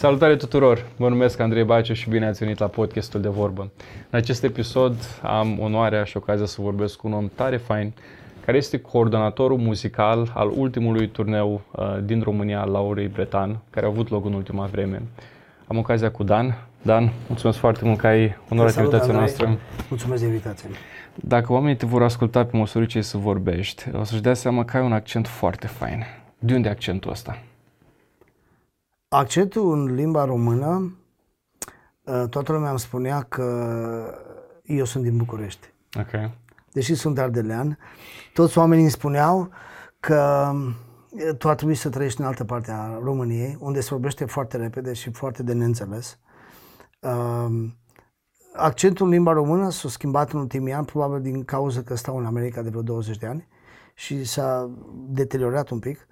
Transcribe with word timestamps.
Salutare 0.00 0.36
tuturor! 0.36 0.86
Mă 0.96 1.08
numesc 1.08 1.40
Andrei 1.40 1.64
Baciu 1.64 1.92
și 1.92 2.08
bine 2.08 2.26
ați 2.26 2.38
venit 2.38 2.58
la 2.58 2.66
podcastul 2.66 3.20
de 3.20 3.28
vorbă. 3.28 3.70
În 4.10 4.18
acest 4.18 4.44
episod 4.44 4.94
am 5.22 5.58
onoarea 5.58 6.04
și 6.04 6.16
ocazia 6.16 6.46
să 6.46 6.62
vorbesc 6.62 6.96
cu 6.96 7.06
un 7.06 7.12
om 7.12 7.30
tare 7.34 7.56
fain, 7.56 7.92
care 8.44 8.56
este 8.56 8.78
coordonatorul 8.78 9.58
muzical 9.58 10.32
al 10.34 10.52
ultimului 10.56 11.08
turneu 11.08 11.60
uh, 11.70 11.98
din 12.04 12.20
România 12.22 12.60
al 12.60 12.70
Laurei 12.70 13.08
Bretan, 13.08 13.58
care 13.70 13.86
a 13.86 13.88
avut 13.88 14.08
loc 14.08 14.24
în 14.24 14.32
ultima 14.32 14.66
vreme. 14.66 15.02
Am 15.66 15.76
ocazia 15.76 16.10
cu 16.10 16.22
Dan. 16.22 16.66
Dan, 16.82 17.12
mulțumesc 17.26 17.58
foarte 17.58 17.84
mult 17.84 17.98
că 17.98 18.06
ai 18.06 18.36
onorat 18.50 18.76
invitația 18.76 19.12
noastră. 19.12 19.58
Mulțumesc 19.88 20.22
de 20.22 20.28
invitație. 20.28 20.68
Dacă 21.14 21.52
oamenii 21.52 21.76
te 21.76 21.86
vor 21.86 22.02
asculta 22.02 22.44
pe 22.44 22.56
măsură 22.56 22.84
ce 22.84 23.00
să 23.00 23.16
vorbești, 23.16 23.84
o 23.94 24.04
să-și 24.04 24.22
dea 24.22 24.34
seama 24.34 24.64
că 24.64 24.76
ai 24.76 24.84
un 24.84 24.92
accent 24.92 25.26
foarte 25.26 25.66
fain. 25.66 26.04
De 26.38 26.54
unde 26.54 26.68
accentul 26.68 27.10
ăsta? 27.10 27.38
Accentul 29.12 29.72
în 29.72 29.94
limba 29.94 30.24
română, 30.24 30.96
uh, 32.04 32.24
toată 32.28 32.52
lumea 32.52 32.70
îmi 32.70 32.78
spunea 32.78 33.22
că 33.22 33.44
eu 34.62 34.84
sunt 34.84 35.02
din 35.02 35.16
București. 35.16 35.72
Ok. 35.98 36.30
Deși 36.72 36.94
sunt 36.94 37.18
ardelean, 37.18 37.78
toți 38.32 38.58
oamenii 38.58 38.82
îmi 38.82 38.92
spuneau 38.92 39.50
că 40.00 40.50
uh, 41.10 41.36
tu 41.38 41.48
ar 41.48 41.54
trebui 41.54 41.74
să 41.74 41.88
trăiești 41.88 42.20
în 42.20 42.26
altă 42.26 42.44
parte 42.44 42.70
a 42.70 42.98
României, 43.02 43.56
unde 43.60 43.80
se 43.80 43.88
vorbește 43.90 44.24
foarte 44.24 44.56
repede 44.56 44.92
și 44.92 45.10
foarte 45.10 45.42
de 45.42 45.52
neînțeles. 45.52 46.18
Uh, 47.00 47.68
accentul 48.54 49.06
în 49.06 49.12
limba 49.12 49.32
română 49.32 49.70
s-a 49.70 49.88
schimbat 49.88 50.32
în 50.32 50.38
ultimii 50.38 50.72
ani, 50.72 50.86
probabil 50.86 51.22
din 51.22 51.44
cauza 51.44 51.82
că 51.82 51.94
stau 51.94 52.16
în 52.16 52.26
America 52.26 52.62
de 52.62 52.68
vreo 52.68 52.82
20 52.82 53.16
de 53.16 53.26
ani 53.26 53.48
și 53.94 54.24
s-a 54.24 54.70
deteriorat 55.08 55.68
un 55.68 55.78
pic 55.78 56.08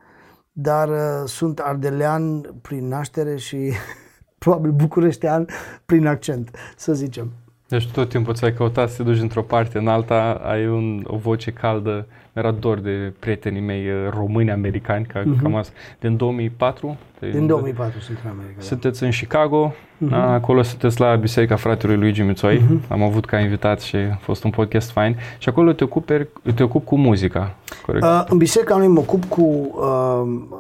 dar 0.60 0.88
uh, 0.88 1.28
sunt 1.28 1.58
ardelean 1.58 2.40
prin 2.62 2.88
naștere 2.88 3.36
și 3.36 3.72
probabil 4.38 4.70
bucureștean 4.70 5.48
prin 5.86 6.06
accent, 6.06 6.50
să 6.76 6.92
zicem. 6.92 7.32
Deci 7.68 7.90
tot 7.90 8.08
timpul 8.08 8.34
ți-ai 8.34 8.52
căutat 8.52 8.90
să 8.90 8.96
te 8.96 9.02
duci 9.02 9.20
într-o 9.20 9.42
parte 9.42 9.78
în 9.78 9.88
alta, 9.88 10.40
ai 10.44 10.68
un, 10.68 11.04
o 11.06 11.16
voce 11.16 11.50
caldă, 11.50 12.06
mi-era 12.32 12.50
dor 12.50 12.78
de 12.78 13.12
prietenii 13.18 13.60
mei 13.60 13.88
uh, 13.88 14.10
români 14.10 14.50
americani, 14.50 15.06
ca, 15.06 15.22
uh-huh. 15.22 15.42
cam 15.42 15.54
asta. 15.54 15.72
Din 16.00 16.16
2004? 16.16 16.96
Din 17.20 17.46
2004 17.46 18.00
sunt 18.00 18.18
în 18.24 18.30
America, 18.30 18.54
da. 18.56 18.62
Sunteți 18.62 19.00
da. 19.00 19.06
în 19.06 19.12
Chicago, 19.12 19.74
uh-huh. 19.74 20.12
acolo 20.12 20.62
sunteți 20.62 21.00
la 21.00 21.16
Biserica 21.16 21.56
Fratelui 21.56 21.96
Luigi 21.96 22.22
Mițoi, 22.22 22.58
uh-huh. 22.58 22.88
am 22.88 23.02
avut 23.02 23.24
ca 23.24 23.38
invitat 23.38 23.80
și 23.80 23.96
a 23.96 24.18
fost 24.20 24.44
un 24.44 24.50
podcast 24.50 24.90
fain 24.90 25.16
și 25.38 25.48
acolo 25.48 25.72
te 25.72 25.84
ocupi, 25.84 26.26
te 26.54 26.62
ocupi 26.62 26.84
cu 26.84 26.96
muzica, 26.96 27.54
corect? 27.86 28.04
Uh, 28.04 28.24
în 28.28 28.36
Biserica 28.36 28.76
noi 28.76 28.88
mă 28.88 29.00
ocup 29.00 29.24
cu 29.24 29.42
uh, 29.42 30.56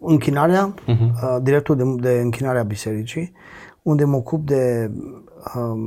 închinarea, 0.00 0.74
uh-huh. 0.74 0.88
uh, 0.88 1.36
directul 1.42 1.76
de, 1.76 2.08
de 2.08 2.20
închinare 2.22 2.58
a 2.58 2.62
bisericii, 2.62 3.32
unde 3.82 4.04
mă 4.04 4.16
ocup 4.16 4.46
de 4.46 4.90
uh, 4.94 5.30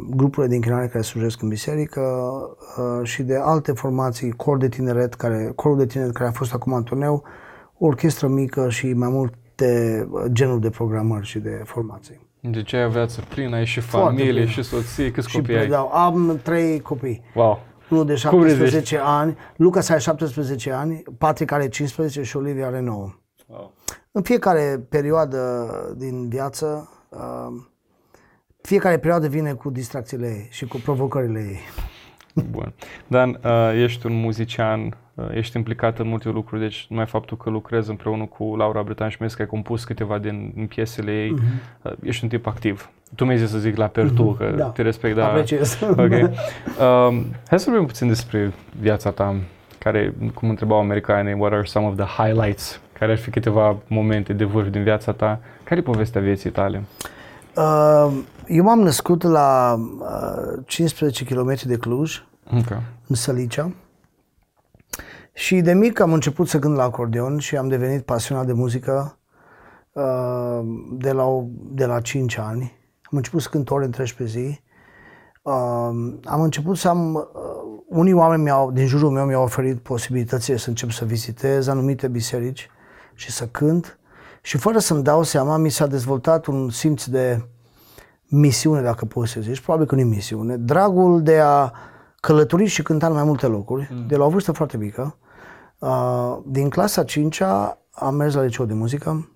grupurile 0.09 0.47
de 0.47 0.55
închinare 0.55 0.87
care 0.87 1.03
slujesc 1.03 1.41
în 1.41 1.49
biserică 1.49 2.01
uh, 2.01 3.07
și 3.07 3.23
de 3.23 3.35
alte 3.41 3.71
formații, 3.71 4.31
cor 4.31 4.57
de 4.57 4.69
tineret, 4.69 5.13
care, 5.13 5.51
corul 5.55 5.77
de 5.77 5.85
tineret 5.85 6.13
care 6.13 6.29
a 6.29 6.31
fost 6.31 6.53
acum 6.53 6.73
în 6.73 6.83
turneu, 6.83 7.23
o 7.77 7.85
orchestră 7.85 8.27
mică 8.27 8.69
și 8.69 8.93
mai 8.93 9.09
multe 9.09 10.07
genuri 10.31 10.61
de 10.61 10.69
programări 10.69 11.25
și 11.25 11.39
de 11.39 11.61
formații. 11.63 12.27
Deci 12.39 12.73
ai 12.73 12.89
viață 12.89 13.21
plină, 13.29 13.55
ai 13.55 13.65
și 13.65 13.79
familie, 13.79 14.45
și 14.45 14.63
soție, 14.63 15.11
câți 15.11 15.29
și 15.29 15.35
copii 15.35 15.57
ai? 15.57 15.67
Da, 15.67 15.79
am 15.79 16.39
trei 16.43 16.79
copii. 16.79 17.21
Wow! 17.35 17.59
Unul 17.89 18.05
de 18.05 18.15
17 18.15 18.99
ani, 19.03 19.37
Lucas 19.55 19.89
are 19.89 19.99
17 19.99 20.71
ani, 20.71 21.03
Patrick 21.17 21.51
are 21.51 21.67
15 21.67 22.21
și 22.21 22.37
Olivia 22.37 22.67
are 22.67 22.79
9. 22.79 23.09
Wow. 23.47 23.73
În 24.11 24.21
fiecare 24.21 24.85
perioadă 24.89 25.69
din 25.97 26.29
viață, 26.29 26.89
uh, 27.09 27.61
fiecare 28.65 28.97
perioadă 28.97 29.27
vine 29.27 29.53
cu 29.53 29.69
distracțiile 29.69 30.27
ei 30.27 30.47
și 30.51 30.65
cu 30.65 30.77
provocările 30.77 31.39
ei. 31.39 31.59
Bun. 32.51 32.73
Dan, 33.07 33.39
uh, 33.43 33.81
ești 33.83 34.05
un 34.05 34.19
muzician, 34.19 34.97
uh, 35.13 35.25
ești 35.33 35.57
implicat 35.57 35.99
în 35.99 36.07
multe 36.07 36.29
lucruri, 36.29 36.61
deci 36.61 36.85
numai 36.89 37.05
faptul 37.05 37.37
că 37.37 37.49
lucrezi 37.49 37.89
împreună 37.89 38.25
cu 38.25 38.55
Laura 38.55 38.81
Bretan 38.81 39.09
și 39.09 39.17
că 39.17 39.25
ai 39.37 39.45
compus 39.45 39.83
câteva 39.83 40.17
din 40.17 40.65
piesele 40.69 41.11
ei, 41.11 41.33
uh-huh. 41.33 41.93
ești 42.03 42.23
un 42.23 42.29
tip 42.29 42.47
activ. 42.47 42.89
Tu 43.15 43.25
mi-ai 43.25 43.37
zis 43.37 43.49
să 43.49 43.57
zic 43.57 43.75
la 43.75 43.87
per 43.87 44.09
tu, 44.09 44.33
uh-huh. 44.33 44.37
că 44.37 44.53
da. 44.57 44.65
te 44.65 44.81
respect, 44.81 45.15
da. 45.19 45.27
Apreciez. 45.27 45.79
Okay. 45.81 46.21
Uh, 46.21 47.21
hai 47.47 47.59
să 47.59 47.69
vorbim 47.69 47.87
puțin 47.87 48.07
despre 48.07 48.51
viața 48.79 49.11
ta, 49.11 49.35
care, 49.79 50.13
cum 50.33 50.49
întrebau 50.49 50.79
americanii, 50.79 51.33
what 51.33 51.51
are 51.51 51.63
some 51.63 51.85
of 51.85 51.95
the 51.95 52.23
highlights 52.23 52.81
care 52.99 53.11
ar 53.11 53.17
fi 53.17 53.29
câteva 53.29 53.77
momente 53.87 54.33
de 54.33 54.43
vârf 54.43 54.67
din 54.67 54.83
viața 54.83 55.11
ta? 55.11 55.39
Care 55.63 55.79
e 55.79 55.83
povestea 55.83 56.21
vieții 56.21 56.49
tale? 56.49 56.77
Uh, 56.77 57.13
eu 58.47 58.63
m-am 58.63 58.79
născut 58.79 59.23
la 59.23 59.79
uh, 59.99 60.63
15 60.65 61.25
km 61.25 61.55
de 61.65 61.77
Cluj, 61.77 62.23
okay. 62.45 62.81
în 63.07 63.15
Sălicea. 63.15 63.71
Și 65.33 65.61
de 65.61 65.73
mic 65.73 65.99
am 65.99 66.13
început 66.13 66.47
să 66.47 66.59
cânt 66.59 66.75
la 66.75 66.83
acordeon 66.83 67.37
și 67.37 67.57
am 67.57 67.67
devenit 67.67 68.05
pasionat 68.05 68.45
de 68.45 68.53
muzică 68.53 69.17
uh, 69.91 70.59
de, 70.91 71.11
la, 71.11 71.25
de 71.71 71.85
la 71.85 72.01
5 72.01 72.37
ani. 72.37 72.79
Am 73.01 73.17
început 73.17 73.41
să 73.41 73.49
cânt 73.49 73.69
ore 73.69 73.85
întregi 73.85 74.15
pe 74.15 74.25
zi. 74.25 74.59
Uh, 75.41 75.53
am 76.23 76.41
început 76.41 76.77
să 76.77 76.87
am... 76.87 77.13
Uh, 77.13 77.21
unii 77.87 78.13
oameni 78.13 78.43
mi-au, 78.43 78.71
din 78.71 78.87
jurul 78.87 79.09
meu 79.09 79.25
mi-au 79.25 79.43
oferit 79.43 79.79
posibilitățile 79.79 80.57
să 80.57 80.69
încep 80.69 80.89
să 80.89 81.05
vizitez 81.05 81.67
anumite 81.67 82.07
biserici 82.07 82.69
și 83.13 83.31
să 83.31 83.47
cânt 83.47 83.99
și 84.45 84.57
fără 84.57 84.79
să-mi 84.79 85.03
dau 85.03 85.23
seama 85.23 85.57
mi 85.57 85.69
s-a 85.69 85.87
dezvoltat 85.87 86.45
un 86.45 86.69
simț 86.69 87.05
de 87.05 87.49
misiune, 88.25 88.81
dacă 88.81 89.05
poți 89.05 89.31
să 89.31 89.41
zici, 89.41 89.61
probabil 89.61 89.87
că 89.87 89.95
nu 89.95 90.01
e 90.01 90.03
misiune, 90.03 90.57
dragul 90.57 91.23
de 91.23 91.39
a 91.39 91.71
călători 92.19 92.65
și 92.65 92.81
cânta 92.81 93.07
în 93.07 93.13
mai 93.13 93.23
multe 93.23 93.47
locuri, 93.47 93.89
mm. 93.91 94.07
de 94.07 94.15
la 94.15 94.25
o 94.25 94.29
vârstă 94.29 94.51
foarte 94.51 94.77
mică. 94.77 95.17
Uh, 95.79 96.37
din 96.45 96.69
clasa 96.69 97.03
5 97.03 97.41
am 97.91 98.15
mers 98.15 98.33
la 98.33 98.41
liceu 98.41 98.65
de 98.65 98.73
muzică, 98.73 99.29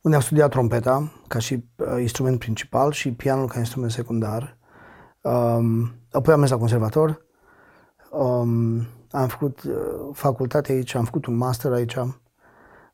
unde 0.00 0.16
am 0.16 0.22
studiat 0.22 0.50
trompeta 0.50 1.12
ca 1.28 1.38
și 1.38 1.64
uh, 1.76 2.00
instrument 2.00 2.38
principal 2.38 2.92
și 2.92 3.12
pianul 3.12 3.46
ca 3.46 3.58
instrument 3.58 3.92
secundar. 3.92 4.58
Um, 5.20 5.92
apoi 6.12 6.34
am 6.34 6.38
mers 6.38 6.50
la 6.50 6.58
conservator, 6.58 7.26
um, 8.10 8.86
am 9.10 9.28
făcut 9.28 9.62
uh, 9.62 9.74
facultate 10.12 10.72
aici, 10.72 10.94
am 10.94 11.04
făcut 11.04 11.26
un 11.26 11.36
master 11.36 11.72
aici, 11.72 11.96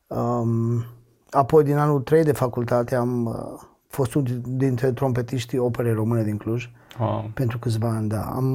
Um, 0.07 0.83
apoi, 1.29 1.63
din 1.63 1.77
anul 1.77 2.01
3 2.01 2.23
de 2.23 2.31
facultate, 2.31 2.95
am 2.95 3.25
uh, 3.25 3.61
fost 3.87 4.13
unul 4.13 4.41
dintre 4.45 4.91
trompetiștii 4.91 5.57
operei 5.57 5.93
române 5.93 6.23
din 6.23 6.37
Cluj. 6.37 6.69
Wow. 6.99 7.31
Pentru 7.33 7.59
câțiva 7.59 7.89
ani, 7.89 8.09
da. 8.09 8.21
Am, 8.21 8.45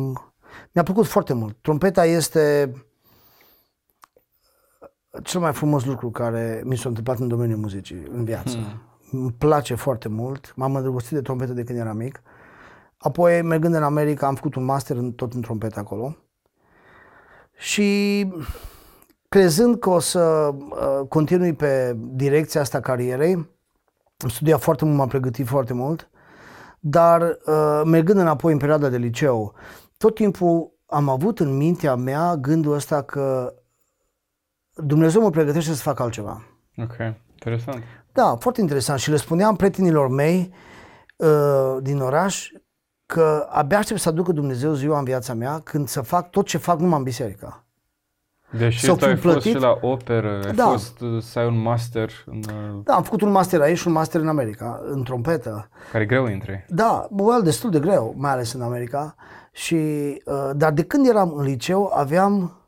mi-a 0.72 0.82
plăcut 0.82 1.06
foarte 1.06 1.32
mult. 1.32 1.56
Trompeta 1.60 2.04
este 2.04 2.72
cel 5.22 5.40
mai 5.40 5.52
frumos 5.52 5.84
lucru 5.84 6.10
care 6.10 6.62
mi 6.64 6.76
s-a 6.76 6.88
întâmplat 6.88 7.18
în 7.18 7.28
domeniul 7.28 7.58
muzicii, 7.58 8.02
în 8.10 8.24
viață. 8.24 8.56
Hmm. 8.56 9.20
Îmi 9.20 9.32
place 9.32 9.74
foarte 9.74 10.08
mult. 10.08 10.52
M-am 10.56 10.74
îndrăgostit 10.74 11.12
de 11.12 11.22
trompetă 11.22 11.52
de 11.52 11.64
când 11.64 11.78
eram 11.78 11.96
mic. 11.96 12.22
Apoi, 12.96 13.42
mergând 13.42 13.74
în 13.74 13.82
America, 13.82 14.26
am 14.26 14.34
făcut 14.34 14.54
un 14.54 14.64
master 14.64 14.96
în, 14.96 15.12
tot 15.12 15.32
în 15.32 15.40
trompetă 15.40 15.78
acolo. 15.78 16.16
Și 17.56 18.28
crezând 19.32 19.78
că 19.78 19.90
o 19.90 19.98
să 19.98 20.20
uh, 20.54 21.08
continui 21.08 21.52
pe 21.52 21.96
direcția 21.96 22.60
asta 22.60 22.80
carierei. 22.80 23.34
Am 24.16 24.28
studiat 24.28 24.60
foarte 24.60 24.84
mult, 24.84 24.96
m-am 24.96 25.08
pregătit 25.08 25.46
foarte 25.46 25.72
mult, 25.72 26.10
dar 26.80 27.20
uh, 27.20 27.82
mergând 27.84 28.18
înapoi 28.18 28.52
în 28.52 28.58
perioada 28.58 28.88
de 28.88 28.96
liceu, 28.96 29.54
tot 29.96 30.14
timpul 30.14 30.72
am 30.86 31.08
avut 31.08 31.40
în 31.40 31.56
mintea 31.56 31.94
mea 31.94 32.36
gândul 32.36 32.74
ăsta 32.74 33.02
că 33.02 33.54
Dumnezeu 34.74 35.22
mă 35.22 35.30
pregătește 35.30 35.72
să 35.72 35.82
fac 35.82 36.00
altceva. 36.00 36.42
Ok, 36.76 36.96
interesant. 37.30 37.82
Da, 38.12 38.36
foarte 38.40 38.60
interesant. 38.60 38.98
Și 38.98 39.10
le 39.10 39.16
spuneam 39.16 39.56
prietenilor 39.56 40.08
mei 40.08 40.52
uh, 41.16 41.76
din 41.80 42.00
oraș 42.00 42.50
că 43.06 43.46
abia 43.50 43.78
aștept 43.78 44.00
să 44.00 44.08
aducă 44.08 44.32
Dumnezeu 44.32 44.72
ziua 44.72 44.98
în 44.98 45.04
viața 45.04 45.34
mea 45.34 45.58
când 45.58 45.88
să 45.88 46.00
fac 46.00 46.30
tot 46.30 46.46
ce 46.46 46.58
fac 46.58 46.78
numai 46.78 46.98
în 46.98 47.04
biserică. 47.04 47.61
Deși 48.58 48.86
tu 48.86 49.04
ai 49.04 49.16
fost 49.16 49.40
și 49.40 49.58
la 49.58 49.78
operă, 49.80 50.40
ai 50.46 50.54
da. 50.54 50.66
fost 50.66 51.00
uh, 51.00 51.22
să 51.22 51.38
ai 51.38 51.46
un 51.46 51.62
master 51.62 52.10
în... 52.26 52.36
Uh, 52.36 52.80
da, 52.84 52.94
am 52.94 53.02
făcut 53.02 53.20
un 53.20 53.30
master 53.30 53.60
aici 53.60 53.78
și 53.78 53.86
un 53.86 53.92
master 53.92 54.20
în 54.20 54.28
America, 54.28 54.80
în 54.90 55.02
trompetă. 55.02 55.68
Care 55.92 56.04
e 56.04 56.06
greu 56.06 56.24
între 56.24 56.66
Da, 56.68 57.06
well, 57.10 57.42
destul 57.42 57.70
de 57.70 57.80
greu, 57.80 58.14
mai 58.16 58.30
ales 58.30 58.52
în 58.52 58.62
America. 58.62 59.14
Și, 59.52 59.74
uh, 60.24 60.50
dar 60.56 60.72
de 60.72 60.82
când 60.82 61.06
eram 61.06 61.32
în 61.36 61.44
liceu, 61.44 61.92
aveam, 61.94 62.60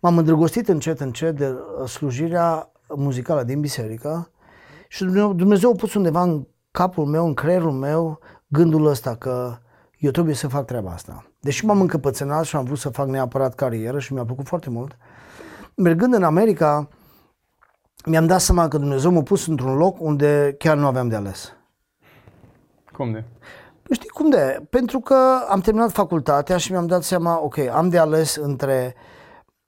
m-am 0.00 0.18
îndrăgostit 0.18 0.68
încet, 0.68 1.00
încet 1.00 1.36
de 1.36 1.48
uh, 1.48 1.88
slujirea 1.88 2.72
muzicală 2.88 3.42
din 3.42 3.60
biserică 3.60 4.30
și 4.88 5.04
Dumnezeu 5.04 5.70
a 5.70 5.74
pus 5.76 5.94
undeva 5.94 6.22
în 6.22 6.46
capul 6.70 7.04
meu, 7.04 7.26
în 7.26 7.34
creierul 7.34 7.72
meu, 7.72 8.18
gândul 8.46 8.86
ăsta 8.86 9.14
că 9.14 9.58
eu 9.98 10.10
trebuie 10.10 10.34
să 10.34 10.48
fac 10.48 10.64
treaba 10.64 10.90
asta. 10.90 11.24
Deși 11.40 11.64
m-am 11.64 11.80
încăpățânat 11.80 12.44
și 12.44 12.56
am 12.56 12.64
vrut 12.64 12.78
să 12.78 12.88
fac 12.88 13.08
neapărat 13.08 13.54
carieră 13.54 13.98
și 13.98 14.12
mi-a 14.12 14.24
plăcut 14.24 14.46
foarte 14.46 14.70
mult, 14.70 14.96
mergând 15.80 16.14
în 16.14 16.22
America, 16.22 16.88
mi-am 18.04 18.26
dat 18.26 18.40
seama 18.40 18.68
că 18.68 18.78
Dumnezeu 18.78 19.10
m-a 19.10 19.22
pus 19.22 19.46
într-un 19.46 19.76
loc 19.76 20.00
unde 20.00 20.54
chiar 20.58 20.76
nu 20.76 20.86
aveam 20.86 21.08
de 21.08 21.16
ales. 21.16 21.52
Cum 22.92 23.12
de? 23.12 23.24
Știi 23.90 24.08
cum 24.08 24.30
de? 24.30 24.66
Pentru 24.70 25.00
că 25.00 25.16
am 25.48 25.60
terminat 25.60 25.92
facultatea 25.92 26.56
și 26.56 26.70
mi-am 26.70 26.86
dat 26.86 27.02
seama, 27.02 27.42
ok, 27.42 27.58
am 27.58 27.88
de 27.88 27.98
ales 27.98 28.36
între 28.36 28.94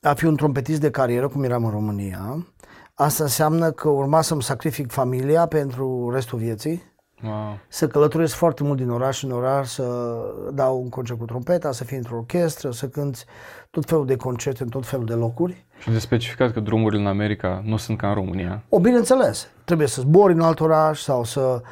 a 0.01 0.15
fi 0.15 0.25
un 0.25 0.37
trompetist 0.37 0.81
de 0.81 0.91
carieră, 0.91 1.29
cum 1.29 1.43
eram 1.43 1.65
în 1.65 1.71
România. 1.71 2.47
Asta 2.95 3.23
înseamnă 3.23 3.71
că 3.71 3.89
urma 3.89 4.21
să-mi 4.21 4.43
sacrific 4.43 4.91
familia 4.91 5.47
pentru 5.47 6.11
restul 6.11 6.39
vieții. 6.39 6.92
Wow. 7.25 7.59
Să 7.69 7.87
călătoresc 7.87 8.35
foarte 8.35 8.63
mult 8.63 8.79
din 8.79 8.91
oraș 8.91 9.23
în 9.23 9.31
oraș, 9.31 9.69
să 9.69 10.17
dau 10.53 10.81
un 10.81 10.89
concert 10.89 11.19
cu 11.19 11.25
trompeta, 11.25 11.73
să 11.73 11.85
fiu 11.85 11.97
într-o 11.97 12.17
orchestră, 12.17 12.71
să 12.71 12.89
cânt 12.89 13.25
tot 13.71 13.85
felul 13.87 14.07
de 14.07 14.17
concerte 14.17 14.63
în 14.63 14.69
tot 14.69 14.87
felul 14.87 15.07
de 15.07 15.15
locuri. 15.15 15.67
Și 15.81 15.91
de 15.91 15.99
specificat 15.99 16.53
că 16.53 16.61
drumurile 16.61 17.01
în 17.01 17.07
America 17.07 17.63
nu 17.65 17.77
sunt 17.77 17.99
ca 17.99 18.09
în 18.09 18.15
România. 18.15 18.63
O, 18.69 18.81
bineînțeles, 18.81 19.49
trebuie 19.65 19.87
să 19.87 20.01
zbori 20.01 20.33
în 20.33 20.41
alt 20.41 20.61
oraș 20.61 21.01
sau 21.01 21.25
să 21.25 21.63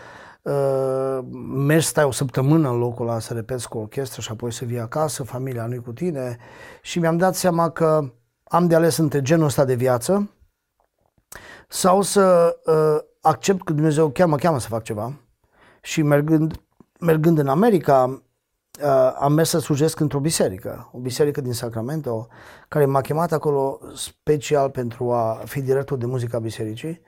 uh, 0.43 1.19
mergi, 1.55 1.87
stai 1.87 2.05
o 2.05 2.11
săptămână 2.11 2.69
în 2.69 2.79
locul 2.79 3.09
ăla 3.09 3.19
să 3.19 3.35
repeți 3.35 3.69
cu 3.69 3.79
orchestră 3.79 4.21
și 4.21 4.31
apoi 4.31 4.53
să 4.53 4.65
vii 4.65 4.81
acasă, 4.81 5.23
familia 5.23 5.67
nu 5.67 5.81
cu 5.83 5.93
tine. 5.93 6.37
Și 6.83 6.99
mi-am 6.99 7.17
dat 7.17 7.35
seama 7.35 7.71
că 7.71 8.13
am 8.45 8.67
de 8.67 8.75
ales 8.75 8.97
între 8.97 9.23
genul 9.23 9.47
ăsta 9.47 9.65
de 9.65 9.75
viață 9.75 10.31
sau 11.69 12.03
să 12.03 12.57
uh, 12.67 13.09
accept 13.21 13.65
că 13.65 13.73
Dumnezeu 13.73 14.09
chiar 14.09 14.27
mă 14.27 14.37
cheamă 14.37 14.59
să 14.59 14.69
fac 14.69 14.83
ceva 14.83 15.20
și 15.81 16.03
mergând, 16.03 16.61
mergând 17.01 17.39
în 17.39 17.49
America, 17.49 18.23
uh, 18.83 19.13
am 19.19 19.33
mers 19.33 19.49
să 19.49 19.59
slujesc 19.59 20.01
într-o 20.01 20.21
biserică, 20.21 20.91
o 20.93 20.99
biserică 20.99 21.41
din 21.41 21.53
Sacramento, 21.53 22.29
care 22.69 22.85
m-a 22.85 23.01
chemat 23.01 23.33
acolo 23.33 23.81
special 23.95 24.71
pentru 24.71 25.13
a 25.13 25.43
fi 25.45 25.61
director 25.61 25.99
de 25.99 26.07
muzică 26.07 26.37
a 26.37 26.41
bisericii 26.41 27.01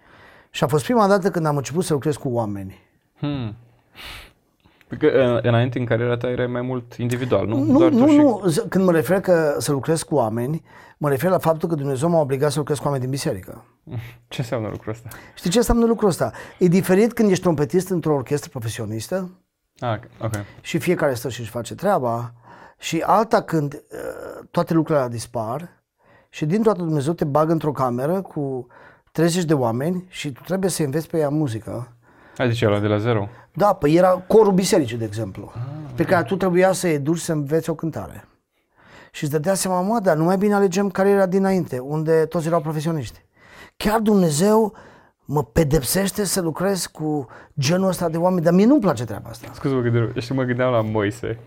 și 0.51 0.65
a 0.65 0.67
fost 0.67 0.85
prima 0.85 1.07
dată 1.07 1.31
când 1.31 1.47
am 1.47 1.57
început 1.57 1.85
să 1.85 1.93
lucrez 1.93 2.17
cu 2.17 2.29
oameni. 2.29 2.79
Hmm. 3.19 3.57
Că, 4.99 5.07
uh, 5.07 5.43
înainte 5.43 5.79
în 5.79 5.85
cariera 5.85 6.17
ta 6.17 6.29
erai 6.29 6.47
mai 6.47 6.61
mult 6.61 6.95
individual, 6.95 7.47
nu? 7.47 7.65
Nu, 7.65 7.79
Doar 7.79 7.91
nu, 7.91 8.09
și... 8.09 8.17
nu. 8.17 8.43
Când 8.69 8.85
mă 8.85 8.93
refer 8.93 9.21
că 9.21 9.55
să 9.59 9.73
lucrez 9.73 10.03
cu 10.03 10.15
oameni, 10.15 10.63
mă 10.99 11.09
refer 11.09 11.31
la 11.31 11.39
faptul 11.39 11.69
că 11.69 11.75
Dumnezeu 11.75 12.09
m-a 12.09 12.21
obligat 12.21 12.51
să 12.51 12.59
lucrez 12.59 12.79
cu 12.79 12.85
oameni 12.85 13.03
din 13.03 13.11
biserică. 13.11 13.65
Ce 14.29 14.41
înseamnă 14.41 14.69
lucrul 14.69 14.93
ăsta? 14.93 15.09
Știi 15.35 15.51
ce 15.51 15.59
înseamnă 15.59 15.87
lucrul 15.87 16.09
ăsta? 16.09 16.33
E 16.59 16.67
diferit 16.67 17.13
când 17.13 17.31
ești 17.31 17.43
trompetist 17.43 17.89
într-o 17.89 18.15
orchestră 18.15 18.51
profesionistă 18.51 19.31
ah, 19.79 19.99
ok. 20.21 20.33
și 20.61 20.79
fiecare 20.79 21.15
stă 21.15 21.29
și 21.29 21.41
își 21.41 21.51
face 21.51 21.75
treaba 21.75 22.33
și 22.79 23.03
alta 23.07 23.43
când 23.43 23.75
uh, 23.75 24.47
toate 24.51 24.75
lucrurile 24.75 25.09
dispar 25.09 25.83
și 26.29 26.47
din 26.47 26.63
toată 26.63 26.83
Dumnezeu 26.83 27.13
te 27.13 27.25
bagă 27.25 27.53
într-o 27.53 27.73
cameră 27.73 28.21
cu 28.21 28.67
30 29.13 29.45
de 29.45 29.55
oameni 29.55 30.05
și 30.09 30.33
tu 30.33 30.41
trebuie 30.43 30.71
să 30.71 30.83
înveți 30.83 31.09
pe 31.09 31.19
ea 31.19 31.29
muzică. 31.29 31.97
Adică 32.37 32.67
ăla 32.67 32.81
de 32.81 32.87
la 32.87 32.99
zero? 32.99 33.29
Da, 33.53 33.73
păi 33.73 33.95
era 33.95 34.09
corul 34.09 34.53
bisericii, 34.53 34.97
de 34.97 35.05
exemplu, 35.05 35.53
ah, 35.55 35.61
pe 35.95 36.05
care 36.05 36.25
tu 36.25 36.37
trebuia 36.37 36.73
să 36.73 36.89
educi 36.89 37.19
să 37.19 37.33
înveți 37.33 37.71
o 37.71 37.75
cântare. 37.75 38.25
Și 39.11 39.23
îți 39.23 39.33
dădea 39.33 39.55
seama, 39.55 39.81
mă, 39.81 39.99
dar 40.03 40.17
nu 40.17 40.25
mai 40.25 40.37
bine 40.37 40.55
alegem 40.55 40.91
cariera 40.91 41.27
dinainte, 41.27 41.79
unde 41.79 42.25
toți 42.25 42.47
erau 42.47 42.61
profesioniști. 42.61 43.25
Chiar 43.77 44.01
Dumnezeu 44.01 44.75
mă 45.25 45.45
pedepsește 45.45 46.25
să 46.25 46.41
lucrez 46.41 46.87
cu 46.87 47.27
genul 47.59 47.89
ăsta 47.89 48.09
de 48.09 48.17
oameni, 48.17 48.45
dar 48.45 48.53
mie 48.53 48.67
nu-mi 48.67 48.81
place 48.81 49.05
treaba 49.05 49.29
asta. 49.29 49.49
Scuze, 49.53 49.75
mă 49.75 49.81
gândeam, 49.81 50.13
și 50.21 50.33
mă 50.33 50.43
gândeam 50.43 50.73
la 50.73 50.81
Moise. 50.81 51.39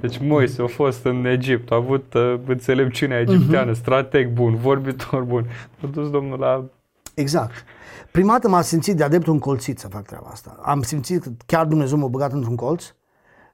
Deci 0.00 0.18
Moise 0.18 0.62
a 0.62 0.66
fost 0.66 1.04
în 1.04 1.24
Egipt, 1.24 1.70
a 1.70 1.74
avut 1.74 2.14
uh, 2.14 2.40
înțelepciunea 2.46 3.20
egipteană, 3.20 3.72
uh-huh. 3.72 3.80
strateg 3.80 4.28
bun, 4.28 4.54
vorbitor 4.54 5.22
bun. 5.22 5.46
A 5.82 5.86
dus 5.86 6.10
Domnul 6.10 6.38
la... 6.38 6.64
Exact. 7.14 7.64
Prima 8.16 8.32
dată 8.32 8.48
m-am 8.48 8.62
simțit 8.62 8.96
de-a 8.96 9.08
dreptul 9.08 9.32
încolțit 9.32 9.78
să 9.78 9.88
fac 9.88 10.06
treaba 10.06 10.28
asta. 10.28 10.58
Am 10.62 10.82
simțit 10.82 11.22
că 11.22 11.30
chiar 11.46 11.66
Dumnezeu 11.66 11.98
m-a 11.98 12.06
băgat 12.06 12.32
într-un 12.32 12.56
colț, 12.56 12.84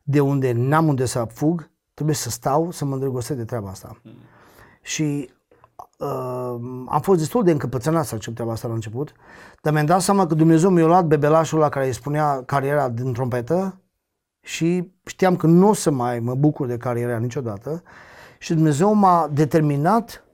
de 0.02 0.20
unde 0.20 0.52
n-am 0.52 0.88
unde 0.88 1.04
să 1.04 1.26
fug, 1.32 1.70
trebuie 1.94 2.16
să 2.16 2.30
stau, 2.30 2.70
să 2.70 2.84
mă 2.84 2.94
îndrăgostesc 2.94 3.38
de 3.38 3.44
treaba 3.44 3.68
asta. 3.68 4.00
Mm. 4.02 4.12
Și 4.82 5.30
uh, 5.98 6.08
am 6.86 7.00
fost 7.02 7.18
destul 7.18 7.44
de 7.44 7.50
încăpățânat 7.50 8.06
să 8.06 8.14
accept 8.14 8.34
treaba 8.34 8.52
asta 8.52 8.68
la 8.68 8.74
început, 8.74 9.12
dar 9.62 9.72
mi-am 9.72 9.86
dat 9.86 10.00
seama 10.00 10.26
că 10.26 10.34
Dumnezeu 10.34 10.70
mi-a 10.70 10.86
luat 10.86 11.04
bebelașul 11.04 11.58
la 11.58 11.68
care 11.68 11.86
îi 11.86 11.92
spunea 11.92 12.42
cariera 12.46 12.88
din 12.88 13.12
trompetă 13.12 13.80
și 14.40 14.92
știam 15.04 15.36
că 15.36 15.46
nu 15.46 15.68
o 15.68 15.72
să 15.72 15.90
mai 15.90 16.18
mă 16.18 16.34
bucur 16.34 16.66
de 16.66 16.76
cariera 16.76 17.18
niciodată 17.18 17.82
și 18.38 18.54
Dumnezeu 18.54 18.94
m-a 18.94 19.28
determinat 19.32 20.24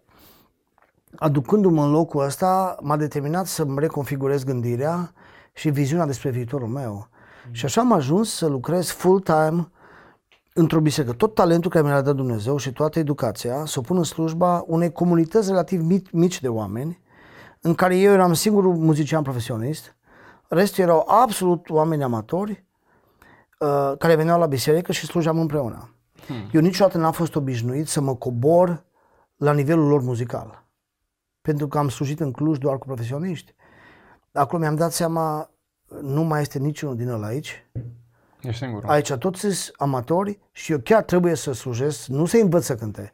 aducându-mă 1.16 1.82
în 1.84 1.90
locul 1.90 2.24
ăsta, 2.24 2.76
m-a 2.80 2.96
determinat 2.96 3.46
să-mi 3.46 3.78
reconfigurez 3.78 4.44
gândirea 4.44 5.12
și 5.52 5.70
viziunea 5.70 6.06
despre 6.06 6.30
viitorul 6.30 6.68
meu. 6.68 7.08
Mm. 7.46 7.52
Și 7.52 7.64
așa 7.64 7.80
am 7.80 7.92
ajuns 7.92 8.34
să 8.34 8.46
lucrez 8.46 8.90
full-time 8.90 9.68
într-o 10.52 10.80
biserică. 10.80 11.12
Tot 11.12 11.34
talentul 11.34 11.70
care 11.70 11.84
mi 11.84 11.90
l-a 11.90 12.00
dat 12.00 12.14
Dumnezeu 12.14 12.56
și 12.56 12.72
toată 12.72 12.98
educația 12.98 13.64
să 13.64 13.78
o 13.78 13.82
pun 13.82 13.96
în 13.96 14.02
slujba 14.02 14.64
unei 14.66 14.92
comunități 14.92 15.48
relativ 15.48 16.04
mici 16.12 16.40
de 16.40 16.48
oameni, 16.48 17.00
în 17.60 17.74
care 17.74 17.96
eu 17.96 18.12
eram 18.12 18.32
singurul 18.32 18.74
muzician 18.74 19.22
profesionist, 19.22 19.96
restul 20.48 20.84
erau 20.84 21.04
absolut 21.06 21.70
oameni 21.70 22.02
amatori 22.02 22.64
uh, 23.58 23.92
care 23.98 24.14
veneau 24.14 24.38
la 24.38 24.46
biserică 24.46 24.92
și 24.92 25.06
slujam 25.06 25.38
împreună. 25.38 25.94
Hmm. 26.26 26.50
Eu 26.52 26.60
niciodată 26.60 26.98
n-am 26.98 27.12
fost 27.12 27.34
obișnuit 27.34 27.88
să 27.88 28.00
mă 28.00 28.14
cobor 28.14 28.84
la 29.36 29.52
nivelul 29.52 29.88
lor 29.88 30.02
muzical 30.02 30.67
pentru 31.48 31.68
că 31.68 31.78
am 31.78 31.88
slujit 31.88 32.20
în 32.20 32.32
Cluj 32.32 32.58
doar 32.58 32.78
cu 32.78 32.86
profesioniști. 32.86 33.54
Acolo 34.32 34.62
mi-am 34.62 34.74
dat 34.74 34.92
seama, 34.92 35.50
nu 36.00 36.22
mai 36.22 36.40
este 36.40 36.58
niciunul 36.58 36.96
din 36.96 37.08
ăla 37.08 37.26
aici. 37.26 37.66
Ești 38.40 38.64
singur. 38.64 38.84
Aici 38.86 39.12
toți 39.12 39.40
sunt 39.40 39.74
amatori 39.76 40.38
și 40.52 40.72
eu 40.72 40.78
chiar 40.78 41.02
trebuie 41.02 41.34
să 41.34 41.52
slujesc, 41.52 42.06
nu 42.06 42.26
să 42.26 42.36
învăț 42.36 42.64
să 42.64 42.74
cânte, 42.74 43.12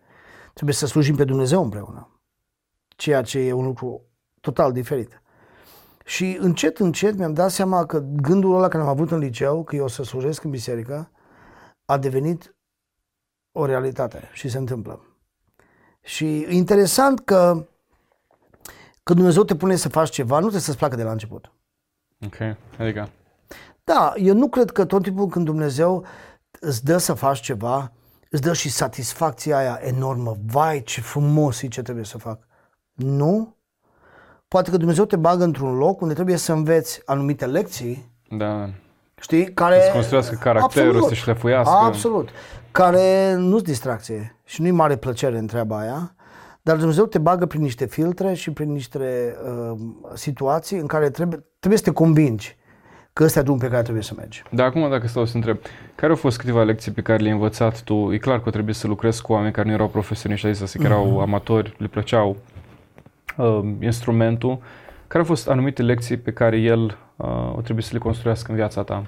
trebuie 0.52 0.74
să 0.74 0.86
slujim 0.86 1.16
pe 1.16 1.24
Dumnezeu 1.24 1.62
împreună. 1.62 2.20
Ceea 2.88 3.22
ce 3.22 3.38
e 3.38 3.52
un 3.52 3.64
lucru 3.64 4.02
total 4.40 4.72
diferit. 4.72 5.22
Și 6.04 6.36
încet, 6.40 6.78
încet 6.78 7.16
mi-am 7.16 7.32
dat 7.32 7.50
seama 7.50 7.86
că 7.86 7.98
gândul 7.98 8.54
ăla 8.54 8.68
care 8.68 8.82
am 8.82 8.88
avut 8.88 9.10
în 9.10 9.18
liceu, 9.18 9.64
că 9.64 9.76
eu 9.76 9.84
o 9.84 9.88
să 9.88 10.02
slujesc 10.02 10.44
în 10.44 10.50
biserică, 10.50 11.10
a 11.84 11.98
devenit 11.98 12.54
o 13.52 13.64
realitate 13.66 14.30
și 14.32 14.48
se 14.48 14.58
întâmplă. 14.58 15.00
Și 16.00 16.46
interesant 16.48 17.20
că 17.20 17.66
când 19.04 19.18
Dumnezeu 19.18 19.44
te 19.44 19.56
pune 19.56 19.76
să 19.76 19.88
faci 19.88 20.10
ceva, 20.10 20.34
nu 20.34 20.40
trebuie 20.40 20.60
să-ți 20.60 20.78
placă 20.78 20.96
de 20.96 21.02
la 21.02 21.10
început. 21.10 21.52
Ok, 22.26 22.56
adică? 22.78 23.08
Da, 23.84 24.12
eu 24.16 24.34
nu 24.34 24.48
cred 24.48 24.70
că 24.70 24.84
tot 24.84 25.02
timpul 25.02 25.26
când 25.26 25.44
Dumnezeu 25.44 26.04
îți 26.60 26.84
dă 26.84 26.98
să 26.98 27.14
faci 27.14 27.40
ceva, 27.40 27.92
îți 28.30 28.42
dă 28.42 28.52
și 28.52 28.70
satisfacția 28.70 29.56
aia 29.56 29.78
enormă. 29.82 30.36
Vai, 30.46 30.82
ce 30.82 31.00
frumos 31.00 31.62
e 31.62 31.68
ce 31.68 31.82
trebuie 31.82 32.04
să 32.04 32.18
fac. 32.18 32.46
Nu. 32.92 33.56
Poate 34.48 34.70
că 34.70 34.76
Dumnezeu 34.76 35.04
te 35.04 35.16
bagă 35.16 35.44
într-un 35.44 35.76
loc 35.76 36.00
unde 36.00 36.14
trebuie 36.14 36.36
să 36.36 36.52
înveți 36.52 37.02
anumite 37.04 37.46
lecții. 37.46 38.12
Da. 38.30 38.70
Știi? 39.20 39.52
Care... 39.52 39.80
Să 39.80 39.92
construiască 39.92 40.36
caracterul, 40.40 40.88
absolut, 40.88 41.08
să 41.08 41.14
șlefuiască. 41.14 41.74
Absolut. 41.74 42.28
Care 42.70 43.34
nu-s 43.34 43.62
distracție 43.62 44.40
și 44.44 44.60
nu-i 44.60 44.70
mare 44.70 44.96
plăcere 44.96 45.38
în 45.38 45.46
treaba 45.46 45.78
aia. 45.78 46.14
Dar 46.64 46.76
Dumnezeu 46.76 47.06
te 47.06 47.18
bagă 47.18 47.46
prin 47.46 47.62
niște 47.62 47.86
filtre 47.86 48.34
și 48.34 48.50
prin 48.50 48.72
niște 48.72 49.36
uh, 49.70 49.78
situații 50.14 50.78
în 50.78 50.86
care 50.86 51.10
trebuie, 51.10 51.44
trebuie 51.58 51.78
să 51.78 51.84
te 51.84 51.90
convingi 51.90 52.56
că 53.12 53.24
ăsta 53.24 53.38
e 53.38 53.42
drumul 53.42 53.60
pe 53.60 53.68
care 53.68 53.82
trebuie 53.82 54.02
să 54.02 54.14
mergi. 54.16 54.42
Dar 54.50 54.66
acum 54.66 54.90
dacă 54.90 55.06
stau 55.06 55.24
să 55.24 55.36
întreb, 55.36 55.58
care 55.94 56.12
au 56.12 56.18
fost 56.18 56.38
câteva 56.38 56.62
lecții 56.62 56.92
pe 56.92 57.02
care 57.02 57.22
le-ai 57.22 57.32
învățat 57.32 57.82
tu? 57.82 58.12
E 58.12 58.18
clar 58.18 58.42
că 58.42 58.50
trebuie 58.50 58.74
să 58.74 58.86
lucrezi 58.86 59.22
cu 59.22 59.32
oameni 59.32 59.52
care 59.52 59.68
nu 59.68 59.74
erau 59.74 59.88
profesioniști, 59.88 60.46
adică 60.46 60.78
că 60.78 60.84
erau 60.84 61.06
mm-hmm. 61.06 61.22
amatori, 61.22 61.74
le 61.78 61.86
plăceau 61.86 62.36
uh, 63.36 63.60
instrumentul. 63.80 64.58
Care 65.06 65.22
au 65.22 65.28
fost 65.28 65.48
anumite 65.48 65.82
lecții 65.82 66.16
pe 66.16 66.32
care 66.32 66.56
el 66.56 66.98
uh, 67.16 67.56
o 67.56 67.60
trebuie 67.60 67.84
să 67.84 67.90
le 67.92 67.98
construiască 67.98 68.50
în 68.50 68.56
viața 68.56 68.82
ta? 68.82 69.06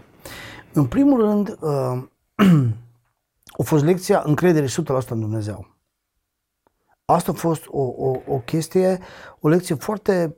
În 0.72 0.86
primul 0.86 1.20
rând, 1.20 1.56
uh, 1.60 2.02
a 3.58 3.62
fost 3.62 3.84
lecția 3.84 4.22
încrederii 4.24 4.68
100% 4.68 5.08
în 5.08 5.20
Dumnezeu. 5.20 5.75
Asta 7.08 7.30
a 7.30 7.34
fost 7.34 7.64
o, 7.68 7.82
o, 7.82 8.20
o 8.26 8.38
chestie, 8.38 8.98
o 9.40 9.48
lecție 9.48 9.74
foarte 9.74 10.36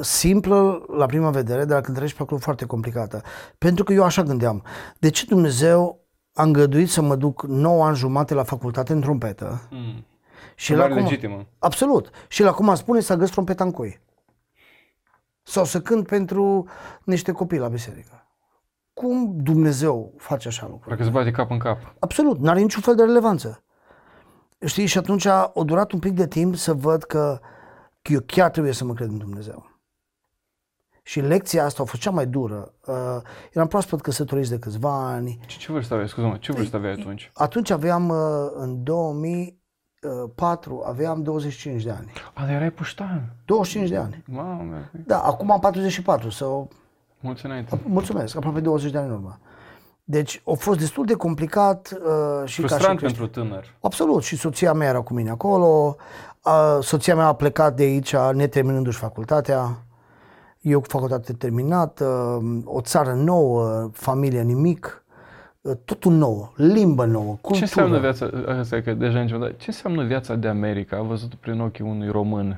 simplă 0.00 0.84
la 0.96 1.06
prima 1.06 1.30
vedere, 1.30 1.64
dar 1.64 1.80
când 1.80 1.96
treci 1.96 2.14
pe 2.14 2.22
acolo 2.22 2.40
foarte 2.40 2.66
complicată. 2.66 3.22
Pentru 3.58 3.84
că 3.84 3.92
eu 3.92 4.04
așa 4.04 4.22
gândeam. 4.22 4.64
De 4.98 5.10
ce 5.10 5.24
Dumnezeu 5.26 6.00
a 6.34 6.42
îngăduit 6.42 6.90
să 6.90 7.02
mă 7.02 7.16
duc 7.16 7.42
9 7.42 7.84
ani 7.84 7.96
jumate 7.96 8.34
la 8.34 8.42
facultate 8.42 8.92
în 8.92 9.00
trompetă? 9.00 9.68
Mm. 9.70 10.04
Și 10.54 10.74
la 10.74 10.86
cum, 10.86 10.94
legitimă. 10.94 11.46
Absolut. 11.58 12.10
Și 12.28 12.42
la 12.42 12.52
cum 12.52 12.68
a 12.68 12.74
spune 12.74 13.00
să 13.00 13.14
găsi 13.14 13.32
trompeta 13.32 13.64
în 13.64 13.70
cui. 13.70 14.00
Sau 15.42 15.64
să 15.64 15.80
cânt 15.80 16.06
pentru 16.06 16.66
niște 17.04 17.32
copii 17.32 17.58
la 17.58 17.68
biserică. 17.68 18.26
Cum 18.92 19.36
Dumnezeu 19.36 20.14
face 20.16 20.48
așa 20.48 20.66
lucruri? 20.70 20.88
Dacă 20.88 21.04
se 21.04 21.10
bate 21.10 21.30
cap 21.30 21.50
în 21.50 21.58
cap. 21.58 21.94
Absolut. 21.98 22.38
N-are 22.38 22.60
niciun 22.60 22.82
fel 22.82 22.94
de 22.94 23.02
relevanță. 23.02 23.62
Știi, 24.64 24.86
și 24.86 24.98
atunci 24.98 25.24
a 25.24 25.52
durat 25.64 25.92
un 25.92 25.98
pic 25.98 26.12
de 26.12 26.26
timp 26.26 26.56
să 26.56 26.74
văd 26.74 27.02
că, 27.02 27.40
că 28.02 28.12
eu 28.12 28.20
chiar 28.26 28.50
trebuie 28.50 28.72
să 28.72 28.84
mă 28.84 28.92
cred 28.94 29.08
în 29.08 29.18
Dumnezeu. 29.18 29.70
Și 31.02 31.20
lecția 31.20 31.64
asta 31.64 31.82
a 31.82 31.86
fost 31.86 32.02
cea 32.02 32.10
mai 32.10 32.26
dură. 32.26 32.72
Uh, 32.86 32.94
eram 33.52 33.66
proaspăt 33.68 34.00
căsătoriți 34.00 34.50
de 34.50 34.58
câțiva 34.58 35.06
ani. 35.06 35.38
Ce, 35.46 35.58
ce 35.58 35.72
vârstă 35.72 35.92
aveai? 35.94 36.08
Scuze-mă, 36.08 36.36
ce 36.36 36.52
vârstă 36.52 36.76
aveai 36.76 36.92
atunci? 36.92 37.30
Atunci 37.34 37.70
aveam, 37.70 38.08
uh, 38.08 38.16
în 38.54 38.82
2004, 38.82 40.82
aveam 40.86 41.22
25 41.22 41.82
de 41.82 41.90
ani. 41.90 42.12
A, 42.34 42.40
dar 42.44 42.50
erai 42.50 42.70
puștan. 42.70 43.32
25 43.44 43.88
de 43.90 43.96
ani. 43.96 44.22
Mamă, 44.26 44.90
Da, 45.06 45.18
acum 45.18 45.50
am 45.50 45.60
44, 45.60 46.30
sau 46.30 46.70
mulți 47.20 47.44
înainte. 47.44 47.80
mulțumesc, 47.86 48.36
aproape 48.36 48.60
20 48.60 48.90
de 48.90 48.98
ani 48.98 49.06
în 49.06 49.12
urmă. 49.12 49.38
Deci 50.04 50.42
a 50.46 50.52
fost 50.52 50.78
destul 50.78 51.04
de 51.04 51.14
complicat 51.14 51.92
uh, 51.92 52.48
și 52.48 52.60
ca 52.60 52.66
și 52.66 52.72
Frustrant 52.72 52.98
creștin. 52.98 53.24
pentru 53.24 53.40
tânăr. 53.40 53.64
Absolut, 53.80 54.22
și 54.22 54.36
soția 54.36 54.72
mea 54.72 54.88
era 54.88 55.00
cu 55.00 55.14
mine 55.14 55.30
acolo. 55.30 55.96
Uh, 56.44 56.78
soția 56.80 57.14
mea 57.14 57.26
a 57.26 57.34
plecat 57.34 57.76
de 57.76 57.82
aici 57.82 58.16
neterminându-și 58.32 58.98
facultatea. 58.98 59.84
Eu 60.60 60.80
cu 60.80 60.86
facultate 60.88 61.32
terminată, 61.32 62.04
o 62.64 62.80
țară 62.80 63.12
nouă, 63.12 63.90
familie 63.92 64.42
nimic, 64.42 65.04
uh, 65.60 65.76
totul 65.84 66.12
nou, 66.12 66.52
limbă 66.56 67.04
nouă, 67.04 67.36
cultură. 67.40 67.54
Ce 67.54 67.60
înseamnă 67.62 67.98
viața, 67.98 68.30
asta 68.58 68.76
e 68.76 68.80
că 68.80 68.92
deja 68.92 69.20
încep, 69.20 69.40
dar 69.40 69.56
ce 69.56 69.64
înseamnă 69.66 70.04
viața 70.04 70.34
de 70.34 70.48
America? 70.48 70.96
A 70.96 71.02
văzut 71.02 71.34
prin 71.34 71.60
ochii 71.60 71.84
unui 71.84 72.08
român 72.08 72.48
uh, 72.48 72.56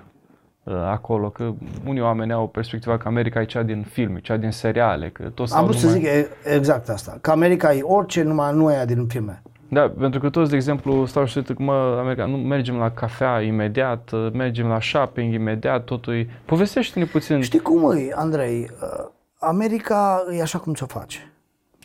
acolo, 0.73 1.31
că 1.31 1.53
unii 1.87 2.01
oameni 2.03 2.33
au 2.33 2.49
perspectiva 2.49 2.97
că 2.99 3.09
America 3.09 3.41
e 3.41 3.45
cea 3.45 3.63
din 3.63 3.83
filme, 3.83 4.21
cea 4.21 4.37
din 4.37 4.51
seriale, 4.51 5.11
că 5.11 5.23
toți 5.23 5.41
Am 5.41 5.47
stau 5.47 5.65
vrut 5.65 5.77
să 5.77 5.87
numai- 5.87 6.01
zic 6.01 6.09
e- 6.09 6.55
exact 6.55 6.89
asta, 6.89 7.19
că 7.21 7.31
America 7.31 7.75
e 7.75 7.83
orice, 7.83 8.23
numai 8.23 8.55
nu 8.55 8.73
e 8.73 8.85
din 8.85 9.07
filme. 9.07 9.43
Da, 9.69 9.93
pentru 9.99 10.21
că 10.21 10.31
toți, 10.31 10.51
de 10.51 10.57
exemplu, 10.57 11.07
stau 11.07 11.25
și 11.25 11.37
uită 11.39 11.53
că, 11.53 11.63
mă, 11.63 11.97
America, 12.01 12.27
nu, 12.27 12.37
mergem 12.37 12.77
la 12.77 12.91
cafea 12.91 13.41
imediat, 13.41 14.11
uh, 14.11 14.31
mergem 14.33 14.67
la 14.67 14.81
shopping 14.81 15.33
imediat, 15.35 15.85
totul 15.85 16.15
e... 16.15 16.29
Povestește-ne 16.45 17.05
puțin. 17.05 17.41
Știi 17.41 17.59
cum 17.59 17.91
e, 17.91 18.13
Andrei? 18.15 18.71
Uh, 18.83 19.07
America 19.39 20.25
e 20.31 20.41
așa 20.43 20.59
cum 20.59 20.75
ți-o 20.75 20.87
face. 20.87 21.33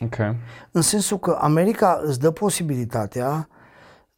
Ok. 0.04 0.16
În 0.70 0.80
sensul 0.80 1.18
că 1.18 1.38
America 1.40 2.00
îți 2.04 2.20
dă 2.20 2.30
posibilitatea 2.30 3.48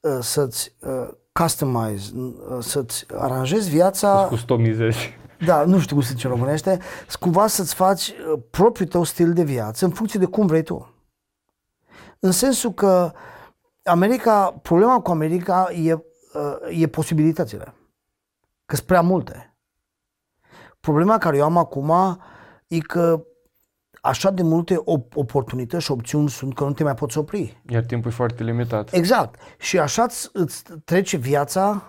uh, 0.01 0.19
să-ți 0.21 0.75
uh, 0.81 1.09
customize, 1.33 2.13
uh, 2.17 2.59
să-ți 2.61 3.07
aranjezi 3.15 3.71
viața, 3.71 4.27
Customizezi. 4.29 5.19
da, 5.45 5.65
nu 5.65 5.79
știu 5.79 5.95
cum 5.97 6.05
se 6.05 6.13
zice 6.13 6.27
în 6.27 6.33
românește, 6.33 6.79
s- 7.09 7.15
cumva 7.15 7.47
să-ți 7.47 7.75
faci 7.75 8.09
uh, 8.09 8.41
propriul 8.51 8.89
tău 8.89 9.03
stil 9.03 9.33
de 9.33 9.43
viață 9.43 9.85
în 9.85 9.91
funcție 9.91 10.19
de 10.19 10.27
cum 10.27 10.47
vrei 10.47 10.63
tu. 10.63 10.95
În 12.21 12.31
sensul 12.33 12.73
că 12.73 13.13
America, 13.85 14.59
problema 14.63 15.01
cu 15.01 15.11
America 15.11 15.69
e, 15.73 15.93
uh, 15.93 16.01
e 16.81 16.87
posibilitățile. 16.87 17.75
Că 18.67 18.75
sunt 18.75 18.87
prea 18.87 19.01
multe. 19.01 19.57
Problema 20.81 21.19
care 21.19 21.37
eu 21.37 21.45
am 21.45 21.57
acum 21.57 22.19
e 22.67 22.79
că 22.79 23.25
așa 24.05 24.31
de 24.31 24.43
multe 24.43 24.77
op- 24.77 25.15
oportunități 25.15 25.85
și 25.85 25.91
opțiuni 25.91 26.29
sunt 26.29 26.55
că 26.55 26.65
nu 26.65 26.73
te 26.73 26.83
mai 26.83 26.95
poți 26.95 27.19
opri. 27.19 27.63
Iar 27.69 27.83
timpul 27.83 28.11
e 28.11 28.15
foarte 28.15 28.43
limitat. 28.43 28.93
Exact. 28.93 29.41
Și 29.59 29.79
așa 29.79 30.03
îți, 30.03 30.29
îți 30.33 30.63
trece 30.85 31.17
viața 31.17 31.83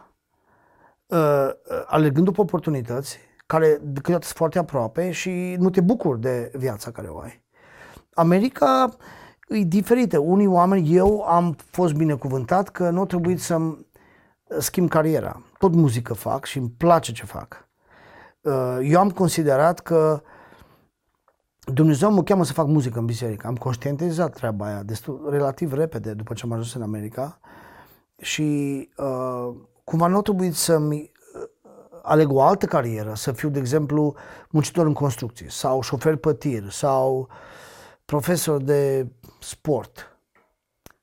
uh, 1.05 1.17
uh, 1.17 1.83
alergând 1.85 2.25
după 2.25 2.41
oportunități 2.41 3.17
care 3.45 3.67
câteodată 3.67 4.25
sunt 4.25 4.37
foarte 4.37 4.59
aproape 4.59 5.11
și 5.11 5.55
nu 5.59 5.69
te 5.69 5.81
bucuri 5.81 6.19
de 6.19 6.51
viața 6.53 6.91
care 6.91 7.07
o 7.07 7.19
ai. 7.19 7.43
America 8.13 8.89
e 9.47 9.57
diferită. 9.59 10.17
Unii 10.19 10.47
oameni, 10.47 10.95
eu 10.95 11.21
am 11.21 11.55
fost 11.69 11.93
binecuvântat 11.93 12.69
că 12.69 12.89
nu 12.89 13.01
a 13.01 13.05
trebuit 13.05 13.41
să-mi 13.41 13.85
schimb 14.59 14.89
cariera. 14.89 15.41
Tot 15.57 15.73
muzică 15.73 16.13
fac 16.13 16.45
și 16.45 16.57
îmi 16.57 16.73
place 16.77 17.11
ce 17.11 17.25
fac. 17.25 17.67
Uh, 18.41 18.77
Eu 18.81 18.99
am 18.99 19.09
considerat 19.09 19.79
că 19.79 20.21
Dumnezeu 21.65 22.11
mă 22.11 22.23
cheamă 22.23 22.43
să 22.43 22.53
fac 22.53 22.67
muzică 22.67 22.99
în 22.99 23.05
biserică. 23.05 23.47
Am 23.47 23.55
conștientizat 23.55 24.33
treaba 24.33 24.65
aia 24.65 24.83
destul, 24.83 25.27
relativ 25.29 25.73
repede 25.73 26.13
după 26.13 26.33
ce 26.33 26.41
am 26.45 26.51
ajuns 26.51 26.73
în 26.73 26.81
America 26.81 27.39
și 28.21 28.89
uh, 28.97 29.55
cumva 29.83 30.07
nu 30.07 30.17
a 30.17 30.21
trebuit 30.21 30.55
să-mi 30.55 31.11
uh, 31.35 31.49
aleg 32.01 32.31
o 32.31 32.41
altă 32.41 32.65
carieră, 32.65 33.13
să 33.13 33.31
fiu, 33.31 33.49
de 33.49 33.59
exemplu, 33.59 34.15
muncitor 34.49 34.85
în 34.85 34.93
construcții 34.93 35.51
sau 35.51 35.81
șofer 35.81 36.15
pe 36.15 36.33
tir 36.33 36.69
sau 36.69 37.27
profesor 38.05 38.61
de 38.61 39.07
sport. 39.39 40.17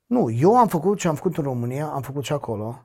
Nu, 0.07 0.31
eu 0.31 0.57
am 0.57 0.67
făcut 0.67 0.99
ce 0.99 1.09
am 1.09 1.15
făcut 1.15 1.37
în 1.37 1.45
România, 1.45 1.87
am 1.87 2.03
făcut 2.03 2.25
și 2.25 2.33
acolo 2.33 2.85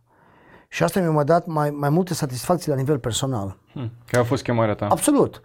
și 0.67 0.83
asta 0.83 0.99
mi-a 0.99 1.23
dat 1.23 1.45
mai, 1.45 1.69
mai 1.69 1.89
multe 1.89 2.13
satisfacții 2.13 2.69
la 2.69 2.77
nivel 2.77 2.99
personal. 2.99 3.57
Hmm. 3.71 3.91
Care 4.05 4.23
a 4.23 4.25
fost 4.25 4.43
chemarea 4.43 4.75
ta? 4.75 4.87
Absolut. 4.87 5.41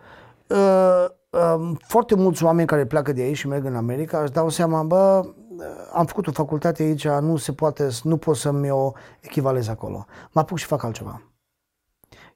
Uh, 0.46 1.04
uh, 1.30 1.70
foarte 1.86 2.14
mulți 2.14 2.44
oameni 2.44 2.66
care 2.66 2.86
pleacă 2.86 3.12
de 3.12 3.20
aici 3.22 3.36
și 3.36 3.48
merg 3.48 3.64
în 3.64 3.76
America 3.76 4.22
își 4.22 4.32
dau 4.32 4.48
seama, 4.48 4.82
bă, 4.82 5.22
uh, 5.24 5.64
am 5.92 6.06
făcut 6.06 6.26
o 6.26 6.32
facultate 6.32 6.82
aici, 6.82 7.08
nu 7.08 7.36
se 7.36 7.52
poate, 7.52 7.88
nu 8.02 8.16
pot 8.16 8.36
să-mi 8.36 8.70
o 8.70 8.92
echivalez 9.20 9.68
acolo. 9.68 10.06
Mă 10.32 10.40
apuc 10.40 10.58
și 10.58 10.66
fac 10.66 10.82
altceva. 10.82 11.22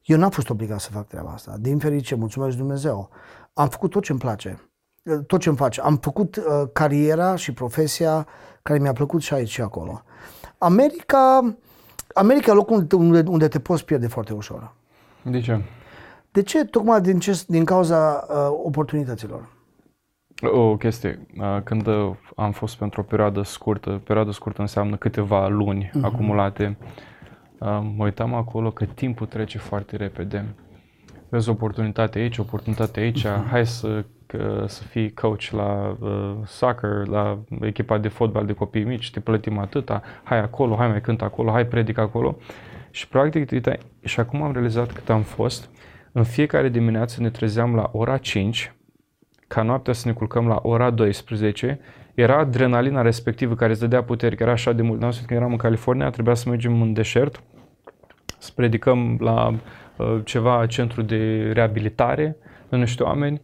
Eu 0.03 0.17
n-am 0.17 0.29
fost 0.29 0.49
obligat 0.49 0.79
să 0.79 0.89
fac 0.91 1.07
treaba 1.07 1.29
asta. 1.29 1.55
Din 1.59 1.79
fericire, 1.79 2.19
mulțumesc 2.19 2.57
Dumnezeu. 2.57 3.09
Am 3.53 3.67
făcut 3.67 3.89
tot 3.89 4.03
ce-mi 4.03 4.19
place. 4.19 4.69
Uh, 5.03 5.19
Tot 5.27 5.39
ce-mi 5.39 5.55
face. 5.55 5.81
Am 5.81 5.97
făcut 5.97 6.35
uh, 6.35 6.43
cariera 6.73 7.35
și 7.35 7.53
profesia 7.53 8.27
care 8.61 8.79
mi-a 8.79 8.93
plăcut 8.93 9.21
și 9.21 9.33
aici 9.33 9.49
și 9.49 9.61
acolo. 9.61 10.01
America, 10.57 11.55
America 12.13 12.51
e 12.51 12.55
locul 12.55 12.87
unde, 12.91 13.23
unde 13.27 13.47
te 13.47 13.59
poți 13.59 13.85
pierde 13.85 14.07
foarte 14.07 14.33
ușor. 14.33 14.73
De 15.21 15.41
ce? 15.41 15.61
De 16.35 16.41
ce? 16.41 16.65
Tocmai 16.65 17.01
din, 17.01 17.19
ce, 17.19 17.43
din 17.47 17.65
cauza 17.65 18.25
uh, 18.29 18.35
oportunităților. 18.63 19.49
O 20.41 20.75
chestie. 20.77 21.27
Uh, 21.37 21.57
Când 21.63 21.87
uh, 21.87 22.11
am 22.35 22.51
fost 22.51 22.77
pentru 22.77 23.01
o 23.01 23.03
perioadă 23.03 23.41
scurtă, 23.41 24.01
perioadă 24.05 24.31
scurtă 24.31 24.61
înseamnă 24.61 24.95
câteva 24.95 25.47
luni 25.47 25.91
Mhm. 25.93 26.05
acumulate, 26.05 26.77
uh, 27.59 27.67
mă 27.95 28.03
uitam 28.03 28.33
acolo 28.33 28.71
că 28.71 28.85
timpul 28.85 29.25
trece 29.27 29.57
foarte 29.57 29.95
repede. 29.95 30.45
Vezi 31.29 31.49
oportunitate 31.49 32.19
aici, 32.19 32.37
oportunitate 32.37 32.99
aici, 32.99 33.23
Mhm. 33.23 33.47
hai 33.47 33.65
să, 33.67 34.05
că, 34.25 34.63
să 34.67 34.83
fii 34.83 35.13
coach 35.13 35.49
la 35.51 35.97
uh, 35.99 36.35
soccer, 36.45 37.07
la 37.07 37.37
echipa 37.61 37.97
de 37.97 38.07
fotbal 38.07 38.45
de 38.45 38.53
copii 38.53 38.83
mici, 38.83 39.11
te 39.11 39.19
plătim 39.19 39.57
atâta, 39.57 40.01
hai 40.23 40.37
acolo, 40.39 40.75
hai 40.75 40.87
mai 40.87 41.01
cânt 41.01 41.21
acolo, 41.21 41.51
hai 41.51 41.65
predic 41.65 41.97
acolo. 41.97 42.37
Și 42.91 43.07
practic, 43.07 43.51
uite, 43.51 43.79
și 44.03 44.19
acum 44.19 44.41
am 44.41 44.51
realizat 44.51 44.91
cât 44.91 45.09
am 45.09 45.21
fost, 45.21 45.69
în 46.17 46.23
fiecare 46.23 46.69
dimineață 46.69 47.21
ne 47.21 47.29
trezeam 47.29 47.75
la 47.75 47.89
ora 47.93 48.17
5, 48.17 48.73
ca 49.47 49.61
noaptea 49.61 49.93
să 49.93 50.07
ne 50.07 50.13
culcăm 50.13 50.47
la 50.47 50.59
ora 50.63 50.89
12, 50.89 51.79
era 52.13 52.37
adrenalina 52.37 53.01
respectivă 53.01 53.55
care 53.55 53.71
îți 53.71 53.79
dădea 53.79 54.03
putere, 54.03 54.35
că 54.35 54.43
era 54.43 54.51
așa 54.51 54.71
de 54.71 54.81
mult. 54.81 55.01
N-am 55.01 55.11
când 55.25 55.39
eram 55.39 55.51
în 55.51 55.57
California, 55.57 56.09
trebuia 56.09 56.33
să 56.33 56.49
mergem 56.49 56.81
în 56.81 56.93
deșert, 56.93 57.43
să 58.37 58.51
predicăm 58.55 59.17
la 59.19 59.47
uh, 59.97 60.21
ceva 60.23 60.65
centru 60.65 61.01
de 61.01 61.51
reabilitare 61.53 62.37
de 62.69 62.75
niște 62.75 63.03
oameni 63.03 63.41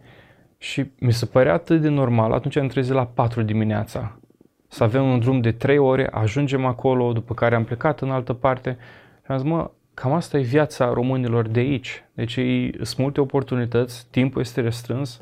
și 0.58 0.92
mi 1.00 1.13
se 1.13 1.25
părea 1.25 1.54
atât 1.54 1.82
de 1.82 1.90
normal, 1.90 2.32
atunci 2.32 2.56
am 2.56 2.68
trezit 2.68 2.94
la 2.94 3.06
4 3.06 3.42
dimineața. 3.42 4.20
Să 4.68 4.84
avem 4.84 5.12
un 5.12 5.20
drum 5.20 5.42
de 5.42 5.51
3 5.51 5.78
ore, 5.78 6.08
ajungem 6.12 6.66
acolo, 6.66 7.13
după 7.13 7.34
care 7.34 7.56
am 7.56 7.63
plecat 7.63 8.01
în 8.01 8.10
altă 8.10 8.34
parte 8.34 8.78
și 9.25 9.32
am 9.32 9.38
zis, 9.38 9.48
mă, 9.48 9.72
cam 10.01 10.13
asta 10.13 10.38
e 10.38 10.41
viața 10.41 10.93
românilor 10.93 11.48
de 11.48 11.60
aici. 11.60 12.03
Deci 12.13 12.36
e, 12.36 12.72
sunt 12.75 12.98
multe 12.98 13.22
oportunități, 13.22 14.08
timpul 14.10 14.41
este 14.41 14.62
restrâns, 14.62 15.22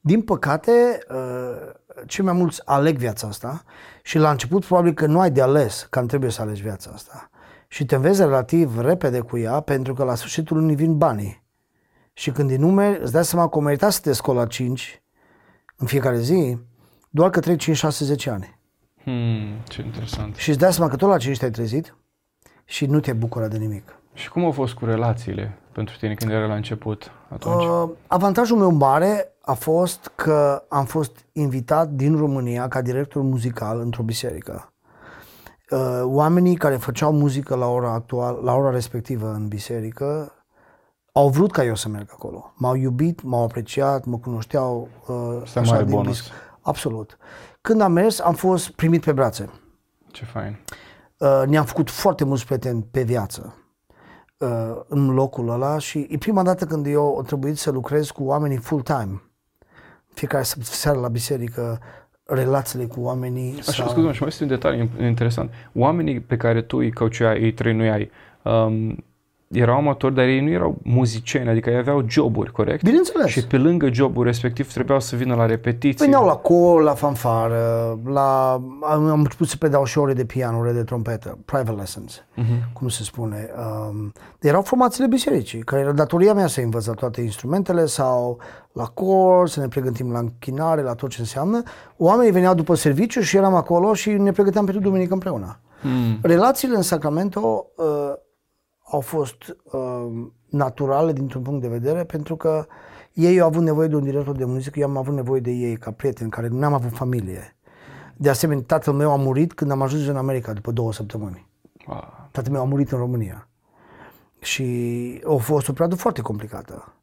Din 0.00 0.22
păcate, 0.22 0.98
uh, 1.10 1.72
cei 2.06 2.24
mai 2.24 2.32
mulți 2.32 2.62
aleg 2.64 2.96
viața 2.96 3.26
asta 3.26 3.64
și 4.02 4.18
la 4.18 4.30
început 4.30 4.64
probabil 4.64 4.92
că 4.92 5.06
nu 5.06 5.20
ai 5.20 5.30
de 5.30 5.42
ales 5.42 5.86
că 5.90 6.04
trebuie 6.06 6.30
să 6.30 6.42
alegi 6.42 6.62
viața 6.62 6.90
asta. 6.94 7.30
Și 7.68 7.84
te 7.84 7.94
înveți 7.94 8.20
relativ 8.20 8.78
repede 8.80 9.20
cu 9.20 9.38
ea 9.38 9.60
pentru 9.60 9.94
că 9.94 10.04
la 10.04 10.14
sfârșitul 10.14 10.56
lunii 10.56 10.76
vin 10.76 10.98
banii. 10.98 11.42
Și 12.12 12.30
când 12.30 12.48
din 12.48 12.60
numeri 12.60 13.02
îți 13.02 13.12
dai 13.12 13.24
seama 13.24 13.48
că 13.48 13.58
o 13.58 13.60
merita 13.60 13.90
să 13.90 14.00
te 14.00 14.12
scoli 14.12 14.38
la 14.38 14.46
5 14.46 15.02
în 15.76 15.86
fiecare 15.86 16.18
zi, 16.18 16.58
doar 17.10 17.30
că 17.30 17.40
trec 17.40 17.58
5, 17.58 17.76
6, 17.76 18.04
10 18.04 18.30
ani. 18.30 18.58
Hmm, 19.02 19.62
ce 19.68 19.82
interesant. 19.82 20.34
Și 20.36 20.48
îți 20.48 20.58
dai 20.58 20.72
seama 20.72 20.90
că 20.90 20.96
tot 20.96 21.08
la 21.08 21.18
5 21.18 21.38
te-ai 21.38 21.50
trezit 21.50 21.96
și 22.64 22.86
nu 22.86 23.00
te 23.00 23.12
bucură 23.12 23.46
de 23.46 23.56
nimic. 23.56 23.98
Și 24.12 24.30
cum 24.30 24.44
au 24.44 24.50
fost 24.50 24.74
cu 24.74 24.84
relațiile 24.84 25.58
pentru 25.72 25.96
tine 25.98 26.14
când 26.14 26.30
era 26.30 26.46
la 26.46 26.54
început 26.54 27.10
atunci? 27.28 27.64
Uh, 27.64 27.88
avantajul 28.06 28.56
meu 28.58 28.70
mare 28.70 29.28
a 29.40 29.52
fost 29.52 30.12
că 30.14 30.64
am 30.68 30.84
fost 30.84 31.24
invitat 31.32 31.88
din 31.88 32.16
România 32.16 32.68
ca 32.68 32.82
director 32.82 33.22
muzical 33.22 33.80
într-o 33.80 34.02
biserică. 34.02 34.72
Uh, 35.70 36.00
oamenii 36.02 36.56
care 36.56 36.76
făceau 36.76 37.12
muzică 37.12 37.54
la 37.54 37.66
ora 37.66 37.92
actuală, 37.92 38.40
la 38.42 38.54
ora 38.54 38.70
respectivă 38.70 39.32
în 39.32 39.48
biserică, 39.48 40.32
au 41.12 41.28
vrut 41.28 41.52
ca 41.52 41.64
eu 41.64 41.74
să 41.74 41.88
merg 41.88 42.08
acolo. 42.12 42.52
M-au 42.56 42.74
iubit, 42.74 43.22
m-au 43.22 43.42
apreciat, 43.42 44.04
mă 44.04 44.18
cunoșteau. 44.18 44.88
Uh, 45.06 45.40
Asta 45.42 45.60
e 45.60 45.64
mare 45.66 45.82
bonus. 45.84 46.20
bis- 46.20 46.30
Absolut. 46.60 47.16
Când 47.60 47.80
am 47.80 47.92
mers, 47.92 48.20
am 48.20 48.34
fost 48.34 48.70
primit 48.70 49.04
pe 49.04 49.12
brațe. 49.12 49.50
Ce 50.10 50.24
fain. 50.24 50.58
Uh, 50.70 50.76
ne-am 51.46 51.64
făcut 51.64 51.90
foarte 51.90 52.24
mulți 52.24 52.44
prieteni 52.44 52.86
pe 52.90 53.02
viață. 53.02 53.54
uh, 54.38 54.80
în 54.88 55.14
locul 55.14 55.48
ăla 55.48 55.78
și 55.78 56.06
e 56.10 56.18
prima 56.18 56.42
dată 56.42 56.64
când 56.64 56.86
eu 56.86 57.18
a 57.18 57.22
trebuit 57.22 57.58
să 57.58 57.70
lucrez 57.70 58.10
cu 58.10 58.24
oamenii 58.24 58.56
full-time. 58.56 59.22
Fiecare 60.14 60.44
seară 60.60 60.98
la 60.98 61.08
biserică, 61.08 61.80
relațiile 62.24 62.84
cu 62.84 63.00
oamenii. 63.00 63.54
Așa, 63.58 63.72
sau... 63.72 63.88
scuze 63.88 64.12
și 64.12 64.20
mai 64.20 64.28
este 64.28 64.42
un 64.42 64.48
detaliu 64.48 64.88
interesant. 65.00 65.50
Oamenii 65.72 66.20
pe 66.20 66.36
care 66.36 66.62
tu 66.62 66.76
îi 66.76 66.90
căuceai, 66.90 67.42
îi 67.42 67.52
trăinuiai, 67.52 68.10
um, 68.42 69.04
erau 69.54 69.76
amatori, 69.76 70.14
dar 70.14 70.24
ei 70.24 70.40
nu 70.40 70.50
erau 70.50 70.78
muzicieni, 70.82 71.48
adică 71.48 71.70
ei 71.70 71.76
aveau 71.76 72.04
joburi, 72.08 72.52
corect? 72.52 72.82
Bineînțeles. 72.82 73.30
Și 73.30 73.46
pe 73.46 73.56
lângă 73.56 73.88
jobul 73.92 74.24
respectiv 74.24 74.72
trebuiau 74.72 75.00
să 75.00 75.16
vină 75.16 75.34
la 75.34 75.46
repetiții. 75.46 76.04
Veneau 76.04 76.26
la 76.26 76.34
cor, 76.34 76.82
la 76.82 76.94
fanfară, 76.94 77.58
la... 78.04 78.52
am 78.80 79.18
început 79.18 79.48
să 79.48 79.56
predau 79.56 79.84
și 79.84 79.98
ore 79.98 80.12
de 80.12 80.24
piano, 80.24 80.58
ore 80.58 80.72
de 80.72 80.82
trompetă, 80.82 81.38
private 81.44 81.70
lessons, 81.70 82.20
uh-huh. 82.20 82.72
cum 82.72 82.88
se 82.88 83.02
spune. 83.02 83.50
Um, 83.90 84.12
erau 84.40 84.62
formațiile 84.62 85.06
bisericii, 85.06 85.58
care 85.58 85.82
era 85.82 85.92
datoria 85.92 86.34
mea 86.34 86.46
să 86.46 86.60
învăț 86.60 86.86
toate 86.86 87.20
instrumentele 87.20 87.86
sau 87.86 88.38
la 88.72 88.84
cor, 88.84 89.48
să 89.48 89.60
ne 89.60 89.68
pregătim 89.68 90.12
la 90.12 90.18
închinare, 90.18 90.82
la 90.82 90.94
tot 90.94 91.10
ce 91.10 91.20
înseamnă. 91.20 91.62
Oamenii 91.96 92.32
veneau 92.32 92.54
după 92.54 92.74
serviciu 92.74 93.20
și 93.20 93.36
eram 93.36 93.54
acolo 93.54 93.94
și 93.94 94.10
ne 94.10 94.32
pregăteam 94.32 94.64
pentru 94.64 94.82
duminică 94.82 95.12
împreună. 95.12 95.58
Hmm. 95.80 96.18
Relațiile 96.22 96.76
în 96.76 96.82
Sacramento 96.82 97.66
uh, 97.76 97.84
au 98.90 99.00
fost 99.00 99.56
uh, 99.72 100.26
naturale 100.48 101.12
dintr-un 101.12 101.42
punct 101.42 101.60
de 101.60 101.68
vedere 101.68 102.04
pentru 102.04 102.36
că 102.36 102.66
ei 103.12 103.40
au 103.40 103.46
avut 103.46 103.62
nevoie 103.62 103.88
de 103.88 103.96
un 103.96 104.04
director 104.04 104.36
de 104.36 104.44
muzică, 104.44 104.78
eu 104.78 104.88
am 104.88 104.96
avut 104.96 105.14
nevoie 105.14 105.40
de 105.40 105.50
ei 105.50 105.76
ca 105.76 105.90
prieteni 105.90 106.30
care 106.30 106.48
nu 106.48 106.64
am 106.64 106.72
avut 106.72 106.92
familie. 106.92 107.56
De 108.16 108.28
asemenea, 108.28 108.64
tatăl 108.66 108.92
meu 108.92 109.10
a 109.10 109.16
murit 109.16 109.52
când 109.52 109.70
am 109.70 109.82
ajuns 109.82 110.06
în 110.06 110.16
America 110.16 110.52
după 110.52 110.70
două 110.70 110.92
săptămâni. 110.92 111.48
Wow. 111.86 112.28
Tatăl 112.30 112.52
meu 112.52 112.60
a 112.60 112.64
murit 112.64 112.92
în 112.92 112.98
România. 112.98 113.48
Și 114.38 114.64
a 115.26 115.36
fost 115.36 115.68
o 115.68 115.72
perioadă 115.72 115.94
foarte 115.94 116.20
complicată. 116.20 116.94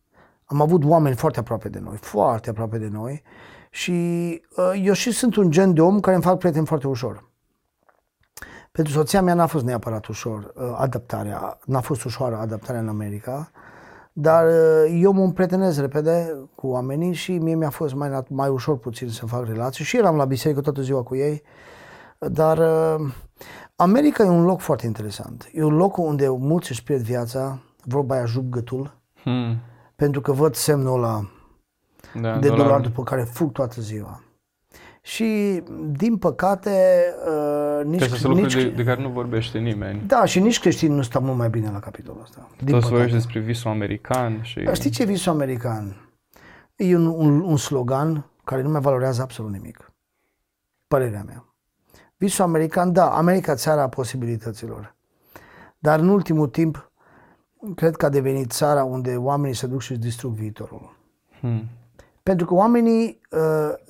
Am 0.46 0.62
avut 0.62 0.84
oameni 0.84 1.16
foarte 1.16 1.40
aproape 1.40 1.70
de 1.70 1.80
noi, 1.80 1.98
foarte 1.98 2.50
aproape 2.50 2.78
de 2.78 2.88
noi 2.88 3.24
și 3.70 3.92
uh, 4.56 4.82
eu 4.84 4.94
și 4.94 5.12
sunt 5.12 5.36
un 5.36 5.52
gen 5.52 5.74
de 5.74 5.82
om 5.82 6.00
care 6.00 6.16
îmi 6.16 6.24
fac 6.24 6.38
prieteni 6.38 6.66
foarte 6.66 6.88
ușor. 6.88 7.31
Pentru 8.72 8.94
soția 8.94 9.22
mea 9.22 9.34
n-a 9.34 9.46
fost 9.46 9.66
neapărat 9.66 10.06
ușor 10.06 10.54
uh, 10.56 10.64
adaptarea, 10.78 11.60
n-a 11.66 11.80
fost 11.80 12.04
ușoară 12.04 12.36
adaptarea 12.36 12.82
în 12.82 12.88
America, 12.88 13.52
dar 14.14 14.46
uh, 14.48 15.00
eu 15.02 15.12
mă 15.12 15.24
împrietenez 15.24 15.80
repede 15.80 16.48
cu 16.56 16.68
oamenii 16.68 17.14
și 17.14 17.38
mie 17.38 17.56
mi-a 17.56 17.70
fost 17.70 17.94
mai, 17.94 18.24
mai 18.30 18.50
ușor 18.50 18.78
puțin 18.78 19.10
să 19.10 19.26
fac 19.26 19.46
relații 19.46 19.86
și 19.86 19.98
eram 19.98 20.16
la 20.16 20.26
biserică 20.26 20.62
toată 20.62 20.82
ziua 20.82 21.04
cu 21.04 21.16
ei, 21.16 21.42
dar 22.18 22.58
uh, 22.58 23.12
America 23.76 24.24
e 24.24 24.28
un 24.28 24.46
loc 24.46 24.60
foarte 24.60 24.86
interesant. 24.86 25.50
E 25.54 25.64
un 25.64 25.76
loc 25.76 25.98
unde 25.98 26.28
mulți 26.30 26.72
își 26.72 26.84
pierd 26.84 27.02
viața, 27.02 27.60
vorba 27.84 28.16
aia 28.16 28.26
juc 28.26 28.44
gâtul, 28.50 28.98
hmm. 29.24 29.58
pentru 29.96 30.22
că 30.22 30.32
văd 30.32 30.56
semnul 30.56 30.94
ăla 30.94 31.30
da, 32.22 32.38
de 32.38 32.48
dolar. 32.48 32.66
dolar 32.66 32.82
după 32.82 33.04
care 33.04 33.24
fug 33.24 33.52
toată 33.52 33.82
ziua. 33.82 34.22
Și, 35.02 35.62
din 35.92 36.18
păcate, 36.18 37.06
uh, 37.28 37.86
nici... 37.86 38.02
Asta 38.02 38.16
sunt 38.16 38.34
lucruri 38.34 38.64
de, 38.64 38.70
de 38.70 38.84
care 38.84 39.02
nu 39.02 39.10
vorbește 39.10 39.58
nimeni. 39.58 40.02
Da, 40.08 40.26
și 40.26 40.40
nici 40.40 40.60
creștinii 40.60 40.96
nu 40.96 41.02
stau 41.02 41.22
mult 41.22 41.38
mai 41.38 41.50
bine 41.50 41.70
la 41.72 41.80
capitolul 41.80 42.22
ăsta. 42.22 42.50
Din 42.64 42.80
Tot 42.80 42.90
vorbești 42.90 43.14
despre 43.14 43.40
visul 43.40 43.72
american 43.72 44.42
și... 44.42 44.70
Știi 44.74 44.90
ce 44.90 45.06
visul 45.06 45.32
american? 45.32 46.10
E 46.76 46.96
un, 46.96 47.06
un, 47.06 47.40
un 47.40 47.58
slogan 47.58 48.26
care 48.44 48.62
nu 48.62 48.70
mai 48.70 48.82
valorează 48.82 49.22
absolut 49.22 49.52
nimic. 49.52 49.92
Părerea 50.88 51.24
mea. 51.24 51.46
Visul 52.18 52.44
american, 52.44 52.94
da, 52.94 53.10
America 53.10 53.56
țara 53.56 53.88
posibilităților. 53.88 54.96
Dar 55.80 56.00
în 56.00 56.08
ultimul 56.08 56.48
timp, 56.48 56.92
cred 57.76 57.96
că 57.96 58.06
a 58.06 58.10
devenit 58.10 58.52
țara 58.52 58.84
unde 58.84 59.16
oamenii 59.16 59.56
se 59.56 59.68
duc 59.68 59.82
și 59.82 59.92
își 59.92 60.00
distrug 60.00 60.34
viitorul. 60.34 60.96
Hmm. 61.40 61.68
Pentru 62.24 62.46
că 62.46 62.54
oamenii 62.54 63.20
uh, 63.30 63.40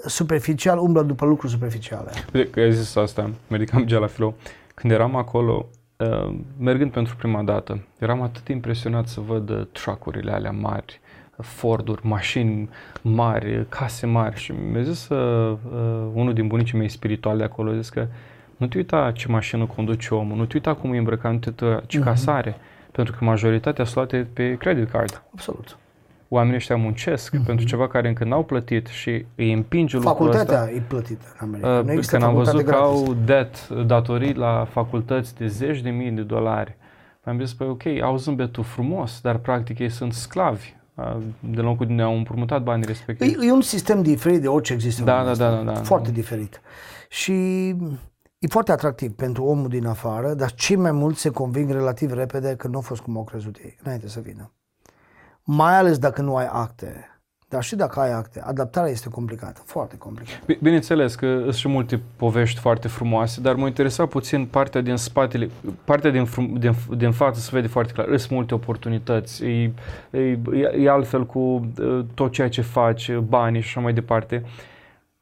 superficial 0.05 0.77
umblă 0.77 1.01
după 1.01 1.25
lucruri 1.25 1.51
superficiale. 1.51 2.11
Uite 2.33 2.49
că 2.49 2.59
ai 2.59 2.73
zis 2.73 2.95
asta, 2.95 3.29
medicam 3.47 3.85
la 3.87 4.07
filo. 4.07 4.33
Când 4.73 4.93
eram 4.93 5.15
acolo, 5.15 5.65
uh, 5.97 6.35
mergând 6.59 6.91
pentru 6.91 7.15
prima 7.15 7.41
dată, 7.41 7.83
eram 7.99 8.21
atât 8.21 8.47
impresionat 8.47 9.07
să 9.07 9.19
văd 9.19 9.49
uh, 9.49 9.67
truck-urile 9.71 10.31
alea 10.31 10.51
mari, 10.51 10.99
Forduri, 11.41 12.07
mașini 12.07 12.69
mari, 13.01 13.65
case 13.69 14.05
mari 14.05 14.39
și 14.39 14.51
mi-a 14.51 14.81
zis 14.81 15.09
uh, 15.09 15.57
uh, 15.73 16.07
unul 16.13 16.33
din 16.33 16.47
bunicii 16.47 16.77
mei 16.77 16.89
spirituali 16.89 17.37
de 17.37 17.43
acolo, 17.43 17.71
a 17.71 17.75
zis 17.75 17.89
că 17.89 18.07
nu 18.57 18.67
te 18.67 18.77
uita 18.77 19.11
ce 19.15 19.27
mașină 19.27 19.65
conduce 19.65 20.13
omul, 20.13 20.37
nu 20.37 20.45
te 20.45 20.51
uita 20.53 20.73
cum 20.73 20.93
e 20.93 20.97
îmbrăcat, 20.97 21.31
nu 21.31 21.37
te 21.37 21.65
uita 21.65 21.83
ce 21.87 21.99
uh-huh. 21.99 22.03
casare, 22.03 22.55
pentru 22.91 23.15
că 23.17 23.25
majoritatea 23.25 23.83
sunt 23.83 23.95
luate 23.95 24.27
pe 24.33 24.57
credit 24.57 24.89
card. 24.89 25.23
Absolut 25.33 25.77
oamenii 26.33 26.55
ăștia 26.55 26.75
muncesc 26.75 27.35
uh-huh. 27.35 27.45
pentru 27.45 27.65
ceva 27.65 27.87
care 27.87 28.07
încă 28.07 28.23
n-au 28.23 28.43
plătit 28.43 28.87
și 28.87 29.25
îi 29.35 29.53
împinge 29.53 29.97
Facultatea 29.97 30.39
lucrul 30.39 30.57
ăsta. 30.57 30.71
e 30.75 30.83
plătită 30.87 31.25
în 31.39 31.47
America. 31.47 31.79
Uh, 31.79 31.95
nu 31.95 32.01
când 32.07 32.23
am 32.23 32.33
văzut 32.33 32.61
că 32.61 32.73
au 32.73 33.13
debt, 33.25 33.67
datorii 33.67 34.33
la 34.33 34.67
facultăți 34.69 35.35
de 35.35 35.47
zeci 35.47 35.81
de 35.81 35.89
mii 35.89 36.11
de 36.11 36.21
dolari, 36.21 36.77
am 37.23 37.39
zis, 37.39 37.53
păi 37.53 37.67
ok, 37.67 37.85
au 38.01 38.17
zâmbetul 38.17 38.63
frumos, 38.63 39.19
dar 39.21 39.37
practic 39.37 39.79
ei 39.79 39.89
sunt 39.89 40.13
sclavi 40.13 40.75
uh, 40.95 41.17
de 41.39 41.61
locul 41.61 41.87
unde 41.89 42.01
au 42.01 42.17
împrumutat 42.17 42.63
banii 42.63 42.85
respectiv. 42.85 43.39
E, 43.41 43.45
e 43.45 43.51
un 43.51 43.61
sistem 43.61 44.01
diferit 44.01 44.41
de 44.41 44.47
orice 44.47 44.73
există 44.73 45.03
da, 45.03 45.23
da, 45.23 45.33
da, 45.33 45.49
da, 45.49 45.61
da, 45.61 45.73
Foarte 45.73 46.09
da. 46.09 46.13
diferit. 46.13 46.61
Și 47.09 47.33
e 48.39 48.47
foarte 48.49 48.71
atractiv 48.71 49.11
pentru 49.11 49.43
omul 49.43 49.69
din 49.69 49.85
afară, 49.85 50.33
dar 50.33 50.51
cei 50.51 50.75
mai 50.75 50.91
mulți 50.91 51.21
se 51.21 51.29
conving 51.29 51.71
relativ 51.71 52.11
repede 52.11 52.55
că 52.55 52.67
nu 52.67 52.77
a 52.77 52.81
fost 52.81 53.01
cum 53.01 53.17
au 53.17 53.23
crezut 53.23 53.57
ei, 53.57 53.77
înainte 53.83 54.07
să 54.07 54.19
vină 54.19 54.51
mai 55.43 55.77
ales 55.77 55.97
dacă 55.97 56.21
nu 56.21 56.35
ai 56.35 56.47
acte. 56.47 57.05
Dar 57.51 57.63
și 57.63 57.75
dacă 57.75 57.99
ai 57.99 58.11
acte, 58.11 58.41
adaptarea 58.41 58.91
este 58.91 59.09
complicată, 59.09 59.61
foarte 59.65 59.97
complicată. 59.97 60.53
Bineînțeles 60.61 61.15
că 61.15 61.39
sunt 61.41 61.53
și 61.53 61.67
multe 61.67 62.01
povești 62.15 62.59
foarte 62.59 62.87
frumoase, 62.87 63.41
dar 63.41 63.55
mă 63.55 63.67
interesa 63.67 64.05
puțin 64.05 64.45
partea 64.45 64.81
din 64.81 64.95
spatele, 64.95 65.49
partea 65.83 66.11
din, 66.11 66.27
din, 66.57 66.73
din 66.97 67.11
față 67.11 67.39
se 67.39 67.49
vede 67.51 67.67
foarte 67.67 67.91
clar. 67.91 68.17
Sunt 68.17 68.31
multe 68.31 68.53
oportunități, 68.53 69.45
e, 69.45 69.73
e, 70.11 70.39
e 70.77 70.89
altfel 70.89 71.25
cu 71.25 71.71
tot 72.13 72.31
ceea 72.31 72.49
ce 72.49 72.61
faci, 72.61 73.15
banii 73.17 73.61
și 73.61 73.67
așa 73.67 73.79
mai 73.79 73.93
departe. 73.93 74.43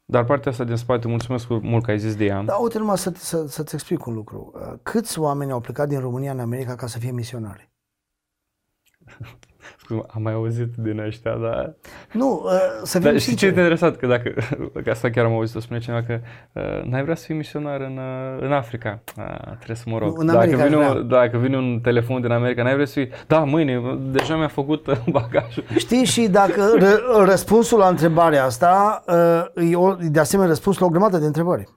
Dar 0.04 0.24
partea 0.24 0.50
asta 0.50 0.64
din 0.64 0.76
spate, 0.76 1.08
mulțumesc 1.08 1.48
mult 1.48 1.84
că 1.84 1.90
ai 1.90 1.98
zis 1.98 2.16
de 2.16 2.24
ea. 2.24 2.42
Da, 2.42 2.54
uite 2.54 2.78
numai 2.78 2.98
să, 2.98 3.12
să, 3.14 3.46
să-ți 3.48 3.74
explic 3.74 4.06
un 4.06 4.14
lucru. 4.14 4.52
Câți 4.82 5.18
oameni 5.18 5.50
au 5.50 5.60
plecat 5.60 5.88
din 5.88 6.00
România 6.00 6.32
în 6.32 6.40
America 6.40 6.74
ca 6.74 6.86
să 6.86 6.98
fie 6.98 7.10
misionari? 7.10 7.70
Am 9.94 10.22
mai 10.22 10.32
auzit 10.32 10.74
din 10.76 10.98
ăștia, 10.98 11.36
dar... 11.36 11.74
Nu, 12.12 12.42
uh, 12.44 12.50
să 12.82 12.98
fim 12.98 13.10
dar 13.10 13.20
știi 13.20 13.34
ce 13.34 13.46
e 13.46 13.48
interesant? 13.48 13.96
Că 13.96 14.06
dacă, 14.06 14.32
că 14.84 14.90
asta 14.90 15.10
chiar 15.10 15.24
am 15.24 15.32
auzit-o, 15.32 15.60
spune 15.60 15.78
cineva 15.78 16.02
că 16.02 16.20
uh, 16.52 16.82
n-ai 16.84 17.02
vrea 17.02 17.14
să 17.14 17.24
fii 17.24 17.34
misionar 17.34 17.80
în, 17.80 17.96
uh, 17.96 18.42
în 18.42 18.52
Africa. 18.52 19.02
Uh, 19.18 19.56
trebuie 19.56 19.76
să 19.76 19.84
mă 19.86 19.98
rog. 19.98 20.18
În 20.20 20.26
dacă, 20.26 20.56
vine 20.56 20.76
un, 20.76 21.08
dacă 21.08 21.38
vine 21.38 21.56
un 21.56 21.80
telefon 21.80 22.20
din 22.20 22.30
America, 22.30 22.62
n-ai 22.62 22.74
vrea 22.74 22.86
să 22.86 22.92
fii... 22.92 23.10
Da, 23.26 23.44
mâine, 23.44 23.98
deja 24.12 24.36
mi-a 24.36 24.48
făcut 24.48 24.86
uh, 24.86 24.98
bagajul. 25.12 25.64
Știi 25.76 26.04
și 26.04 26.28
dacă 26.28 26.76
r- 26.78 27.24
răspunsul 27.24 27.78
la 27.78 27.88
întrebarea 27.88 28.44
asta 28.44 29.04
uh, 29.56 29.70
e, 29.70 29.76
o, 29.76 29.96
e 30.00 30.08
de 30.08 30.20
asemenea 30.20 30.50
răspunsul 30.50 30.82
la 30.82 30.88
o 30.88 30.90
grămadă 30.90 31.18
de 31.18 31.26
întrebări. 31.26 31.68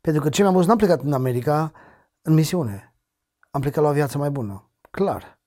Pentru 0.00 0.22
că 0.22 0.28
cei 0.28 0.44
mai 0.44 0.52
mulți 0.52 0.68
n-am 0.68 0.76
plecat 0.76 1.00
în 1.00 1.12
America 1.12 1.72
în 2.22 2.34
misiune. 2.34 2.94
Am 3.50 3.60
plecat 3.60 3.82
la 3.82 3.90
o 3.90 3.92
viață 3.92 4.18
mai 4.18 4.30
bună. 4.30 4.70
Clar. 4.90 5.40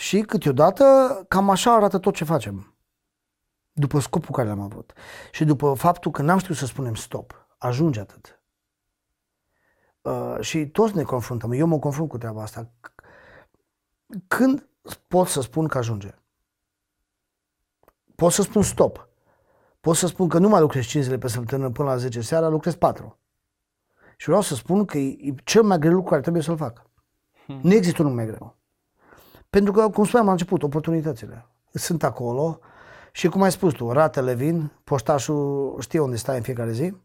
Și 0.00 0.20
câteodată 0.20 0.84
cam 1.28 1.50
așa 1.50 1.74
arată 1.74 1.98
tot 1.98 2.14
ce 2.14 2.24
facem. 2.24 2.74
După 3.72 3.98
scopul 3.98 4.34
care 4.34 4.48
l-am 4.48 4.60
avut. 4.60 4.92
Și 5.32 5.44
după 5.44 5.74
faptul 5.74 6.10
că 6.10 6.22
n-am 6.22 6.38
știut 6.38 6.56
să 6.56 6.66
spunem 6.66 6.94
stop. 6.94 7.46
Ajunge 7.58 8.00
atât. 8.00 8.42
Uh, 10.00 10.36
și 10.40 10.66
toți 10.66 10.96
ne 10.96 11.02
confruntăm. 11.02 11.52
Eu 11.52 11.66
mă 11.66 11.78
confrunt 11.78 12.08
cu 12.08 12.18
treaba 12.18 12.42
asta. 12.42 12.70
Când 14.28 14.68
pot 15.06 15.26
să 15.26 15.40
spun 15.40 15.68
că 15.68 15.78
ajunge? 15.78 16.14
Pot 18.14 18.32
să 18.32 18.42
spun 18.42 18.62
stop. 18.62 19.08
Pot 19.80 19.96
să 19.96 20.06
spun 20.06 20.28
că 20.28 20.38
nu 20.38 20.48
mai 20.48 20.60
lucrez 20.60 20.84
5 20.84 21.04
zile 21.04 21.18
pe 21.18 21.28
săptămână 21.28 21.70
până 21.70 21.88
la 21.88 21.96
10 21.96 22.20
seara, 22.20 22.48
lucrez 22.48 22.74
4. 22.74 23.18
Și 24.16 24.26
vreau 24.26 24.42
să 24.42 24.54
spun 24.54 24.84
că 24.84 24.98
e 24.98 25.34
cel 25.44 25.62
mai 25.62 25.78
greu 25.78 25.92
lucru 25.92 26.08
care 26.08 26.20
trebuie 26.20 26.42
să-l 26.42 26.56
fac. 26.56 26.90
Hmm. 27.46 27.60
Nu 27.62 27.74
există 27.74 28.02
unul 28.02 28.14
mai 28.14 28.26
greu. 28.26 28.59
Pentru 29.50 29.72
că, 29.72 29.88
cum 29.88 30.04
spuneam 30.04 30.26
la 30.26 30.32
început, 30.32 30.62
oportunitățile 30.62 31.46
sunt 31.72 32.02
acolo 32.02 32.58
și 33.12 33.28
cum 33.28 33.42
ai 33.42 33.50
spus 33.50 33.72
tu, 33.72 33.92
ratele 33.92 34.34
vin, 34.34 34.72
poștașul 34.84 35.76
știe 35.80 36.00
unde 36.00 36.16
stai 36.16 36.36
în 36.36 36.42
fiecare 36.42 36.72
zi 36.72 36.96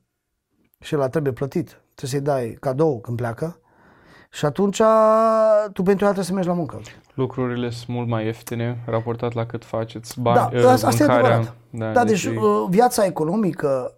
și 0.80 0.96
la 0.96 1.10
trebuie 1.10 1.34
plătit. 1.34 1.68
Trebuie 1.68 2.22
să-i 2.22 2.22
dai 2.22 2.58
cadou 2.60 3.00
când 3.00 3.18
pleacă 3.18 3.60
și 4.32 4.46
atunci 4.46 4.82
tu 5.74 5.84
pentru 5.84 6.06
ea 6.06 6.12
trebuie 6.12 6.24
să 6.24 6.34
mergi 6.34 6.48
la 6.48 6.54
muncă. 6.54 6.82
Lucrurile 7.14 7.70
sunt 7.70 7.88
mult 7.88 8.08
mai 8.08 8.26
ieftine 8.26 8.84
raportat 8.86 9.34
la 9.34 9.46
cât 9.46 9.66
faceți 9.66 10.20
bani, 10.22 10.52
da, 10.52 10.58
uh, 10.58 10.66
asta 10.66 10.88
mâncarea. 10.88 11.16
E 11.16 11.20
adevărat. 11.20 11.56
da, 11.70 11.92
da, 11.92 12.04
deci, 12.04 12.24
deci 12.24 12.36
uh, 12.36 12.66
viața 12.70 13.06
economică 13.06 13.98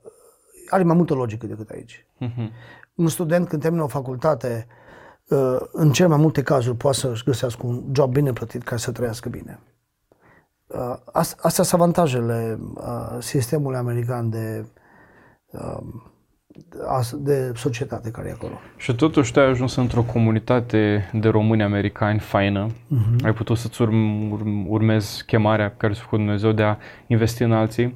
are 0.69 0.83
mai 0.83 0.95
multă 0.95 1.13
logică 1.13 1.45
decât 1.45 1.69
aici. 1.69 2.05
Uh-huh. 2.21 2.51
Un 2.95 3.07
student 3.07 3.47
când 3.47 3.61
termină 3.61 3.83
o 3.83 3.87
facultate 3.87 4.67
uh, 4.67 4.86
în 5.71 5.91
cel 5.91 6.07
mai 6.07 6.17
multe 6.17 6.41
cazuri 6.41 6.77
poate 6.77 6.97
să-și 6.97 7.23
găsească 7.23 7.65
un 7.65 7.83
job 7.91 8.11
bine 8.11 8.33
plătit 8.33 8.63
ca 8.63 8.77
să 8.77 8.91
trăiască 8.91 9.29
bine. 9.29 9.59
Uh, 10.67 10.95
astea 11.41 11.63
sunt 11.63 11.81
avantajele 11.81 12.59
uh, 12.75 13.17
sistemului 13.19 13.77
american 13.77 14.29
de, 14.29 14.65
de 17.13 17.51
societate 17.55 18.11
care 18.11 18.27
e 18.27 18.31
acolo. 18.31 18.53
Și 18.77 18.95
totuși 18.95 19.31
tu 19.31 19.39
ai 19.39 19.49
ajuns 19.49 19.75
într-o 19.75 20.01
comunitate 20.01 21.09
de 21.13 21.29
români 21.29 21.63
americani 21.63 22.19
faină. 22.19 22.67
Uh-huh. 22.67 23.23
Ai 23.23 23.33
putut 23.33 23.57
să-ți 23.57 23.83
urm- 23.83 24.67
urmezi 24.67 25.25
chemarea 25.25 25.69
pe 25.69 25.75
care 25.77 25.93
ți-a 25.93 26.03
făcut 26.03 26.17
Dumnezeu 26.17 26.51
de 26.51 26.63
a 26.63 26.77
investi 27.07 27.43
în 27.43 27.51
alții. 27.51 27.95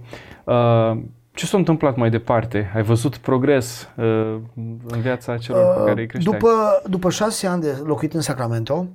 Ce 1.34 1.46
s-a 1.46 1.58
întâmplat 1.58 1.96
mai 1.96 2.10
departe? 2.10 2.72
Ai 2.76 2.84
văzut 2.84 3.18
progres 3.18 3.90
uh, 3.96 4.40
în 4.88 5.02
viața 5.02 5.38
celor 5.38 5.76
uh, 5.76 5.82
pe 5.82 5.88
care 5.88 6.02
îi 6.02 6.08
creșteai? 6.08 6.38
După, 6.40 6.82
după 6.90 7.10
șase 7.10 7.48
ani 7.48 7.62
de 7.62 7.82
locuit 7.84 8.14
în 8.14 8.22
Sacramento, 8.22 8.88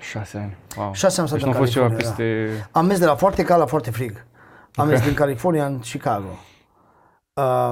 Șase 0.00 0.38
ani, 0.38 0.56
wow. 0.76 0.92
Șase 0.92 1.20
ani 1.20 1.30
deci 1.30 1.42
nu 1.42 1.50
a 1.50 1.52
fost 1.52 1.72
ceva 1.72 1.88
peste... 1.88 2.48
Am 2.70 2.86
mers 2.86 2.98
de 2.98 3.04
la 3.04 3.14
foarte 3.14 3.42
cald 3.42 3.60
la 3.60 3.66
foarte 3.66 3.90
frig. 3.90 4.12
Am 4.74 4.84
okay. 4.84 4.88
mers 4.88 5.02
din 5.02 5.14
California 5.14 5.66
în 5.66 5.78
Chicago. 5.78 6.28
Uh, 7.32 7.70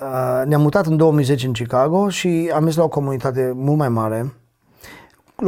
uh, 0.00 0.42
ne-am 0.44 0.60
mutat 0.60 0.86
în 0.86 0.96
2010 0.96 1.46
în 1.46 1.52
Chicago 1.52 2.08
și 2.08 2.50
am 2.54 2.62
mers 2.62 2.76
la 2.76 2.82
o 2.82 2.88
comunitate 2.88 3.52
mult 3.54 3.78
mai 3.78 3.88
mare. 3.88 4.32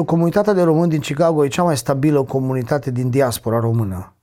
Comunitatea 0.07 0.53
de 0.53 0.63
români 0.63 0.91
din 0.91 1.01
Chicago 1.01 1.45
e 1.45 1.49
cea 1.49 1.63
mai 1.63 1.77
stabilă 1.77 2.23
comunitate 2.23 2.91
din 2.91 3.11
diaspora 3.11 3.59
română, 3.59 4.15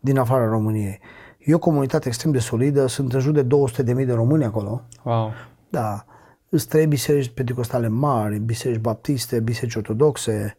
din 0.00 0.18
afara 0.18 0.46
României. 0.46 1.00
E 1.44 1.54
o 1.54 1.58
comunitate 1.58 2.08
extrem 2.08 2.32
de 2.32 2.38
solidă, 2.38 2.86
sunt 2.86 3.12
în 3.12 3.20
jur 3.20 3.32
de 3.32 3.46
200.000 3.46 4.06
de 4.06 4.12
români 4.12 4.44
acolo. 4.44 4.82
Wow. 5.02 5.32
Da. 5.68 6.04
Sunt 6.48 6.64
trei 6.64 6.86
biserici 6.86 7.30
pentecostale 7.30 7.88
mari, 7.88 8.38
biserici 8.38 8.80
baptiste, 8.80 9.40
biserici 9.40 9.74
ortodoxe, 9.74 10.56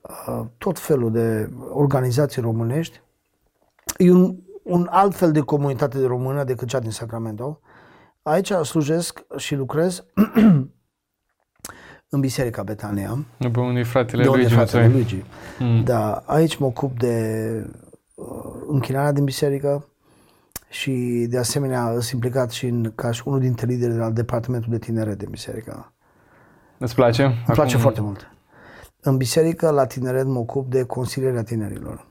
uh, 0.00 0.46
tot 0.58 0.78
felul 0.78 1.12
de 1.12 1.50
organizații 1.72 2.42
românești. 2.42 3.00
E 3.96 4.10
un, 4.10 4.36
un 4.62 4.86
alt 4.90 5.14
fel 5.14 5.32
de 5.32 5.40
comunitate 5.40 5.98
de 5.98 6.06
română 6.06 6.44
decât 6.44 6.68
cea 6.68 6.78
din 6.78 6.90
Sacramento. 6.90 7.60
Aici 8.22 8.50
slujesc 8.50 9.24
și 9.36 9.54
lucrez 9.54 10.04
în 12.12 12.20
Biserica 12.20 12.62
Betania. 12.62 13.24
De 13.38 13.50
unde 13.60 13.82
fratele 13.82 14.22
de 14.22 14.28
unde 14.28 14.40
Luigi. 14.40 14.54
Fratele 14.54 14.88
Luigi. 14.88 15.24
Mm. 15.58 15.84
Da, 15.84 16.22
aici 16.26 16.56
mă 16.56 16.66
ocup 16.66 16.98
de 16.98 17.66
uh, 18.14 18.26
închinarea 18.68 19.12
din 19.12 19.24
biserică, 19.24 19.89
și 20.70 21.26
de 21.28 21.38
asemenea 21.38 21.90
sunt 21.90 22.10
implicat 22.10 22.50
și 22.50 22.66
în, 22.66 22.92
ca 22.94 23.10
și 23.10 23.22
unul 23.24 23.40
dintre 23.40 23.66
liderii 23.66 24.00
al 24.00 24.12
departamentului 24.12 24.78
de 24.78 24.84
tineret 24.84 25.18
de 25.18 25.26
biserică. 25.30 25.92
Îți 26.78 26.94
place? 26.94 27.22
Îmi 27.22 27.34
Acum... 27.42 27.54
place 27.54 27.76
foarte 27.76 28.00
mult. 28.00 28.30
În 29.00 29.16
biserică, 29.16 29.70
la 29.70 29.86
tineret, 29.86 30.26
mă 30.26 30.38
ocup 30.38 30.70
de 30.70 30.84
consilierea 30.84 31.42
tinerilor. 31.42 32.06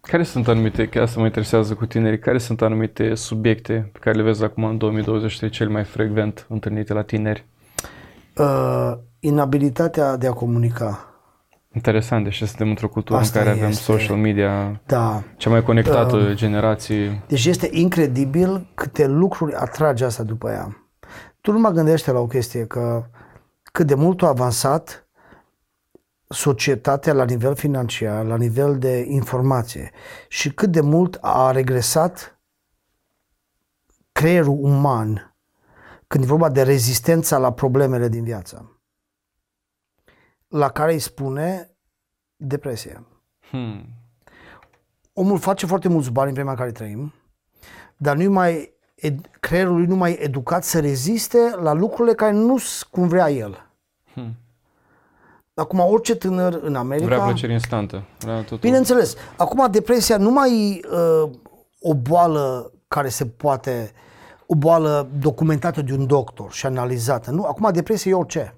Care 0.00 0.22
sunt 0.22 0.48
anumite, 0.48 0.88
că 0.88 1.00
asta 1.00 1.20
mă 1.20 1.26
interesează 1.26 1.74
cu 1.74 1.86
tinerii, 1.86 2.18
care 2.18 2.38
sunt 2.38 2.62
anumite 2.62 3.14
subiecte 3.14 3.90
pe 3.92 3.98
care 3.98 4.16
le 4.16 4.22
vezi 4.22 4.44
acum 4.44 4.64
în 4.64 4.78
2023 4.78 5.50
cel 5.50 5.68
mai 5.68 5.84
frecvent 5.84 6.46
întâlnite 6.48 6.92
la 6.92 7.02
tineri? 7.02 7.46
Uh, 8.36 8.92
inabilitatea 9.20 10.16
de 10.16 10.26
a 10.26 10.32
comunica 10.32 11.07
Interesant, 11.74 12.24
deși 12.24 12.46
suntem 12.46 12.68
într-o 12.68 12.88
cultură 12.88 13.18
Asta 13.18 13.38
în 13.38 13.44
care 13.44 13.58
avem 13.58 13.72
social 13.72 14.16
media, 14.16 14.80
da. 14.86 15.22
cea 15.36 15.50
mai 15.50 15.62
conectată 15.62 16.16
uh, 16.16 16.34
generație. 16.34 17.22
Deci 17.26 17.46
este 17.46 17.68
incredibil 17.72 18.70
câte 18.74 19.06
lucruri 19.06 19.54
atrage 19.54 20.04
asta 20.04 20.22
după 20.22 20.50
ea. 20.50 20.76
Tu 21.40 21.52
nu 21.52 21.58
mă 21.58 21.70
gândește 21.70 22.12
la 22.12 22.18
o 22.18 22.26
chestie 22.26 22.66
că 22.66 23.04
cât 23.62 23.86
de 23.86 23.94
mult 23.94 24.22
a 24.22 24.26
avansat 24.26 25.08
societatea 26.28 27.12
la 27.12 27.24
nivel 27.24 27.54
financiar, 27.54 28.24
la 28.24 28.36
nivel 28.36 28.78
de 28.78 29.04
informație 29.08 29.90
și 30.28 30.52
cât 30.52 30.70
de 30.70 30.80
mult 30.80 31.18
a 31.20 31.50
regresat 31.50 32.38
creierul 34.12 34.58
uman 34.60 35.36
când 36.06 36.24
e 36.24 36.26
vorba 36.26 36.48
de 36.48 36.62
rezistența 36.62 37.38
la 37.38 37.52
problemele 37.52 38.08
din 38.08 38.24
viață 38.24 38.77
la 40.48 40.68
care 40.68 40.92
îi 40.92 40.98
spune 40.98 41.70
depresie. 42.36 43.06
Hmm. 43.50 43.84
Omul 45.12 45.38
face 45.38 45.66
foarte 45.66 45.88
mulți 45.88 46.10
bani 46.10 46.28
în 46.28 46.34
vremea 46.34 46.52
în 46.52 46.58
care 46.58 46.72
trăim, 46.72 47.12
dar 47.96 48.16
nu 48.16 48.30
mai 48.30 48.72
ed- 49.06 49.38
creierul 49.40 49.76
lui 49.76 49.86
nu 49.86 49.96
mai 49.96 50.12
educat 50.12 50.64
să 50.64 50.80
reziste 50.80 51.54
la 51.60 51.72
lucrurile 51.72 52.14
care 52.14 52.32
nu 52.32 52.58
sunt 52.58 52.90
cum 52.90 53.08
vrea 53.08 53.30
el. 53.30 53.70
Hmm. 54.12 54.34
Acum, 55.54 55.78
orice 55.78 56.16
tânăr 56.16 56.60
în 56.62 56.74
America... 56.74 57.06
Vrea 57.06 57.24
plăcere 57.24 57.52
instantă. 57.52 58.04
Vrea 58.18 58.40
totul. 58.40 58.58
Bineînțeles. 58.58 59.14
Acum, 59.36 59.70
depresia 59.70 60.16
nu 60.16 60.30
mai 60.30 60.80
e 60.82 60.88
uh, 60.88 61.30
o 61.80 61.94
boală 61.94 62.72
care 62.88 63.08
se 63.08 63.26
poate... 63.26 63.92
o 64.46 64.54
boală 64.54 65.08
documentată 65.18 65.82
de 65.82 65.92
un 65.92 66.06
doctor 66.06 66.52
și 66.52 66.66
analizată. 66.66 67.30
Nu, 67.30 67.44
acum 67.44 67.72
depresia 67.72 68.10
e 68.10 68.14
orice 68.14 68.54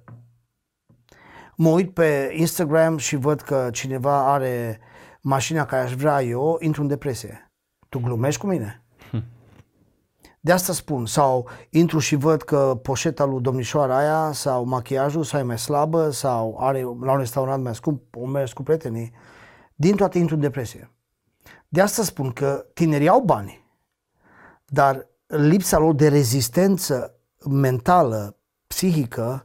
mă 1.61 1.69
uit 1.69 1.95
pe 1.95 2.33
Instagram 2.37 2.97
și 2.97 3.17
văd 3.17 3.41
că 3.41 3.69
cineva 3.73 4.33
are 4.33 4.81
mașina 5.21 5.65
care 5.65 5.83
aș 5.83 5.95
vrea 5.95 6.23
eu, 6.23 6.57
intru 6.61 6.83
în 6.83 6.89
depresie. 6.89 7.53
Tu 7.89 7.99
glumești 7.99 8.41
cu 8.41 8.47
mine? 8.47 8.85
Hm. 9.11 9.25
De 10.41 10.53
asta 10.53 10.73
spun. 10.73 11.07
Sau 11.07 11.49
intru 11.71 11.99
și 11.99 12.15
văd 12.15 12.43
că 12.43 12.79
poșeta 12.83 13.25
lui 13.25 13.41
domnișoara 13.41 13.97
aia 13.97 14.33
sau 14.33 14.65
machiajul 14.65 15.25
sau 15.25 15.41
e 15.41 15.43
mai 15.43 15.59
slabă 15.59 16.11
sau 16.11 16.57
are 16.61 16.81
la 16.81 17.13
un 17.13 17.19
restaurant 17.19 17.63
mai 17.63 17.75
scump, 17.75 18.17
o 18.17 18.27
mers 18.27 18.53
cu 18.53 18.63
prietenii. 18.63 19.13
Din 19.75 19.97
toate 19.97 20.19
intru 20.19 20.35
în 20.35 20.41
depresie. 20.41 20.91
De 21.69 21.81
asta 21.81 22.03
spun 22.03 22.31
că 22.31 22.67
tinerii 22.75 23.09
au 23.09 23.21
bani, 23.21 23.67
dar 24.67 25.07
lipsa 25.27 25.79
lor 25.79 25.95
de 25.95 26.09
rezistență 26.09 27.15
mentală, 27.49 28.37
psihică, 28.67 29.45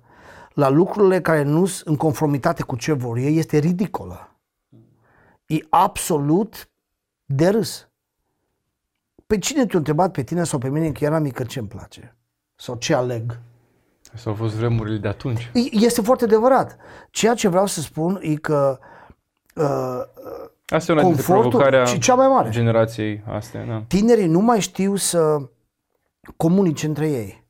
la 0.56 0.70
lucrurile 0.70 1.22
care 1.22 1.44
nu 1.44 1.65
sunt 1.65 1.88
în 1.88 1.96
conformitate 1.96 2.63
cu 2.63 2.76
ce 2.76 2.94
vor 2.94 3.18
ei 3.18 3.38
este 3.38 3.58
ridicolă. 3.58 4.30
E 5.46 5.56
absolut 5.70 6.70
de 7.26 7.48
râs. 7.48 7.89
Pe 9.28 9.38
cine 9.38 9.65
te-a 9.65 9.78
întrebat 9.78 10.12
pe 10.12 10.24
tine 10.24 10.44
sau 10.44 10.60
pe 10.60 10.70
mine 10.70 10.91
că 10.91 11.04
eram 11.04 11.22
mică 11.22 11.44
ce 11.44 11.60
îmi 11.60 11.68
place? 11.68 12.15
Sau 12.56 12.76
ce 12.76 12.94
aleg? 12.94 13.39
Sau 14.13 14.32
au 14.32 14.38
fost 14.38 14.56
vremurile 14.56 14.98
de 14.98 15.08
atunci. 15.08 15.52
Este 15.72 16.02
foarte 16.02 16.24
adevărat. 16.24 16.78
Ceea 17.10 17.34
ce 17.34 17.48
vreau 17.48 17.65
să 17.65 17.82
spun 17.82 18.20
e 18.22 18.36
că 18.36 18.80
uh, 19.56 20.02
Asta 20.68 20.91
e 20.91 20.96
una 20.96 21.04
dintre 21.04 21.24
provocarea 21.24 21.84
și 21.84 22.00
cea 22.00 22.15
mai 22.15 22.28
mare. 22.28 22.50
generației 22.50 23.24
astea. 23.28 23.65
Da. 23.65 23.84
Tinerii 23.88 24.28
nu 24.28 24.39
mai 24.39 24.60
știu 24.60 24.96
să 24.96 25.50
comunice 26.38 26.86
între 26.86 27.10
ei. 27.10 27.45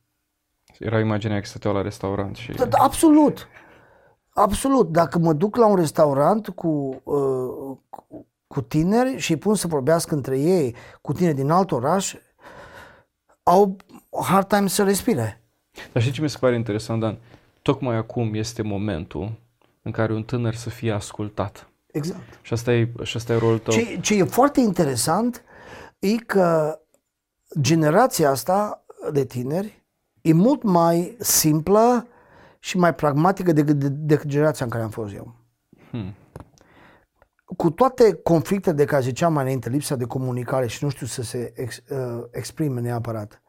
Era 0.78 1.00
imaginea 1.00 1.40
că 1.40 1.46
stăteau 1.46 1.74
la 1.74 1.82
restaurant 1.82 2.36
și... 2.36 2.52
Da, 2.52 2.64
da, 2.64 2.78
absolut. 2.80 3.48
Absolut. 4.28 4.88
Dacă 4.92 5.18
mă 5.18 5.32
duc 5.32 5.56
la 5.56 5.66
un 5.66 5.76
restaurant 5.76 6.48
cu, 6.48 7.00
uh, 7.04 7.76
cu, 7.88 8.26
cu 8.46 8.62
tineri 8.62 9.18
și 9.18 9.30
îi 9.30 9.38
pun 9.38 9.54
să 9.54 9.66
vorbească 9.66 10.14
între 10.14 10.38
ei 10.38 10.74
cu 11.00 11.12
tine 11.12 11.32
din 11.32 11.50
alt 11.50 11.72
oraș, 11.72 12.14
au 13.42 13.76
hard 14.22 14.46
time 14.46 14.68
să 14.68 14.82
respire. 14.82 15.42
Dar 15.92 16.02
știi 16.02 16.14
ce 16.14 16.22
mi 16.22 16.30
se 16.30 16.38
pare 16.40 16.54
interesant, 16.54 17.00
Dan? 17.00 17.18
Tocmai 17.62 17.96
acum 17.96 18.34
este 18.34 18.62
momentul 18.62 19.32
în 19.82 19.90
care 19.90 20.12
un 20.12 20.22
tânăr 20.22 20.54
să 20.54 20.70
fie 20.70 20.92
ascultat. 20.92 21.68
Exact. 21.86 22.38
Și 22.42 22.52
asta 22.52 22.72
e, 22.72 22.92
și 23.02 23.16
asta 23.16 23.32
e 23.32 23.38
rolul 23.38 23.58
tău. 23.58 23.74
Ce, 23.74 23.98
ce 24.00 24.14
e 24.14 24.24
foarte 24.24 24.60
interesant 24.60 25.42
e 25.98 26.16
că 26.16 26.80
generația 27.60 28.30
asta 28.30 28.84
de 29.12 29.24
tineri 29.24 29.84
e 30.28 30.32
mult 30.32 30.62
mai 30.62 31.16
simplă 31.18 32.06
și 32.58 32.78
mai 32.78 32.94
pragmatică 32.94 33.52
decât, 33.52 33.78
de, 33.78 33.88
decât 33.88 34.26
generația 34.26 34.64
în 34.64 34.70
care 34.70 34.84
am 34.84 34.90
fost 34.90 35.14
eu. 35.14 35.34
Hmm. 35.90 36.14
Cu 37.56 37.70
toate 37.70 38.12
conflictele 38.14 38.76
de 38.76 38.84
care 38.84 39.02
ziceam 39.02 39.32
mai 39.32 39.42
înainte, 39.42 39.68
lipsa 39.68 39.96
de 39.96 40.04
comunicare 40.04 40.66
și 40.66 40.84
nu 40.84 40.90
știu 40.90 41.06
să 41.06 41.22
se 41.22 41.52
ex, 41.56 41.76
uh, 41.76 42.24
exprime 42.30 42.80
neapărat, 42.80 43.42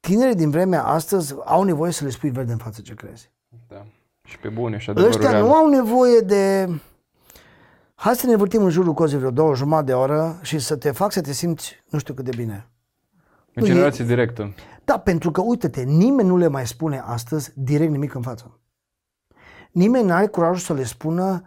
tinerii 0.00 0.34
din 0.34 0.50
vremea 0.50 0.84
astăzi 0.84 1.34
au 1.44 1.62
nevoie 1.62 1.92
să 1.92 2.04
le 2.04 2.10
spui 2.10 2.30
verde 2.30 2.52
în 2.52 2.58
față 2.58 2.80
ce 2.80 2.94
crezi. 2.94 3.32
Da. 3.68 3.86
Și 4.24 4.38
pe 4.38 4.48
bune 4.48 4.78
și 4.78 4.92
Ăștia 4.96 5.30
real. 5.30 5.42
nu 5.42 5.54
au 5.54 5.68
nevoie 5.68 6.20
de... 6.20 6.68
Hai 7.94 8.14
să 8.14 8.26
ne 8.26 8.36
vârtim 8.36 8.62
în 8.62 8.70
jurul 8.70 8.92
cozii 8.94 9.18
vreo 9.18 9.30
două 9.30 9.54
jumătate 9.54 9.86
de 9.86 9.92
oră 9.92 10.38
și 10.42 10.58
să 10.58 10.76
te 10.76 10.90
fac 10.90 11.12
să 11.12 11.20
te 11.20 11.32
simți 11.32 11.84
nu 11.88 11.98
știu 11.98 12.14
cât 12.14 12.24
de 12.24 12.36
bine. 12.36 12.68
În 13.60 13.66
generație 13.66 14.04
e... 14.04 14.06
directă. 14.06 14.54
Da, 14.84 14.98
pentru 14.98 15.30
că, 15.30 15.40
uite-te, 15.40 15.82
nimeni 15.82 16.28
nu 16.28 16.36
le 16.36 16.46
mai 16.48 16.66
spune 16.66 17.02
astăzi 17.04 17.52
direct 17.54 17.90
nimic 17.90 18.14
în 18.14 18.22
față. 18.22 18.60
Nimeni 19.72 20.06
nu 20.06 20.12
are 20.12 20.26
curajul 20.26 20.56
să 20.56 20.74
le 20.74 20.84
spună 20.84 21.42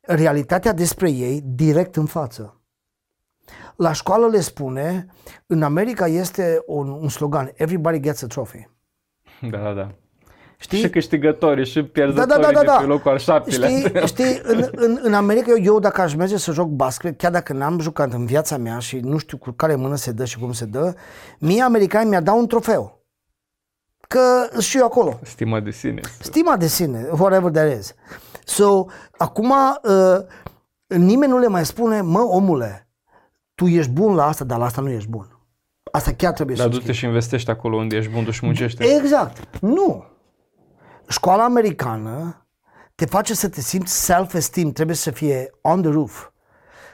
realitatea 0.00 0.72
despre 0.72 1.10
ei 1.10 1.42
direct 1.44 1.96
în 1.96 2.06
față. 2.06 2.60
La 3.76 3.92
școală 3.92 4.26
le 4.26 4.40
spune, 4.40 5.06
în 5.46 5.62
America 5.62 6.06
este 6.06 6.62
un, 6.66 6.88
un 6.88 7.08
slogan, 7.08 7.50
everybody 7.54 8.00
gets 8.00 8.22
a 8.22 8.26
trophy. 8.26 8.68
Da, 9.50 9.58
da, 9.58 9.72
da. 9.72 9.94
Știi? 10.60 10.78
Și 10.78 10.90
câștigătorii 10.90 11.66
și 11.66 11.82
pierzătorii 11.82 12.42
da, 12.42 12.50
da, 12.50 12.52
da, 12.52 12.52
da, 12.52 12.64
da. 12.64 12.76
de 12.78 12.84
pe 12.84 12.90
locul 12.90 13.10
al 13.10 13.18
șaptelea. 13.18 13.68
Știi, 13.68 14.06
știi 14.12 14.40
în, 14.42 14.68
în, 14.74 14.98
în 15.02 15.14
America, 15.14 15.50
eu, 15.50 15.62
eu 15.62 15.78
dacă 15.78 16.00
aș 16.00 16.14
merge 16.14 16.36
să 16.36 16.52
joc 16.52 16.68
basket, 16.68 17.18
chiar 17.18 17.30
dacă 17.30 17.52
n-am 17.52 17.80
jucat 17.80 18.12
în 18.12 18.26
viața 18.26 18.56
mea 18.56 18.78
și 18.78 18.98
nu 18.98 19.18
știu 19.18 19.36
cu 19.36 19.50
care 19.50 19.74
mână 19.74 19.96
se 19.96 20.12
dă 20.12 20.24
și 20.24 20.38
cum 20.38 20.52
se 20.52 20.64
dă, 20.64 20.94
mie 21.38 21.62
americani 21.62 22.08
mi-ar 22.08 22.22
da 22.22 22.32
un 22.32 22.46
trofeu. 22.46 23.06
Că 24.08 24.60
și 24.60 24.78
eu 24.78 24.84
acolo. 24.84 25.18
Stima 25.22 25.60
de 25.60 25.70
sine. 25.70 26.00
Stima 26.20 26.56
de 26.56 26.66
sine, 26.66 27.08
whatever 27.10 27.50
that 27.50 27.78
is. 27.78 27.94
So, 28.44 28.84
acum 29.16 29.50
uh, 29.50 30.18
nimeni 30.86 31.32
nu 31.32 31.38
le 31.38 31.48
mai 31.48 31.66
spune, 31.66 32.00
mă, 32.00 32.20
omule, 32.20 32.88
tu 33.54 33.66
ești 33.66 33.90
bun 33.90 34.14
la 34.14 34.26
asta, 34.26 34.44
dar 34.44 34.58
la 34.58 34.64
asta 34.64 34.80
nu 34.80 34.90
ești 34.90 35.08
bun. 35.08 35.38
Asta 35.92 36.12
chiar 36.12 36.32
trebuie 36.32 36.56
dar 36.56 36.64
să 36.64 36.70
Dar 36.70 36.80
du-te 36.80 36.92
și 36.92 37.04
investești 37.04 37.50
acolo 37.50 37.76
unde 37.76 37.96
ești 37.96 38.12
bun, 38.12 38.24
tu 38.24 38.30
și 38.30 38.44
muncește. 38.44 38.84
Exact. 38.84 39.60
Nu. 39.60 40.04
Școala 41.08 41.44
americană 41.44 42.46
te 42.94 43.06
face 43.06 43.34
să 43.34 43.48
te 43.48 43.60
simți 43.60 44.04
self-esteem, 44.04 44.72
trebuie 44.72 44.96
să 44.96 45.10
fie 45.10 45.50
on 45.60 45.82
the 45.82 45.90
roof. 45.90 46.28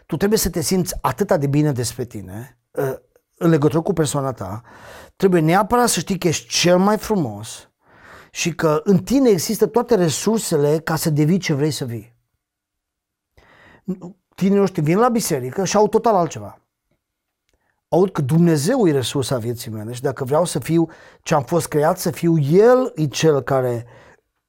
Tu 0.07 0.17
trebuie 0.17 0.39
să 0.39 0.51
te 0.51 0.61
simți 0.61 0.95
atât 1.01 1.33
de 1.33 1.47
bine 1.47 1.73
despre 1.73 2.05
tine, 2.05 2.59
uh, 2.71 2.95
în 3.35 3.51
legătură 3.51 3.81
cu 3.81 3.93
persoana 3.93 4.33
ta, 4.33 4.63
trebuie 5.17 5.41
neapărat 5.41 5.89
să 5.89 6.01
știi 6.01 6.19
că 6.19 6.29
ești 6.29 6.49
cel 6.49 6.79
mai 6.79 6.99
frumos 6.99 7.71
și 8.31 8.55
că 8.55 8.81
în 8.85 8.99
tine 8.99 9.29
există 9.29 9.67
toate 9.67 9.95
resursele 9.95 10.79
ca 10.79 10.97
să 10.97 11.11
devii 11.11 11.39
ce 11.39 11.55
vrei 11.55 11.71
să 11.71 11.85
vii. 11.85 12.17
Tinerii 14.35 14.63
ăștia 14.63 14.83
vin 14.83 14.99
la 14.99 15.09
biserică 15.09 15.65
și 15.65 15.77
au 15.77 15.89
total 15.89 16.15
altceva 16.15 16.65
aud 17.95 18.11
că 18.11 18.23
Dumnezeu 18.23 18.89
e 18.89 18.93
resursa 18.93 19.39
vieții 19.39 19.71
mele 19.71 19.93
și 19.93 20.03
dacă 20.03 20.25
vreau 20.25 20.45
să 20.45 20.59
fiu 20.59 20.89
ce 21.23 21.35
am 21.35 21.43
fost 21.43 21.67
creat 21.67 21.99
să 21.99 22.11
fiu 22.11 22.39
El 22.39 22.93
e 22.95 23.07
cel 23.07 23.41
care 23.41 23.87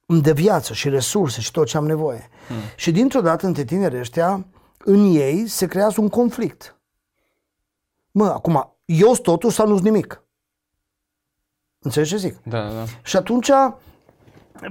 îmi 0.06 0.22
dă 0.22 0.32
viață 0.32 0.72
și 0.72 0.88
resurse 0.88 1.40
și 1.40 1.50
tot 1.50 1.66
ce 1.66 1.76
am 1.76 1.86
nevoie. 1.86 2.28
Hmm. 2.46 2.56
Și 2.76 2.92
dintr-o 2.92 3.20
dată 3.20 3.46
între 3.46 3.64
tinerii 3.64 3.98
ăștia, 3.98 4.46
în 4.78 5.14
ei 5.14 5.46
se 5.46 5.66
creează 5.66 6.00
un 6.00 6.08
conflict. 6.08 6.80
Mă, 8.10 8.26
acum, 8.26 8.76
eu 8.84 9.12
sunt 9.12 9.22
totul 9.22 9.50
sau 9.50 9.68
nu-s 9.68 9.80
nimic? 9.80 10.22
Înțelegi 11.78 12.10
ce 12.10 12.16
zic? 12.16 12.36
Da, 12.42 12.70
da. 12.70 12.84
Și 13.02 13.16
atunci, 13.16 13.50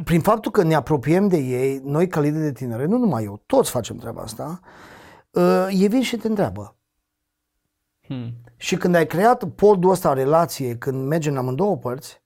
prin 0.03 0.21
faptul 0.21 0.51
că 0.51 0.63
ne 0.63 0.75
apropiem 0.75 1.27
de 1.27 1.37
ei, 1.37 1.81
noi 1.83 2.07
ca 2.07 2.19
lideri 2.19 2.43
de 2.43 2.51
tinere, 2.51 2.85
nu 2.85 2.97
numai 2.97 3.23
eu, 3.23 3.43
toți 3.45 3.69
facem 3.69 3.97
treaba 3.97 4.21
asta, 4.21 4.59
uh, 5.31 5.67
ei 5.69 5.87
vin 5.87 6.01
și 6.01 6.17
te 6.17 6.27
întreabă, 6.27 6.75
Hmm. 8.07 8.33
Și 8.57 8.75
când 8.75 8.95
ai 8.95 9.07
creat 9.07 9.43
podul 9.43 9.89
ăsta 9.89 10.13
relație, 10.13 10.75
când 10.75 11.07
mergem 11.07 11.31
în 11.31 11.37
amândouă 11.37 11.77
părți, 11.77 12.21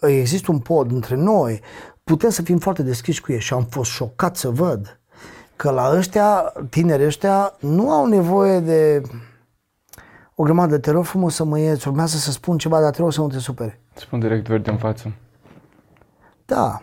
există 0.00 0.52
un 0.52 0.58
pod 0.58 0.90
între 0.90 1.14
noi, 1.14 1.60
putem 2.08 2.30
să 2.30 2.42
fim 2.42 2.58
foarte 2.58 2.82
deschiși 2.82 3.20
cu 3.20 3.32
ei 3.32 3.40
și 3.40 3.52
am 3.52 3.64
fost 3.64 3.90
șocat 3.90 4.36
să 4.36 4.50
văd 4.50 5.00
că 5.56 5.70
la 5.70 5.90
ăștia, 5.96 6.52
tineri 6.70 7.04
ăștia, 7.04 7.54
nu 7.60 7.90
au 7.90 8.06
nevoie 8.06 8.60
de 8.60 9.02
o 10.34 10.42
grămadă 10.42 10.74
de 10.74 10.78
te 10.78 10.90
rog 10.90 11.04
frumos 11.04 11.34
să 11.34 11.44
mă 11.44 11.58
ieți, 11.58 11.88
urmează 11.88 12.16
să 12.16 12.30
spun 12.30 12.58
ceva, 12.58 12.80
dar 12.80 12.90
te 12.90 13.00
rog 13.00 13.12
să 13.12 13.20
nu 13.20 13.28
te 13.28 13.38
supere. 13.38 13.80
Spun 13.94 14.18
direct 14.18 14.46
verde 14.46 14.70
în 14.70 14.76
față. 14.76 15.12
Da. 16.44 16.82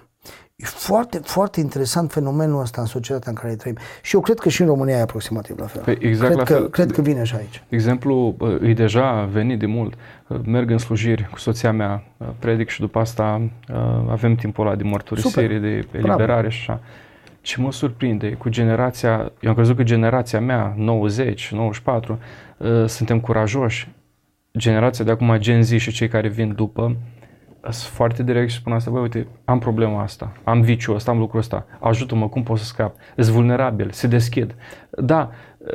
E 0.58 0.66
foarte, 0.66 1.18
foarte 1.18 1.60
interesant 1.60 2.12
fenomenul 2.12 2.62
ăsta 2.62 2.82
în 2.82 2.88
societatea 2.88 3.32
în 3.32 3.38
care 3.38 3.56
trăim. 3.56 3.78
Și 4.02 4.16
eu 4.16 4.22
cred 4.22 4.40
că 4.40 4.50
și 4.50 4.62
în 4.62 4.68
România 4.68 4.98
e 4.98 5.02
aproximativ 5.02 5.60
la 5.60 5.66
fel. 5.66 5.82
Păi 5.82 5.98
exact 6.00 6.34
cred, 6.34 6.38
la 6.38 6.44
că, 6.44 6.54
fel. 6.54 6.70
cred 6.70 6.92
că 6.92 7.02
vine 7.02 7.24
și 7.24 7.36
aici. 7.36 7.64
Exemplu, 7.70 8.36
e 8.62 8.74
deja 8.74 9.24
venit 9.32 9.60
de 9.60 9.66
mult. 9.66 9.94
Merg 10.46 10.70
în 10.70 10.78
slujiri 10.78 11.30
cu 11.32 11.40
soția 11.40 11.72
mea, 11.72 12.04
predic 12.40 12.70
și 12.70 12.80
după 12.80 13.00
asta 13.00 13.50
avem 14.10 14.36
timpul 14.36 14.66
ăla 14.66 14.76
de 14.76 14.84
mărturisire, 14.84 15.46
Super. 15.46 15.60
de 15.60 15.88
eliberare 15.92 16.26
Bravo. 16.26 16.50
și 16.50 16.60
așa. 16.70 16.82
Ce 17.42 17.62
mă 17.62 17.72
surprinde 17.72 18.32
cu 18.32 18.50
generația, 18.50 19.32
eu 19.40 19.50
am 19.50 19.56
crezut 19.56 19.76
că 19.76 19.84
generația 19.84 20.40
mea, 20.40 20.74
90, 20.78 21.52
94, 21.52 22.20
suntem 22.86 23.20
curajoși. 23.20 23.90
Generația 24.58 25.06
de 25.06 25.12
acum, 25.12 25.38
Gen 25.38 25.64
Z 25.64 25.70
și 25.72 25.92
cei 25.92 26.08
care 26.08 26.28
vin 26.28 26.54
după, 26.56 26.96
sunt 27.72 27.94
foarte 27.94 28.24
direct 28.24 28.50
și 28.50 28.58
spun 28.58 28.74
asta, 28.74 28.92
băi, 28.92 29.02
uite, 29.02 29.28
am 29.46 29.60
problema 29.60 30.02
asta, 30.02 30.32
am 30.44 30.62
viciul 30.62 30.96
ăsta, 30.96 31.12
am 31.12 31.18
lucrul 31.18 31.40
ăsta, 31.40 31.66
ajută-mă, 31.80 32.30
cum 32.30 32.44
pot 32.44 32.58
să 32.58 32.64
scap? 32.64 32.96
Sunt 33.18 33.36
vulnerabil, 33.36 33.92
se 33.92 34.08
deschid. 34.08 34.56
Da, 34.90 35.30
uh, 35.58 35.68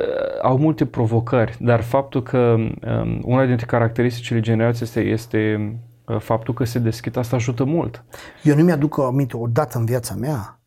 au 0.42 0.58
multe 0.58 0.86
provocări, 0.86 1.56
dar 1.60 1.80
faptul 1.82 2.22
că 2.22 2.38
um, 2.38 3.20
una 3.22 3.44
dintre 3.46 3.66
caracteristicile 3.66 4.40
generației 4.40 4.88
este, 4.88 5.00
este 5.00 5.72
uh, 6.04 6.18
faptul 6.18 6.54
că 6.54 6.64
se 6.64 6.78
deschid, 6.78 7.16
asta 7.16 7.36
ajută 7.36 7.64
mult. 7.64 8.04
Eu 8.42 8.56
nu 8.56 8.62
mi-aduc 8.62 8.98
aminte 8.98 9.36
o 9.36 9.46
dată 9.46 9.78
în 9.78 9.84
viața 9.84 10.14
mea, 10.14 10.60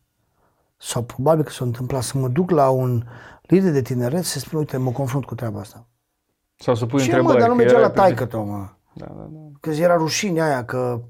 sau 0.76 1.02
probabil 1.02 1.44
că 1.44 1.50
s-a 1.50 1.64
întâmplat, 1.64 2.02
să 2.02 2.18
mă 2.18 2.28
duc 2.28 2.50
la 2.50 2.68
un 2.68 3.02
lider 3.42 3.72
de 3.72 3.82
tineret 3.82 4.24
să 4.24 4.38
spun, 4.38 4.58
uite, 4.58 4.76
mă 4.76 4.90
confrunt 4.90 5.24
cu 5.24 5.34
treaba 5.34 5.60
asta. 5.60 5.86
Sau 6.56 6.74
să 6.74 6.86
pui 6.86 6.98
Ce 6.98 7.04
întrebări. 7.04 7.34
mă, 7.34 7.40
dar 7.40 7.48
nu 7.48 7.54
mergea 7.54 7.78
la 7.78 7.90
taică 7.90 8.24
tău, 8.24 8.44
mă. 8.46 8.68
Da, 8.94 9.06
da, 9.06 9.28
da. 9.30 9.38
Că 9.60 9.70
era 9.70 9.94
rușine 9.96 10.42
aia 10.42 10.64
că 10.64 11.00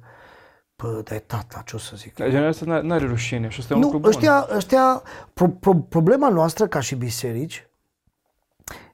Bă, 0.77 1.01
dar 1.05 1.17
e 1.17 1.23
tata, 1.27 1.63
ce 1.67 1.77
o 1.77 1.79
să 1.79 1.93
zic? 1.97 2.15
Dar 2.15 2.29
generația 2.29 2.81
nu 2.81 2.93
are 2.93 3.07
rușine 3.07 3.49
și 3.49 3.61
asta 3.61 3.75
e 3.75 3.77
un 3.77 3.83
lucru 3.83 3.99
bun. 3.99 4.09
Ăștia, 4.09 4.47
ăștia, 4.57 5.03
pro, 5.33 5.49
pro, 5.49 5.75
problema 5.75 6.29
noastră 6.29 6.67
ca 6.67 6.81
și 6.81 6.95
biserici 6.95 7.69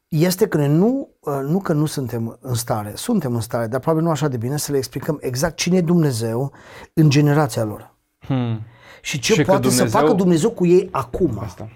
este 0.09 0.49
că 0.49 0.67
nu, 0.67 1.09
ă, 1.27 1.41
nu 1.41 1.61
că 1.61 1.73
nu 1.73 1.87
suntem 1.87 2.39
în 2.41 2.55
stare, 2.55 2.93
suntem 2.95 3.35
în 3.35 3.41
stare, 3.41 3.67
dar 3.67 3.81
probabil 3.81 4.05
nu 4.05 4.11
așa 4.11 4.29
de 4.29 4.37
bine 4.37 4.57
să 4.57 4.73
le 4.73 4.79
explicăm 4.79 5.19
exact 5.21 5.57
cine 5.57 5.77
e 5.77 5.81
Dumnezeu 5.81 6.53
în 6.93 7.11
generația 7.11 7.65
lor. 7.65 7.95
Hmm. 8.19 8.61
Și 9.03 9.19
ce 9.19 9.33
și 9.33 9.43
poate 9.43 9.61
Dumnezeu... 9.61 9.87
să 9.87 9.97
facă 9.99 10.13
Dumnezeu 10.13 10.51
cu 10.51 10.67
ei 10.67 10.89
acum. 10.91 11.39
Asta. 11.43 11.69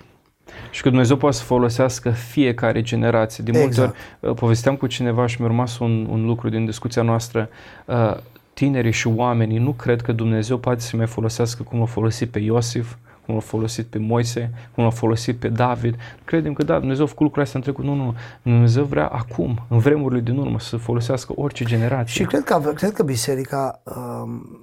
Și 0.71 0.83
că 0.83 0.89
Dumnezeu 0.89 1.17
poate 1.17 1.37
să 1.37 1.43
folosească 1.43 2.11
fiecare 2.11 2.83
generație. 2.83 3.45
De 3.45 3.51
multe 3.51 3.67
exact. 3.67 3.97
ori 4.21 4.31
ă, 4.31 4.35
povesteam 4.35 4.77
cu 4.77 4.87
cineva 4.87 5.27
și 5.27 5.37
mi-a 5.41 5.49
rămas 5.49 5.79
un, 5.79 6.07
un 6.11 6.25
lucru 6.25 6.49
din 6.49 6.65
discuția 6.65 7.03
noastră. 7.03 7.49
Uh, 7.87 8.17
tinerii 8.55 8.93
și 8.93 9.07
oamenii 9.07 9.59
nu 9.59 9.73
cred 9.73 10.03
că 10.03 10.13
Dumnezeu 10.13 10.59
poate 10.59 10.81
să 10.81 10.97
mai 10.97 11.07
folosească 11.07 11.63
cum 11.63 11.79
l-a 11.79 11.85
folosit 11.85 12.31
pe 12.31 12.39
Iosif, 12.39 12.95
cum 13.25 13.35
l-a 13.35 13.41
folosit 13.41 13.87
pe 13.87 13.99
Moise, 13.99 14.51
cum 14.75 14.85
l-a 14.85 14.91
folosit 14.91 15.37
pe 15.37 15.49
David. 15.49 15.97
Credem 16.25 16.53
că 16.53 16.63
da, 16.63 16.79
Dumnezeu 16.79 17.05
a 17.05 17.09
făcut 17.09 17.23
lucrurile 17.23 17.45
astea 17.45 17.61
în 17.65 17.73
trecut. 17.73 17.85
Nu, 17.85 18.05
nu. 18.05 18.15
Dumnezeu 18.43 18.85
vrea 18.85 19.07
acum, 19.07 19.59
în 19.69 19.79
vremurile 19.79 20.21
din 20.21 20.37
urmă, 20.37 20.61
să 20.61 20.77
folosească 20.77 21.33
orice 21.37 21.65
generație. 21.65 22.23
Și 22.23 22.25
cred 22.25 22.43
că, 22.43 22.73
cred 22.75 22.93
că 22.93 23.03
biserica 23.03 23.83
um, 23.85 24.59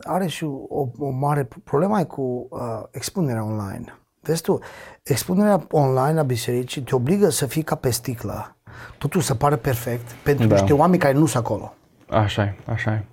are 0.00 0.26
și 0.26 0.44
o, 0.44 0.88
o 0.98 1.10
mare 1.10 1.48
problemă 1.64 2.04
cu 2.04 2.46
uh, 2.50 2.58
expunerea 2.90 3.44
online. 3.44 3.98
Vezi 4.20 4.42
tu, 4.42 4.58
expunerea 5.02 5.66
online 5.70 6.18
a 6.18 6.22
bisericii 6.22 6.82
te 6.82 6.94
obligă 6.94 7.28
să 7.28 7.46
fii 7.46 7.62
ca 7.62 7.74
pe 7.74 7.90
sticlă. 7.90 8.56
Totul 8.98 9.20
să 9.20 9.34
pare 9.34 9.56
perfect 9.56 10.10
pentru 10.10 10.46
da. 10.46 10.54
niște 10.54 10.72
oameni 10.72 11.00
care 11.00 11.18
nu 11.18 11.26
sunt 11.26 11.44
acolo. 11.44 11.72
Așa 12.10 12.42
e, 12.42 12.56
așa 12.66 12.92
e. 12.92 13.04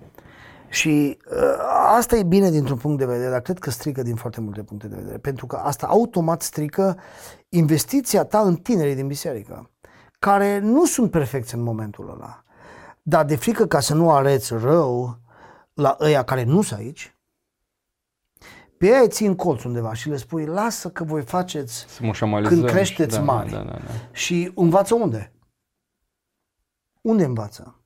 Și 0.68 1.18
uh, 1.30 1.36
asta 1.96 2.16
e 2.16 2.22
bine 2.22 2.50
dintr-un 2.50 2.76
punct 2.76 2.98
de 2.98 3.06
vedere, 3.06 3.30
dar 3.30 3.40
cred 3.40 3.58
că 3.58 3.70
strică 3.70 4.02
din 4.02 4.14
foarte 4.14 4.40
multe 4.40 4.62
puncte 4.62 4.88
de 4.88 4.96
vedere. 4.96 5.18
Pentru 5.18 5.46
că 5.46 5.56
asta 5.56 5.86
automat 5.86 6.42
strică 6.42 6.98
investiția 7.48 8.24
ta 8.24 8.40
în 8.40 8.56
tinerii 8.56 8.94
din 8.94 9.06
biserică, 9.06 9.70
care 10.18 10.58
nu 10.58 10.84
sunt 10.84 11.10
perfecți 11.10 11.54
în 11.54 11.62
momentul 11.62 12.10
ăla. 12.10 12.44
Dar 13.02 13.24
de 13.24 13.36
frică 13.36 13.66
ca 13.66 13.80
să 13.80 13.94
nu 13.94 14.12
arăți 14.12 14.54
rău 14.54 15.18
la 15.74 15.96
ăia 16.00 16.22
care 16.22 16.44
nu 16.44 16.62
sunt 16.62 16.78
aici, 16.80 17.16
pe 18.78 18.86
ei 18.86 19.08
ții 19.08 19.26
în 19.26 19.34
colț 19.34 19.62
undeva 19.62 19.94
și 19.94 20.08
le 20.08 20.16
spui, 20.16 20.44
lasă 20.44 20.90
că 20.90 21.04
voi 21.04 21.22
faceți 21.22 21.86
când 22.48 22.64
creșteți 22.64 23.16
da, 23.16 23.22
mari. 23.22 23.50
Da, 23.50 23.56
da, 23.56 23.70
da. 23.70 23.78
Și 24.12 24.52
învață 24.54 24.94
unde? 24.94 25.32
Unde 27.00 27.24
învață? 27.24 27.80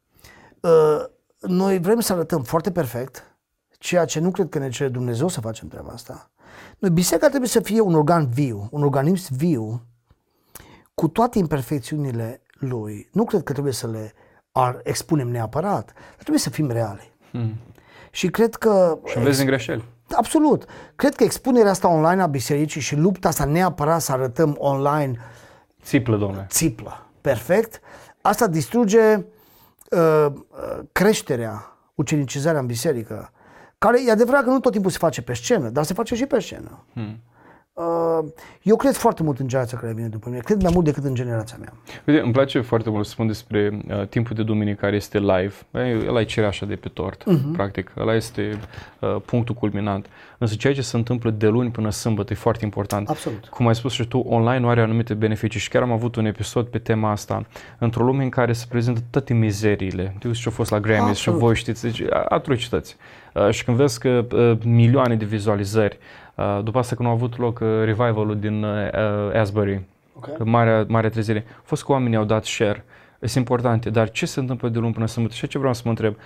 Uh, 0.61 1.05
noi 1.41 1.79
vrem 1.79 2.01
să 2.01 2.13
arătăm 2.13 2.43
foarte 2.43 2.71
perfect, 2.73 3.37
ceea 3.79 4.05
ce 4.05 4.21
nu 4.21 4.31
cred 4.31 4.49
că 4.49 4.59
ne 4.59 4.69
cere 4.69 4.89
Dumnezeu 4.89 5.29
să 5.29 5.41
facem 5.41 5.69
treaba 5.69 5.91
asta. 5.93 6.31
Noi, 6.79 6.91
biserica 6.91 7.29
trebuie 7.29 7.49
să 7.49 7.61
fie 7.61 7.81
un 7.81 7.95
organ 7.95 8.29
viu, 8.29 8.69
un 8.71 8.83
organism 8.83 9.37
viu, 9.37 9.83
cu 10.95 11.09
toate 11.09 11.39
imperfecțiunile 11.39 12.43
lui. 12.53 13.09
Nu 13.13 13.25
cred 13.25 13.43
că 13.43 13.53
trebuie 13.53 13.73
să 13.73 13.87
le 13.87 14.13
ar, 14.53 14.81
expunem 14.83 15.29
neapărat, 15.29 15.85
dar 15.85 16.17
trebuie 16.19 16.39
să 16.39 16.51
fim 16.51 16.71
reali. 16.71 17.13
Hmm. 17.31 17.55
Și 18.11 18.29
cred 18.29 18.55
că... 18.55 18.99
Și 19.05 19.19
vezi 19.19 19.41
în 19.41 19.47
greșeli. 19.47 19.85
Absolut. 20.11 20.65
Cred 20.97 21.15
că 21.15 21.25
expunerea 21.25 21.71
asta 21.71 21.89
online 21.89 22.23
a 22.23 22.27
bisericii 22.27 22.81
și 22.81 22.97
lupta 22.97 23.29
asta 23.29 23.45
neapărat 23.45 24.01
să 24.01 24.13
arătăm 24.13 24.57
online... 24.59 25.19
Țiplă, 25.83 26.17
domnule. 26.17 26.47
Țiplă. 26.51 27.07
Perfect. 27.21 27.81
Asta 28.21 28.47
distruge 28.47 29.15
Uh, 29.15 29.25
creșterea, 30.93 31.77
ucenicizarea 31.95 32.61
în 32.61 32.67
biserică, 32.67 33.33
care 33.79 34.05
e 34.07 34.11
adevărat 34.11 34.45
că 34.45 34.51
nu 34.51 34.61
tot 34.61 34.73
timpul 34.73 34.91
se 34.91 34.99
face 34.99 35.23
pe 35.23 35.35
scenă, 35.35 35.69
dar 35.69 35.85
se 35.85 35.95
face 35.95 36.15
și 36.15 36.27
pe 36.27 36.41
scenă. 36.41 36.85
Hmm. 36.93 37.21
Uh, 37.81 38.25
eu 38.63 38.77
cred 38.77 38.95
foarte 38.95 39.23
mult 39.23 39.39
în 39.39 39.49
generația 39.49 39.79
care 39.79 39.93
vine 39.93 40.09
după 40.09 40.29
mine, 40.29 40.41
cred 40.41 40.63
mai 40.63 40.71
mult 40.75 40.85
decât 40.85 41.05
în 41.05 41.15
generația 41.15 41.57
mea. 41.61 41.73
Uite, 42.07 42.21
îmi 42.21 42.33
place 42.33 42.61
foarte 42.61 42.91
mult 42.91 43.05
să 43.05 43.11
spun 43.11 43.27
despre 43.27 43.81
uh, 43.89 44.07
timpul 44.07 44.37
de 44.37 44.43
duminică 44.43 44.81
care 44.81 44.97
este 44.97 45.19
live. 45.19 45.55
Ăla 46.09 46.21
e 46.21 46.25
cereașa 46.25 46.67
de 46.67 46.75
pe 46.75 46.89
tort, 46.89 47.23
uh-huh. 47.23 47.53
practic. 47.53 47.93
Ăla 47.97 48.15
este 48.15 48.59
uh, 48.99 49.17
punctul 49.25 49.55
culminant. 49.55 50.07
Însă 50.39 50.55
ceea 50.55 50.75
ce 50.75 50.83
se 50.83 50.97
întâmplă 50.97 51.31
de 51.31 51.47
luni 51.47 51.71
până 51.71 51.91
sâmbătă 51.91 52.33
e 52.33 52.37
foarte 52.37 52.65
important. 52.65 53.09
Absolut. 53.09 53.47
Cum 53.47 53.67
ai 53.67 53.75
spus 53.75 53.93
și 53.93 54.07
tu, 54.07 54.19
online 54.19 54.67
are 54.67 54.81
anumite 54.81 55.15
beneficii 55.15 55.61
și 55.61 55.69
chiar 55.69 55.83
am 55.83 55.93
avut 55.93 56.17
un 56.17 56.25
episod 56.25 56.67
pe 56.67 56.79
tema 56.79 57.11
asta. 57.11 57.47
Într-o 57.79 58.05
lume 58.05 58.23
în 58.23 58.29
care 58.29 58.53
se 58.53 58.65
prezintă 58.69 59.01
toate 59.11 59.35
mizeriile. 59.35 60.17
Tu 60.19 60.33
ce 60.33 60.49
a 60.49 60.51
fost 60.51 60.71
la 60.71 60.81
Grammys 60.81 61.19
și 61.19 61.31
voi 61.31 61.55
știți, 61.55 61.83
deci 61.83 62.03
atrocități. 62.29 62.97
Uh, 63.35 63.51
și 63.51 63.65
când 63.65 63.77
vezi 63.77 63.99
că 63.99 64.27
uh, 64.33 64.59
milioane 64.65 65.17
de 65.17 65.25
vizualizări, 65.25 65.99
uh, 65.99 66.30
după 66.63 66.79
asta 66.79 66.97
când 66.97 67.09
a 67.09 67.13
avut 67.13 67.39
loc 67.39 67.59
revivalul 67.61 68.39
din 68.39 68.65
Asbury, 69.35 69.83
okay. 70.17 70.35
marea, 70.45 70.85
marea 70.89 71.11
trezire, 71.11 71.45
a 71.49 71.63
fost 71.63 71.85
că 71.85 71.93
oamenii 71.93 72.17
au 72.17 72.25
dat 72.25 72.45
share. 72.45 72.85
Sunt 73.21 73.35
importante, 73.35 73.91
dar 73.91 74.11
ce 74.11 74.27
se 74.27 74.41
întâmplă 74.41 74.69
de 74.69 74.79
luni 74.79 74.93
până 74.93 75.07
sâmbătă? 75.07 75.35
Și 75.35 75.47
ce 75.47 75.59
vreau 75.59 75.75
să 75.75 75.83
mă 75.85 75.91
întreb, 75.91 76.17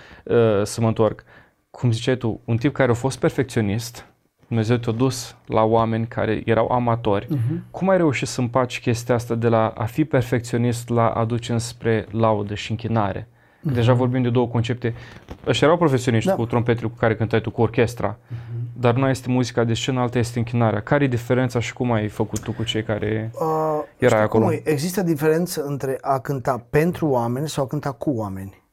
să 0.63 0.81
mă 0.81 0.87
întorc. 0.87 1.23
Cum 1.69 1.91
ziceai 1.91 2.15
tu, 2.15 2.39
un 2.45 2.57
tip 2.57 2.73
care 2.73 2.91
a 2.91 2.93
fost 2.93 3.19
perfecționist, 3.19 4.05
Dumnezeu 4.47 4.77
te-a 4.77 4.93
dus 4.93 5.35
la 5.45 5.63
oameni 5.63 6.07
care 6.07 6.41
erau 6.45 6.71
amatori. 6.71 7.25
Uh-huh. 7.25 7.71
Cum 7.71 7.89
ai 7.89 7.97
reușit 7.97 8.27
să 8.27 8.41
împaci 8.41 8.81
chestia 8.81 9.15
asta 9.15 9.35
de 9.35 9.47
la 9.47 9.67
a 9.77 9.83
fi 9.83 10.05
perfecționist 10.05 10.89
la 10.89 11.09
a 11.09 11.25
duce 11.25 11.51
înspre 11.51 12.05
laudă 12.11 12.53
și 12.53 12.71
închinare? 12.71 13.27
Uh-huh. 13.27 13.73
Deja 13.73 13.93
vorbim 13.93 14.21
de 14.21 14.29
două 14.29 14.47
concepte. 14.47 14.93
Ăștia 15.47 15.67
erau 15.67 15.79
profesioniști 15.79 16.29
da. 16.29 16.35
cu 16.35 16.45
trompetele 16.45 16.87
cu 16.87 16.95
care 16.95 17.15
cântai 17.15 17.41
tu, 17.41 17.51
cu 17.51 17.61
orchestra, 17.61 18.15
uh-huh. 18.15 18.54
Dar 18.79 18.95
una 18.95 19.09
este 19.09 19.29
muzica 19.29 19.63
de 19.63 19.73
scenă, 19.73 19.99
alta 19.99 20.19
este 20.19 20.37
închinarea. 20.37 20.81
Care 20.81 21.03
e 21.03 21.07
diferența 21.07 21.59
și 21.59 21.73
cum 21.73 21.91
ai 21.91 22.07
făcut 22.07 22.39
tu 22.39 22.51
cu 22.51 22.63
cei 22.63 22.83
care 22.83 23.31
uh, 23.33 23.83
erai 23.97 24.21
acolo? 24.21 24.45
Cum 24.45 24.59
Există 24.63 25.01
diferență 25.01 25.63
între 25.63 25.97
a 26.01 26.19
cânta 26.19 26.65
pentru 26.69 27.07
oameni 27.07 27.49
sau 27.49 27.63
a 27.63 27.67
cânta 27.67 27.91
cu 27.91 28.09
oameni. 28.09 28.63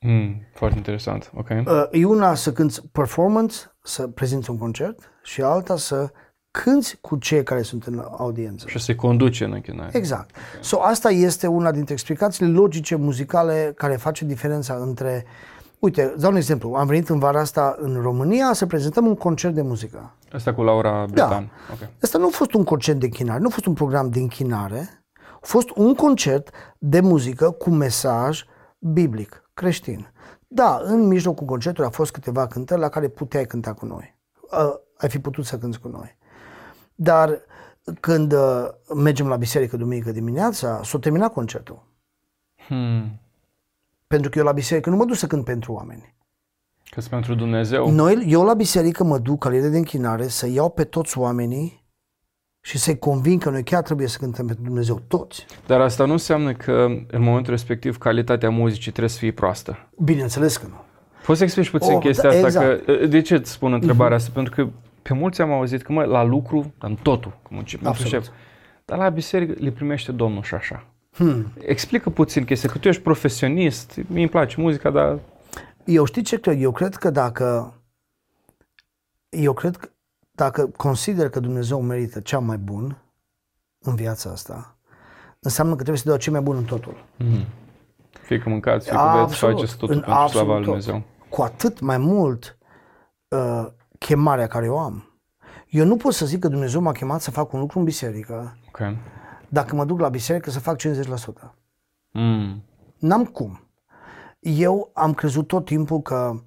Mm, 0.00 0.42
foarte 0.54 0.76
interesant, 0.76 1.30
ok. 1.34 1.48
Uh, 1.48 1.64
e 1.90 2.04
una 2.04 2.34
să 2.34 2.52
cânti 2.52 2.80
performance, 2.92 3.56
să 3.82 4.06
prezinți 4.06 4.50
un 4.50 4.58
concert 4.58 4.98
și 5.22 5.42
alta 5.42 5.76
să 5.76 6.10
cânti 6.50 6.96
cu 7.00 7.16
cei 7.16 7.42
care 7.42 7.62
sunt 7.62 7.84
în 7.84 8.04
audiență. 8.16 8.68
Și 8.68 8.78
se 8.78 8.94
conduce 8.94 9.44
în 9.44 9.52
închinare. 9.52 9.90
Exact. 9.92 10.30
Okay. 10.30 10.42
So, 10.60 10.80
asta 10.80 11.10
este 11.10 11.46
una 11.46 11.70
dintre 11.70 11.92
explicațiile 11.92 12.50
logice 12.50 12.96
muzicale 12.96 13.72
care 13.76 13.96
face 13.96 14.24
diferența 14.24 14.74
între... 14.74 15.24
Uite, 15.78 16.14
dau 16.18 16.30
un 16.30 16.36
exemplu. 16.36 16.74
Am 16.74 16.86
venit 16.86 17.08
în 17.08 17.18
vara 17.18 17.40
asta 17.40 17.76
în 17.78 18.00
România 18.00 18.52
să 18.52 18.66
prezentăm 18.66 19.06
un 19.06 19.14
concert 19.14 19.54
de 19.54 19.62
muzică. 19.62 20.14
Asta 20.32 20.54
cu 20.54 20.62
Laura 20.62 21.04
Bretan. 21.06 21.28
Da. 21.28 21.74
Okay. 21.74 21.88
Asta 22.02 22.18
nu 22.18 22.26
a 22.26 22.30
fost 22.30 22.54
un 22.54 22.64
concert 22.64 22.98
de 22.98 23.04
închinare, 23.04 23.40
nu 23.40 23.46
a 23.46 23.50
fost 23.50 23.66
un 23.66 23.72
program 23.72 24.10
de 24.10 24.18
închinare, 24.18 25.04
a 25.14 25.46
fost 25.46 25.70
un 25.74 25.94
concert 25.94 26.50
de 26.78 27.00
muzică 27.00 27.50
cu 27.50 27.70
mesaj 27.70 28.44
biblic 28.78 29.50
creștin. 29.54 30.10
Da, 30.48 30.80
în 30.82 31.06
mijlocul 31.06 31.46
concertului 31.46 31.88
a 31.88 31.92
fost 31.92 32.12
câteva 32.12 32.46
cântări 32.46 32.80
la 32.80 32.88
care 32.88 33.08
puteai 33.08 33.46
cânta 33.46 33.72
cu 33.72 33.86
noi. 33.86 34.18
Uh, 34.40 34.74
ai 34.96 35.08
fi 35.08 35.18
putut 35.18 35.44
să 35.44 35.58
cânti 35.58 35.78
cu 35.78 35.88
noi. 35.88 36.16
Dar 36.94 37.40
când 38.00 38.32
uh, 38.32 38.68
mergem 38.94 39.28
la 39.28 39.36
biserică 39.36 39.76
duminică 39.76 40.12
dimineața, 40.12 40.80
s-a 40.82 40.98
terminat 40.98 41.32
concertul. 41.32 41.82
Hmm. 42.66 43.20
Pentru 44.06 44.30
că 44.30 44.38
eu 44.38 44.44
la 44.44 44.52
biserică 44.52 44.90
nu 44.90 44.96
mă 44.96 45.04
duc 45.04 45.16
să 45.16 45.26
cânt 45.26 45.44
pentru 45.44 45.72
oameni. 45.72 46.14
Că 46.90 47.00
pentru 47.10 47.34
Dumnezeu. 47.34 47.90
Noi, 47.90 48.24
eu 48.26 48.44
la 48.44 48.54
biserică 48.54 49.04
mă 49.04 49.18
duc 49.18 49.38
ca 49.38 49.50
de 49.50 49.76
închinare 49.76 50.28
să 50.28 50.48
iau 50.48 50.70
pe 50.70 50.84
toți 50.84 51.18
oamenii 51.18 51.84
și 52.60 52.78
să-i 52.78 52.98
convin 52.98 53.38
că 53.38 53.50
noi 53.50 53.62
chiar 53.62 53.82
trebuie 53.82 54.06
să 54.06 54.18
cântăm 54.18 54.46
pentru 54.46 54.64
Dumnezeu 54.64 55.02
toți. 55.08 55.46
Dar 55.66 55.80
asta 55.80 56.04
nu 56.04 56.12
înseamnă 56.12 56.52
că 56.52 56.86
în 57.10 57.22
momentul 57.22 57.52
respectiv 57.52 57.98
calitatea 57.98 58.50
muzicii 58.50 58.90
trebuie 58.90 59.10
să 59.10 59.18
fie 59.18 59.32
proastă. 59.32 59.88
Bineînțeles 59.98 60.56
că 60.56 60.66
nu. 60.66 60.80
Poți 61.24 61.38
să 61.38 61.44
explici 61.44 61.70
puțin 61.70 61.94
oh, 61.94 62.00
chestia 62.00 62.30
da, 62.30 62.34
asta? 62.34 62.46
Exact. 62.46 62.84
Că, 62.84 63.06
de 63.06 63.20
ce 63.20 63.34
îți 63.34 63.50
spun 63.50 63.72
întrebarea 63.72 64.16
uh-huh. 64.16 64.20
asta? 64.20 64.30
Pentru 64.34 64.54
că 64.54 64.70
pe 65.02 65.14
mulți 65.14 65.40
am 65.40 65.52
auzit 65.52 65.82
că 65.82 65.92
mă, 65.92 66.04
la 66.04 66.22
lucru, 66.22 66.72
în 66.78 66.96
totul, 67.02 67.38
cum 67.42 67.58
încep, 67.58 67.94
șef, 67.94 68.28
dar 68.84 68.98
la 68.98 69.08
biserică 69.08 69.54
le 69.58 69.70
primește 69.70 70.12
Domnul 70.12 70.42
și 70.42 70.54
așa. 70.54 70.86
Hmm. 71.16 71.52
Explică 71.58 72.10
puțin 72.10 72.44
chestia, 72.44 72.70
că 72.70 72.78
tu 72.78 72.88
ești 72.88 73.02
profesionist, 73.02 73.96
mi 74.06 74.20
îmi 74.20 74.28
place 74.28 74.60
muzica, 74.60 74.90
dar... 74.90 75.18
Eu 75.84 76.04
știi 76.04 76.22
ce 76.22 76.40
cred? 76.40 76.60
Eu 76.60 76.72
cred 76.72 76.94
că 76.94 77.10
dacă... 77.10 77.74
Eu 79.28 79.52
cred 79.52 79.76
că 79.76 79.88
dacă 80.30 80.70
consider 80.76 81.28
că 81.28 81.40
Dumnezeu 81.40 81.80
merită 81.80 82.20
cea 82.20 82.38
mai 82.38 82.56
bun 82.56 83.02
în 83.78 83.94
viața 83.94 84.30
asta, 84.30 84.78
înseamnă 85.40 85.72
că 85.74 85.82
trebuie 85.82 86.02
să 86.02 86.08
dea 86.08 86.16
cel 86.16 86.32
mai 86.32 86.40
bun 86.40 86.56
în 86.56 86.64
totul. 86.64 87.04
Mm-hmm. 87.24 87.46
Fie 88.22 88.38
că 88.38 88.48
mâncați, 88.48 88.88
fie 88.88 88.96
că 88.96 89.24
veți, 89.26 89.38
faceți 89.38 89.76
totul 89.76 89.94
în 89.94 90.00
pentru 90.00 90.28
slava 90.28 90.54
lui 90.54 90.64
Dumnezeu. 90.64 91.02
Cu 91.28 91.42
atât 91.42 91.80
mai 91.80 91.98
mult 91.98 92.58
uh, 93.28 93.66
chemarea 93.98 94.46
care 94.46 94.68
o 94.68 94.78
am. 94.78 95.20
Eu 95.68 95.84
nu 95.84 95.96
pot 95.96 96.12
să 96.12 96.26
zic 96.26 96.40
că 96.40 96.48
Dumnezeu 96.48 96.80
m-a 96.80 96.92
chemat 96.92 97.20
să 97.20 97.30
fac 97.30 97.52
un 97.52 97.60
lucru 97.60 97.78
în 97.78 97.84
biserică 97.84 98.58
okay. 98.68 98.98
Dacă 99.48 99.74
mă 99.74 99.84
duc 99.84 100.00
la 100.00 100.08
biserică 100.08 100.50
să 100.50 100.60
fac 100.60 100.80
50%. 100.80 101.54
Mm. 102.10 102.62
N-am 102.98 103.24
cum. 103.24 103.60
Eu 104.38 104.90
am 104.94 105.14
crezut 105.14 105.46
tot 105.46 105.64
timpul 105.64 106.00
că 106.00 106.40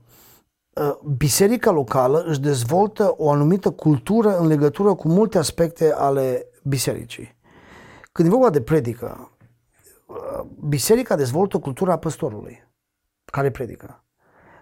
Uh, 0.79 0.99
biserica 1.17 1.71
locală 1.71 2.23
își 2.23 2.39
dezvoltă 2.39 3.13
o 3.17 3.31
anumită 3.31 3.71
cultură 3.71 4.37
în 4.37 4.47
legătură 4.47 4.93
cu 4.93 5.07
multe 5.07 5.37
aspecte 5.37 5.93
ale 5.93 6.45
bisericii. 6.63 7.35
Când 8.11 8.27
e 8.27 8.31
vorba 8.31 8.49
de 8.49 8.61
predică, 8.61 9.31
uh, 10.05 10.45
biserica 10.67 11.15
dezvoltă 11.15 11.59
cultura 11.59 11.97
păstorului 11.97 12.67
care 13.25 13.51
predică. 13.51 14.03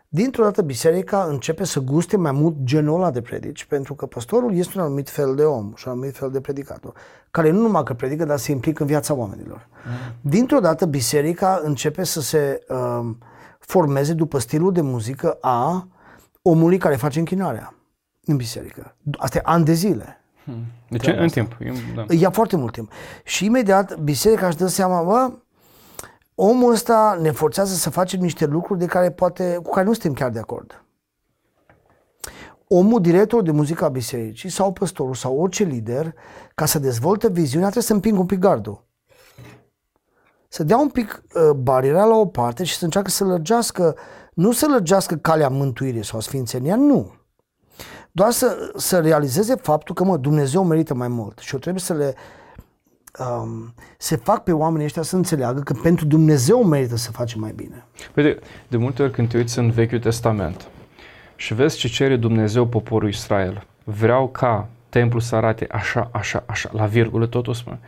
Dintr-o 0.10 0.44
dată 0.44 0.62
biserica 0.62 1.24
începe 1.30 1.64
să 1.64 1.80
guste 1.80 2.18
mai 2.18 2.32
mult 2.32 2.56
genul 2.64 2.96
ăla 2.96 3.12
de 3.12 3.22
predici, 3.22 3.66
pentru 3.66 3.94
că 3.94 4.06
păstorul 4.06 4.56
este 4.56 4.78
un 4.78 4.84
anumit 4.84 5.10
fel 5.10 5.36
de 5.36 5.44
om 5.44 5.74
și 5.76 5.88
un 5.88 5.94
anumit 5.94 6.16
fel 6.16 6.32
de 6.32 6.42
predicator, 6.42 6.94
care 7.32 7.50
nu 7.52 7.62
numai 7.62 7.84
că 7.84 7.94
predică, 7.94 8.26
dar 8.26 8.38
se 8.38 8.52
implică 8.52 8.82
în 8.82 8.88
viața 8.88 9.14
oamenilor. 9.14 9.68
Mm. 9.86 10.32
Dintr-o 10.32 10.60
dată 10.60 10.86
biserica 10.86 11.62
începe 11.64 12.04
să 12.04 12.22
se 12.22 12.64
uh, 12.70 13.10
formeze 13.60 14.14
după 14.14 14.40
stilul 14.40 14.72
de 14.72 14.82
muzică 14.82 15.38
a 15.42 15.88
omului 16.42 16.78
care 16.78 16.96
face 16.96 17.20
închinarea 17.20 17.74
în 18.26 18.36
biserică. 18.36 18.96
Asta 19.18 19.38
e 19.38 19.42
ani 19.44 19.66
de 19.66 19.74
zile. 19.74 20.22
Hmm. 20.44 20.66
Deci 20.90 21.08
în 21.08 21.14
asta. 21.14 21.42
timp. 21.42 21.58
Da. 21.96 22.06
Ia 22.14 22.30
foarte 22.30 22.56
mult 22.56 22.74
timp. 22.74 22.92
Și 23.24 23.46
imediat 23.46 24.00
biserica 24.00 24.48
își 24.48 24.58
dă 24.58 24.68
seama, 24.68 25.04
bă, 25.04 25.32
omul 26.40 26.72
ăsta 26.72 27.18
ne 27.22 27.32
forțează 27.32 27.74
să 27.74 27.90
facem 27.90 28.20
niște 28.20 28.46
lucruri 28.46 28.80
de 28.80 28.86
care 28.86 29.12
poate, 29.12 29.60
cu 29.64 29.70
care 29.70 29.86
nu 29.86 29.94
suntem 29.94 30.14
chiar 30.14 30.30
de 30.30 30.40
acord. 30.40 30.84
Omul, 32.68 33.02
director 33.02 33.42
de 33.42 33.52
muzică 33.52 33.86
a 33.86 33.90
bisericii 33.90 34.50
sau 34.50 34.74
păstorul 34.74 35.14
sau 35.14 35.40
orice 35.40 35.64
lider, 35.64 36.14
ca 36.56 36.66
să 36.66 36.80
dezvolte 36.80 37.30
viziunea, 37.30 37.70
trebuie 37.70 37.84
să 37.84 37.94
împingă 37.94 38.20
un 38.20 38.26
pic 38.26 38.40
gardul. 38.40 38.86
Să 40.48 40.64
dea 40.64 40.78
un 40.78 40.90
pic 40.90 41.24
uh, 41.34 41.52
bariera 41.52 42.06
la 42.06 42.16
o 42.16 42.26
parte 42.26 42.64
și 42.64 42.76
să 42.76 42.86
încearcă 42.86 43.10
să 43.10 43.24
lărgească 43.24 43.96
nu 44.34 44.52
să 44.52 44.68
lărgească 44.68 45.16
calea 45.16 45.50
mântuirii 45.50 46.04
sau 46.04 46.20
sfințenia, 46.20 46.76
nu. 46.76 47.12
Doar 48.12 48.32
să, 48.32 48.72
să 48.76 49.00
realizeze 49.00 49.56
faptul 49.56 49.96
că, 49.96 50.04
mă, 50.04 50.18
Dumnezeu 50.18 50.64
merită 50.64 50.94
mai 50.94 51.08
mult 51.08 51.40
și 51.40 51.54
eu 51.54 51.60
trebuie 51.60 51.82
să 51.82 51.94
le 51.94 52.16
um, 53.20 53.74
se 53.98 54.16
fac 54.16 54.44
pe 54.44 54.52
oamenii 54.52 54.86
ăștia 54.86 55.02
să 55.02 55.16
înțeleagă 55.16 55.60
că 55.60 55.74
pentru 55.74 56.06
Dumnezeu 56.06 56.64
merită 56.64 56.96
să 56.96 57.12
facem 57.12 57.40
mai 57.40 57.54
bine. 57.56 57.86
Uite, 58.16 58.40
de 58.68 58.78
multe 58.78 59.04
ori 59.04 59.12
când 59.12 59.30
te 59.30 59.38
uiți 59.38 59.60
în 59.60 59.70
Vechiul 59.70 60.00
Testament 60.00 60.68
și 61.36 61.54
vezi 61.54 61.78
ce 61.78 61.88
cere 61.88 62.16
Dumnezeu 62.16 62.68
poporul 62.68 63.10
Israel, 63.10 63.68
vreau 63.84 64.28
ca 64.28 64.68
templul 64.90 65.22
să 65.22 65.36
arate 65.36 65.68
așa, 65.72 66.10
așa, 66.12 66.44
așa, 66.46 66.70
la 66.74 66.86
virgulă, 66.86 67.26
totul 67.26 67.54
spune. 67.54 67.80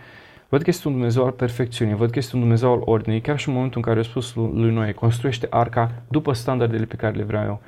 Văd 0.49 0.61
că 0.61 0.69
este 0.69 0.87
un 0.87 0.93
Dumnezeu 0.93 1.25
al 1.25 1.31
perfecțiunii, 1.31 1.95
văd 1.95 2.11
că 2.11 2.19
este 2.19 2.35
un 2.35 2.41
Dumnezeu 2.41 2.71
al 2.71 2.81
ordinii, 2.85 3.21
chiar 3.21 3.39
și 3.39 3.47
în 3.47 3.53
momentul 3.53 3.77
în 3.77 3.83
care 3.83 3.99
a 3.99 4.03
spus 4.09 4.33
lui 4.33 4.73
Noe, 4.73 4.91
construiește 4.91 5.47
arca 5.49 5.91
după 6.07 6.33
standardele 6.33 6.85
pe 6.85 6.95
care 6.95 7.15
le 7.15 7.23
vreau 7.23 7.43
eu. 7.43 7.61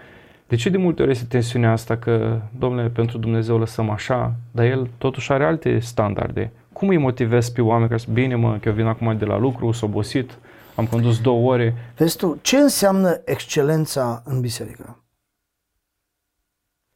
De 0.47 0.55
ce 0.55 0.69
de 0.69 0.77
multe 0.77 1.01
ori 1.01 1.11
este 1.11 1.25
tensiunea 1.25 1.71
asta 1.71 1.97
că, 1.97 2.41
domnule, 2.57 2.87
pentru 2.87 3.17
Dumnezeu 3.17 3.57
lăsăm 3.57 3.89
așa, 3.89 4.35
dar 4.51 4.65
El 4.65 4.89
totuși 4.97 5.31
are 5.31 5.45
alte 5.45 5.79
standarde? 5.79 6.51
Cum 6.81 6.89
îi 6.89 6.97
motivezi 6.97 7.51
pe 7.51 7.61
oameni 7.61 7.87
care 7.87 7.99
spun, 7.99 8.13
bine 8.13 8.35
mă, 8.35 8.57
că 8.61 8.69
eu 8.69 8.75
vin 8.75 8.85
acum 8.85 9.17
de 9.17 9.25
la 9.25 9.37
lucru, 9.37 9.71
s-a 9.71 9.85
obosit, 9.85 10.37
am 10.75 10.87
condus 10.87 11.21
două 11.21 11.51
ore? 11.51 11.93
Vezi 11.97 12.17
tu, 12.17 12.37
ce 12.41 12.57
înseamnă 12.57 13.21
excelența 13.25 14.21
în 14.25 14.39
biserică? 14.39 15.03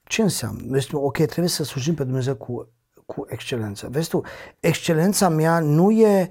Ce 0.03 0.21
înseamnă? 0.21 0.61
Deci, 0.65 0.87
ok, 0.91 1.15
trebuie 1.17 1.47
să 1.47 1.63
slujim 1.63 1.93
pe 1.93 2.03
Dumnezeu 2.03 2.35
cu 2.35 2.69
cu 3.05 3.25
excelență. 3.29 3.87
Vezi 3.91 4.09
tu, 4.09 4.21
excelența 4.59 5.29
mea 5.29 5.59
nu 5.59 5.91
e 5.91 6.29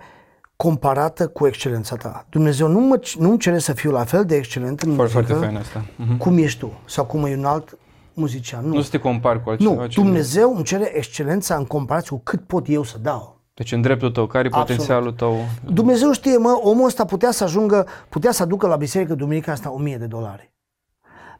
comparată 0.57 1.29
cu 1.29 1.47
excelența 1.47 1.97
ta. 1.97 2.27
Dumnezeu 2.31 2.69
nu 2.69 2.81
mă, 2.81 3.01
nu-mi 3.19 3.39
cere 3.39 3.59
să 3.59 3.73
fiu 3.73 3.91
la 3.91 4.05
fel 4.05 4.25
de 4.25 4.37
excelent 4.37 4.81
în 4.81 4.95
foarte, 4.95 5.17
muzică 5.17 5.35
foarte 5.35 5.57
asta. 5.57 5.85
Uh-huh. 5.85 6.19
cum 6.19 6.39
ești 6.39 6.59
tu 6.59 6.81
sau 6.85 7.05
cum 7.05 7.25
e 7.25 7.37
un 7.37 7.45
alt 7.45 7.79
muzician. 8.15 8.67
Nu, 8.67 8.75
nu 8.75 8.81
să 8.81 8.91
te 8.91 8.99
compari 8.99 9.43
cu 9.43 9.51
altceva. 9.51 9.75
Nu, 9.75 9.87
Dumnezeu 9.87 10.55
îmi 10.55 10.65
cere 10.65 10.97
excelența 10.97 11.57
în 11.57 11.65
comparație 11.65 12.11
cu 12.11 12.21
cât 12.25 12.47
pot 12.47 12.69
eu 12.69 12.83
să 12.83 12.99
dau. 12.99 13.34
Deci 13.55 13.73
în 13.73 13.81
dreptul 13.81 14.11
tău, 14.11 14.27
care 14.27 14.47
e 14.47 14.51
potențialul 14.51 15.13
tău? 15.13 15.37
Dumnezeu 15.65 16.13
știe, 16.13 16.37
mă, 16.37 16.61
omul 16.63 16.87
ăsta 16.87 17.05
putea 17.05 17.31
să 17.31 17.45
ajungă, 17.45 17.87
putea 18.09 18.33
să 18.33 18.43
aducă 18.43 18.67
la 18.67 18.77
biserică 18.77 19.15
duminica 19.15 19.53
asta 19.53 19.71
1000 19.71 19.97
de 19.97 20.07
dolari. 20.07 20.53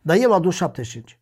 Dar 0.03 0.17
el 0.17 0.33
a 0.33 0.35
adus 0.35 0.55
75. 0.55 1.19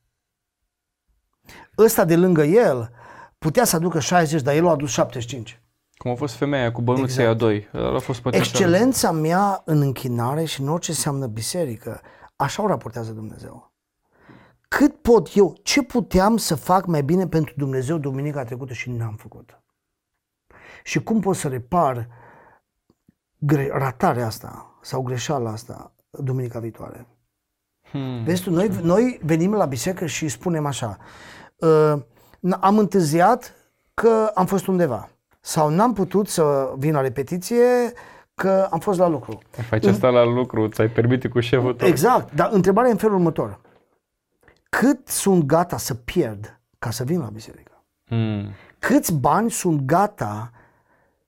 Ăsta 1.78 2.04
de 2.04 2.16
lângă 2.16 2.42
el 2.42 2.90
putea 3.38 3.64
să 3.64 3.76
aducă 3.76 4.00
60, 4.00 4.42
dar 4.42 4.54
el 4.54 4.66
a 4.66 4.70
adus 4.70 4.90
75. 4.90 5.62
Cum 5.96 6.10
a 6.10 6.14
fost 6.14 6.34
femeia 6.34 6.72
cu 6.72 6.82
bănuții 6.82 7.04
exact. 7.04 7.28
a 7.28 7.34
doi. 7.34 7.68
A 7.72 7.98
fost 7.98 8.20
potențial. 8.20 8.54
Excelența 8.54 9.10
mea 9.10 9.62
în 9.64 9.80
închinare 9.80 10.44
și 10.44 10.60
în 10.60 10.68
orice 10.68 10.90
înseamnă 10.90 11.26
biserică, 11.26 12.00
așa 12.36 12.62
o 12.62 12.66
raportează 12.66 13.12
Dumnezeu. 13.12 13.72
Cât 14.68 14.94
pot 14.94 15.34
eu, 15.34 15.56
ce 15.62 15.82
puteam 15.82 16.36
să 16.36 16.54
fac 16.54 16.86
mai 16.86 17.02
bine 17.02 17.26
pentru 17.26 17.54
Dumnezeu 17.56 17.98
duminica 17.98 18.44
trecută 18.44 18.72
și 18.72 18.90
n-am 18.90 19.14
făcut? 19.16 19.61
Și 20.82 21.02
cum 21.02 21.20
pot 21.20 21.36
să 21.36 21.48
repar 21.48 22.08
gre- 23.38 23.70
ratarea 23.72 24.26
asta 24.26 24.78
sau 24.80 25.02
greșeala 25.02 25.50
asta 25.50 25.92
duminica 26.10 26.58
viitoare? 26.58 27.06
Hmm. 27.90 28.24
Vezi 28.24 28.42
tu, 28.42 28.50
noi, 28.50 28.70
noi 28.82 29.20
venim 29.24 29.54
la 29.54 29.64
biserică 29.64 30.06
și 30.06 30.28
spunem 30.28 30.66
așa, 30.66 30.96
uh, 31.56 31.94
am 32.60 32.78
întârziat 32.78 33.54
că 33.94 34.30
am 34.34 34.46
fost 34.46 34.66
undeva 34.66 35.08
sau 35.40 35.68
n-am 35.68 35.92
putut 35.92 36.28
să 36.28 36.72
vin 36.76 36.92
la 36.92 37.00
repetiție 37.00 37.92
că 38.34 38.68
am 38.70 38.78
fost 38.78 38.98
la 38.98 39.06
lucru. 39.06 39.38
Faci 39.50 39.84
asta 39.84 40.08
la 40.08 40.24
lucru, 40.24 40.68
ți-ai 40.68 40.88
permite 40.88 41.28
cu 41.28 41.40
șeful 41.40 41.74
tău. 41.74 41.88
Exact, 41.88 42.34
dar 42.34 42.48
întrebarea 42.52 42.88
e 42.88 42.92
în 42.92 42.98
felul 42.98 43.14
următor. 43.14 43.60
Cât 44.68 45.08
sunt 45.08 45.44
gata 45.44 45.76
să 45.76 45.94
pierd 45.94 46.60
ca 46.78 46.90
să 46.90 47.04
vin 47.04 47.20
la 47.20 47.30
biserică? 47.32 47.84
Hmm. 48.04 48.50
Câți 48.78 49.14
bani 49.14 49.50
sunt 49.50 49.80
gata 49.80 50.50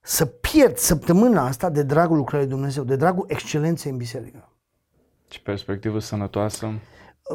să 0.07 0.27
pierd 0.27 0.77
săptămâna 0.77 1.47
asta 1.47 1.71
de 1.71 1.83
dragul 1.83 2.17
lucrării 2.17 2.47
Dumnezeu, 2.47 2.85
de 2.85 2.97
dragul 2.97 3.25
excelenței 3.29 3.91
în 3.91 3.97
biserică? 3.97 4.49
Ce 5.29 5.41
perspectivă 5.41 5.99
sănătoasă. 5.99 6.73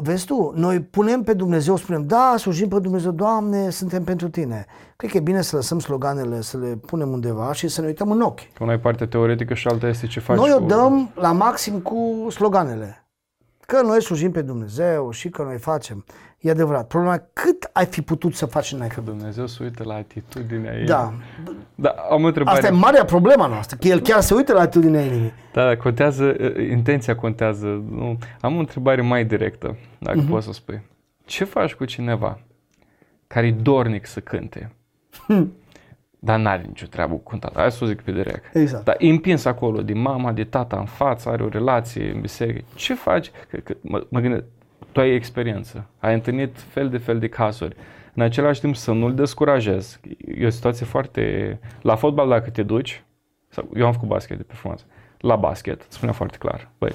Vezi 0.02 0.26
tu, 0.26 0.52
noi 0.54 0.80
punem 0.80 1.22
pe 1.22 1.32
Dumnezeu, 1.32 1.76
spunem, 1.76 2.06
da, 2.06 2.34
slujim 2.38 2.68
pe 2.68 2.78
Dumnezeu, 2.78 3.10
Doamne, 3.10 3.70
suntem 3.70 4.04
pentru 4.04 4.28
Tine. 4.28 4.66
Cred 4.96 5.10
că 5.10 5.16
e 5.16 5.20
bine 5.20 5.42
să 5.42 5.56
lăsăm 5.56 5.78
sloganele, 5.78 6.40
să 6.40 6.58
le 6.58 6.66
punem 6.66 7.08
undeva 7.08 7.52
și 7.52 7.68
să 7.68 7.80
ne 7.80 7.86
uităm 7.86 8.10
în 8.10 8.20
ochi. 8.20 8.52
Că 8.52 8.62
una 8.62 8.72
e 8.72 8.78
partea 8.78 9.06
teoretică 9.06 9.54
și 9.54 9.68
alta 9.68 9.88
este 9.88 10.06
ce 10.06 10.20
faci 10.20 10.36
Noi 10.36 10.50
cu... 10.50 10.62
o 10.62 10.66
dăm 10.66 11.10
la 11.14 11.32
maxim 11.32 11.80
cu 11.80 12.26
sloganele. 12.30 13.04
Că 13.70 13.82
noi 13.82 14.02
slujim 14.02 14.30
pe 14.30 14.42
Dumnezeu 14.42 15.10
și 15.10 15.28
că 15.28 15.42
noi 15.42 15.58
facem. 15.58 16.04
E 16.38 16.50
adevărat. 16.50 16.86
Problema 16.86 17.14
e 17.14 17.22
cât 17.32 17.70
ai 17.72 17.86
fi 17.86 18.02
putut 18.02 18.34
să 18.34 18.46
faci 18.46 18.72
în 18.72 18.86
Că 18.86 19.00
Dumnezeu 19.00 19.46
se 19.46 19.62
uită 19.62 19.84
la 19.84 19.94
atitudinea 19.94 20.78
ei. 20.78 20.86
Da. 20.86 21.12
da 21.74 21.88
am 22.10 22.24
întrebare. 22.24 22.56
Asta 22.56 22.74
e 22.74 22.76
marea 22.76 23.04
problema 23.04 23.46
noastră, 23.46 23.76
că 23.80 23.88
el 23.88 24.00
chiar 24.00 24.20
se 24.20 24.34
uită 24.34 24.52
la 24.52 24.60
atitudinea 24.60 25.00
inimii. 25.00 25.32
Da, 25.52 25.76
contează, 25.76 26.36
intenția 26.70 27.16
contează. 27.16 27.66
Nu. 27.90 28.18
Am 28.40 28.56
o 28.56 28.58
întrebare 28.58 29.00
mai 29.00 29.24
directă, 29.24 29.76
dacă 29.98 30.24
uh-huh. 30.24 30.28
poți 30.28 30.46
să 30.46 30.52
spui. 30.52 30.82
Ce 31.24 31.44
faci 31.44 31.74
cu 31.74 31.84
cineva 31.84 32.40
care 33.26 33.46
e 33.46 33.52
dornic 33.52 34.06
să 34.06 34.20
cânte, 34.20 34.72
hmm. 35.26 35.52
Dar 36.22 36.38
n-are 36.38 36.62
nicio 36.66 36.86
treabă 36.86 37.14
cu 37.14 37.30
cântat? 37.30 37.56
Hai 37.56 37.70
să 37.70 37.84
o 37.84 37.86
zic 37.86 38.00
pe 38.00 38.12
direct. 38.12 38.54
Exact. 38.56 38.84
Dar 38.84 38.96
e 38.98 39.08
împins 39.08 39.44
acolo, 39.44 39.82
de 39.82 39.92
mama, 39.92 40.32
de 40.32 40.44
tata 40.44 40.78
în 40.78 40.84
față, 40.84 41.28
are 41.28 41.42
o 41.42 41.48
relație 41.48 42.10
în 42.10 42.20
biserică. 42.20 42.64
Ce 42.74 42.94
faci? 42.94 43.30
Că, 43.50 43.56
că, 43.56 43.74
mă, 43.80 44.06
mă 44.08 44.20
gândesc, 44.20 44.44
tu 44.92 45.00
ai 45.00 45.14
experiență, 45.14 45.86
ai 45.98 46.14
întâlnit 46.14 46.58
fel 46.58 46.88
de 46.88 46.98
fel 46.98 47.18
de 47.18 47.28
cazuri. 47.28 47.76
În 48.14 48.22
același 48.22 48.60
timp 48.60 48.76
să 48.76 48.92
nu-l 48.92 49.14
descurajezi. 49.14 50.00
E 50.38 50.46
o 50.46 50.50
situație 50.50 50.86
foarte... 50.86 51.58
La 51.82 51.94
fotbal 51.94 52.28
dacă 52.28 52.50
te 52.50 52.62
duci, 52.62 53.04
sau 53.48 53.68
eu 53.74 53.86
am 53.86 53.92
făcut 53.92 54.08
basket 54.08 54.36
de 54.36 54.42
performanță, 54.42 54.84
la 55.18 55.36
basket, 55.36 55.82
îți 55.82 55.96
spunea 55.96 56.14
foarte 56.14 56.36
clar, 56.38 56.68
băi, 56.78 56.92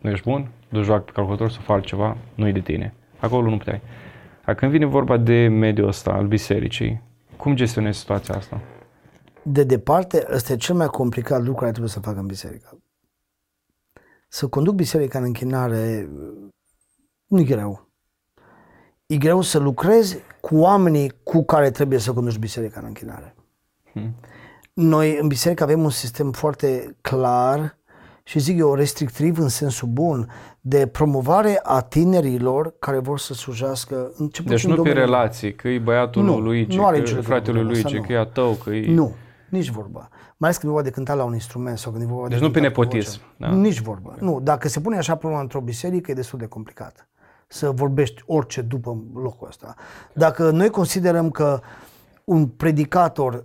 nu 0.00 0.10
ești 0.10 0.28
bun, 0.28 0.48
du 0.68 0.82
joacă 0.82 1.02
pe 1.02 1.12
calculator 1.12 1.50
să 1.50 1.60
faci 1.60 1.86
ceva, 1.86 2.16
nu 2.34 2.48
e 2.48 2.52
de 2.52 2.60
tine. 2.60 2.94
Acolo 3.18 3.50
nu 3.50 3.56
puteai. 3.56 3.80
Dar 4.44 4.54
când 4.54 4.70
vine 4.70 4.84
vorba 4.84 5.16
de 5.16 5.48
mediul 5.48 5.88
ăsta 5.88 6.10
al 6.10 6.26
bisericii, 6.26 7.02
cum 7.36 7.54
gestionezi 7.54 7.98
situația 7.98 8.34
asta? 8.34 8.60
De 9.42 9.64
departe, 9.64 10.26
ăsta 10.30 10.52
e 10.52 10.56
cel 10.56 10.74
mai 10.74 10.86
complicat 10.86 11.38
lucru 11.38 11.54
care 11.54 11.70
trebuie 11.70 11.90
să 11.90 12.00
facă 12.00 12.18
în 12.18 12.26
biserică. 12.26 12.78
Să 14.28 14.46
conduc 14.46 14.74
biserica 14.74 15.18
în 15.18 15.24
închinare 15.24 16.08
nu 17.26 17.40
e 17.40 17.44
greu. 17.44 17.88
E 19.06 19.16
greu 19.16 19.40
să 19.40 19.58
lucrezi 19.58 20.16
cu 20.40 20.56
oamenii 20.56 21.12
cu 21.22 21.44
care 21.44 21.70
trebuie 21.70 21.98
să 21.98 22.12
conduci 22.12 22.38
biserica 22.38 22.80
în 22.80 22.86
închinare. 22.86 23.34
Hmm. 23.92 24.14
Noi 24.72 25.18
în 25.18 25.28
biserică 25.28 25.62
avem 25.62 25.82
un 25.82 25.90
sistem 25.90 26.32
foarte 26.32 26.96
clar 27.00 27.78
și 28.22 28.38
zic 28.38 28.58
eu 28.58 28.74
restrictiv 28.74 29.38
în 29.38 29.48
sensul 29.48 29.88
bun 29.88 30.30
de 30.66 30.86
promovare 30.86 31.60
a 31.62 31.80
tinerilor 31.80 32.74
care 32.78 32.98
vor 32.98 33.18
să 33.18 33.34
slujească 33.34 34.12
în 34.16 34.28
ce 34.28 34.42
Deci 34.42 34.66
nu 34.66 34.82
pe 34.82 34.92
relații, 34.92 35.54
că 35.54 35.68
e 35.68 35.78
băiatul 35.78 36.22
nu, 36.22 36.32
lui 36.32 36.42
Luigi, 36.42 36.76
nu 36.76 36.86
are 36.86 37.02
că 37.02 37.10
e 37.10 37.20
fratele 37.20 37.60
lui 37.60 37.72
Luigi, 37.72 38.00
că 38.00 38.12
e 38.12 38.18
a 38.18 38.24
tău, 38.24 38.52
că 38.52 38.70
e... 38.70 38.94
Nu, 38.94 39.14
nici 39.48 39.68
vorba. 39.68 40.08
Mai 40.10 40.48
ales 40.48 40.56
când 40.56 40.72
e 40.72 40.74
vorba 40.74 40.88
de 40.88 40.90
cântat 40.90 41.16
la 41.16 41.24
un 41.24 41.32
instrument 41.32 41.78
sau 41.78 41.92
când 41.92 42.04
e 42.04 42.06
vorba 42.06 42.28
deci 42.28 42.38
de 42.38 42.44
nu 42.44 42.50
pe 42.50 42.60
nepotism. 42.60 43.20
Da. 43.36 43.48
Nici 43.48 43.80
vorba. 43.80 44.14
Nu, 44.18 44.40
dacă 44.40 44.68
se 44.68 44.80
pune 44.80 44.96
așa 44.96 45.14
problema 45.14 45.42
într-o 45.42 45.60
biserică, 45.60 46.10
e 46.10 46.14
destul 46.14 46.38
de 46.38 46.46
complicat 46.46 47.08
să 47.46 47.70
vorbești 47.70 48.22
orice 48.26 48.60
după 48.60 49.02
locul 49.14 49.48
ăsta. 49.48 49.74
Dacă 50.12 50.50
noi 50.50 50.70
considerăm 50.70 51.30
că 51.30 51.60
un 52.24 52.46
predicator 52.46 53.44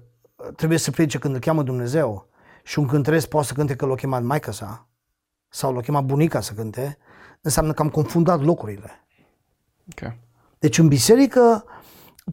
trebuie 0.55 0.77
să 0.77 0.91
predice 0.91 1.17
când 1.17 1.33
îl 1.33 1.39
cheamă 1.39 1.63
Dumnezeu 1.63 2.27
și 2.63 2.79
un 2.79 2.85
cântăresc 2.85 3.27
poate 3.27 3.47
să 3.47 3.53
cânte 3.53 3.75
că 3.75 3.85
l-a 3.85 3.95
chemat 3.95 4.23
maica 4.23 4.51
sa 4.51 4.87
sau 5.49 5.73
l-a 5.73 5.81
chemat 5.81 6.03
bunica 6.03 6.41
să 6.41 6.53
cânte, 6.53 6.97
înseamnă 7.41 7.73
că 7.73 7.81
am 7.81 7.89
confundat 7.89 8.41
locurile. 8.41 9.05
Okay. 9.91 10.19
Deci 10.59 10.77
în 10.77 10.87
biserică 10.87 11.63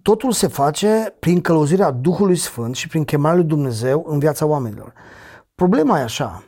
totul 0.03 0.33
se 0.33 0.47
face 0.47 1.15
prin 1.19 1.41
călăuzirea 1.41 1.91
Duhului 1.91 2.37
Sfânt 2.37 2.77
și 2.77 2.89
prin 2.89 3.05
chemarea 3.05 3.37
lui 3.37 3.47
Dumnezeu 3.47 4.05
în 4.09 4.19
viața 4.19 4.47
oamenilor. 4.47 4.93
Problema 5.55 5.99
e 5.99 6.03
așa, 6.03 6.45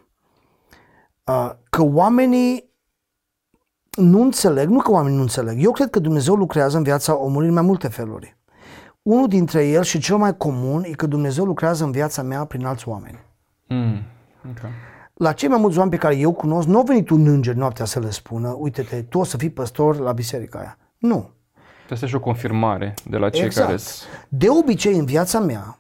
că 1.70 1.82
oamenii 1.82 2.70
nu 3.90 4.20
înțeleg, 4.20 4.68
nu 4.68 4.78
că 4.78 4.90
oamenii 4.90 5.16
nu 5.16 5.22
înțeleg, 5.22 5.62
eu 5.62 5.70
cred 5.70 5.90
că 5.90 5.98
Dumnezeu 5.98 6.34
lucrează 6.34 6.76
în 6.76 6.82
viața 6.82 7.16
omului 7.16 7.48
în 7.48 7.54
mai 7.54 7.62
multe 7.62 7.88
feluri. 7.88 8.36
Unul 9.02 9.28
dintre 9.28 9.66
el 9.66 9.82
și 9.82 9.98
cel 9.98 10.16
mai 10.16 10.36
comun 10.36 10.82
e 10.84 10.90
că 10.90 11.06
Dumnezeu 11.06 11.44
lucrează 11.44 11.84
în 11.84 11.90
viața 11.90 12.22
mea 12.22 12.44
prin 12.44 12.64
alți 12.64 12.88
oameni. 12.88 13.18
Mm, 13.68 14.02
okay. 14.50 14.70
La 15.18 15.32
cei 15.32 15.48
mai 15.48 15.58
mulți 15.58 15.78
oameni 15.78 15.96
pe 15.96 16.02
care 16.02 16.16
eu 16.16 16.32
cunosc, 16.32 16.68
nu 16.68 16.78
a 16.78 16.82
venit 16.82 17.10
un 17.10 17.26
înger 17.26 17.54
noaptea 17.54 17.84
să 17.84 18.00
le 18.00 18.10
spună, 18.10 18.56
uite-te, 18.58 19.02
tu 19.02 19.18
o 19.18 19.24
să 19.24 19.36
fii 19.36 19.50
păstor 19.50 19.98
la 19.98 20.12
biserica 20.12 20.58
aia. 20.58 20.78
Nu. 20.98 21.30
Asta 21.90 22.04
e 22.04 22.08
și 22.08 22.14
o 22.14 22.20
confirmare 22.20 22.94
de 23.04 23.16
la 23.16 23.30
cei 23.30 23.44
exact. 23.44 23.68
care... 23.68 23.80
De 24.28 24.48
obicei, 24.48 24.98
în 24.98 25.04
viața 25.04 25.40
mea, 25.40 25.78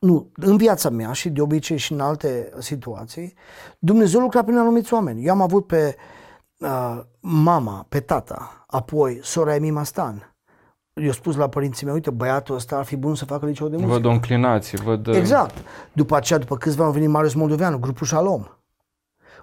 nu, 0.00 0.30
în 0.34 0.56
viața 0.56 0.90
mea 0.90 1.12
și 1.12 1.28
de 1.28 1.40
obicei 1.40 1.76
și 1.76 1.92
în 1.92 2.00
alte 2.00 2.50
situații, 2.58 3.34
Dumnezeu 3.78 4.20
lucra 4.20 4.42
prin 4.42 4.56
anumiți 4.56 4.94
oameni. 4.94 5.24
Eu 5.24 5.32
am 5.32 5.40
avut 5.40 5.66
pe 5.66 5.96
uh, 5.96 6.02
uh, 6.58 7.00
mama, 7.20 7.86
pe 7.88 8.00
tata, 8.00 8.64
apoi 8.66 9.20
sora 9.22 9.54
Emima 9.54 9.82
Stan. 9.82 10.34
Eu 11.00 11.12
spus 11.12 11.36
la 11.36 11.48
părinții 11.48 11.84
mei, 11.86 11.94
uite, 11.94 12.10
băiatul 12.10 12.54
ăsta 12.54 12.76
ar 12.76 12.84
fi 12.84 12.96
bun 12.96 13.14
să 13.14 13.24
facă 13.24 13.46
liceu 13.46 13.68
de 13.68 13.76
muzică. 13.76 13.92
Văd 13.92 14.04
o 14.04 14.10
înclinație, 14.10 14.78
văd... 14.84 15.06
Uh, 15.06 15.16
exact. 15.16 15.54
După 15.92 16.16
aceea, 16.16 16.38
după 16.38 16.56
câțiva 16.56 16.82
ani, 16.82 16.92
a 16.92 16.94
venit 16.94 17.08
Marius 17.08 17.34
Moldoveanu, 17.34 17.78
grupul 17.78 18.06
Shalom. 18.06 18.44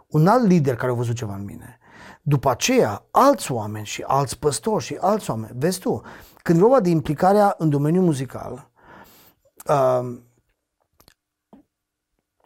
Un 0.07 0.27
alt 0.27 0.47
lider 0.47 0.75
care 0.75 0.91
a 0.91 0.95
văzut 0.95 1.15
ceva 1.15 1.35
în 1.35 1.43
mine. 1.43 1.79
După 2.21 2.49
aceea, 2.49 3.05
alți 3.11 3.51
oameni 3.51 3.85
și 3.85 4.03
alți 4.07 4.39
păstori 4.39 4.83
și 4.83 4.97
alți 4.99 5.29
oameni. 5.29 5.51
Vezi 5.57 5.79
tu, 5.79 6.01
când 6.41 6.59
vorba 6.59 6.79
de 6.79 6.89
implicarea 6.89 7.55
în 7.57 7.69
domeniul 7.69 8.03
muzical, 8.03 8.69
uh, 9.69 10.17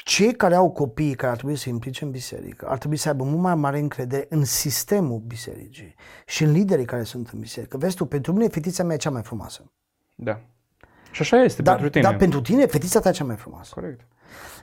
cei 0.10 0.36
care 0.36 0.55
au 0.55 0.72
copii 0.72 1.16
care 1.16 1.32
ar 1.32 1.38
trebui 1.38 1.55
să 1.55 1.62
se 1.62 1.70
implice 1.70 2.03
în 2.03 2.12
biserică 2.12 2.68
ar 2.68 2.78
trebui 2.78 2.97
să 2.97 3.07
aibă 3.10 3.24
mult 3.24 3.39
mai 3.39 3.55
mare 3.55 3.80
încredere 3.80 4.26
în 4.30 4.45
sistemul 4.45 5.20
bisericii 5.20 5.95
și 6.26 6.43
în 6.43 6.51
liderii 6.51 6.86
care 6.86 7.03
sunt 7.03 7.30
în 7.30 7.39
biserică. 7.39 7.78
Vezi 7.78 7.95
tu, 7.95 8.05
pentru 8.05 8.34
mine 8.34 8.47
fetița 8.47 8.84
mea 8.84 8.95
e 8.95 8.97
cea 8.97 9.10
mai 9.10 9.22
frumoasă. 9.22 9.72
Da. 10.16 10.39
Și 11.12 11.22
așa 11.22 11.43
este 11.43 11.62
dar, 11.62 11.74
pentru 11.74 11.89
tine. 11.91 12.03
Dar 12.03 12.16
pentru 12.16 12.41
tine, 12.41 12.66
fetița 12.66 12.99
ta 12.99 13.10
e 13.10 13.12
cea 13.12 13.24
mai 13.24 13.36
frumoasă. 13.36 13.72
Corect. 13.74 14.07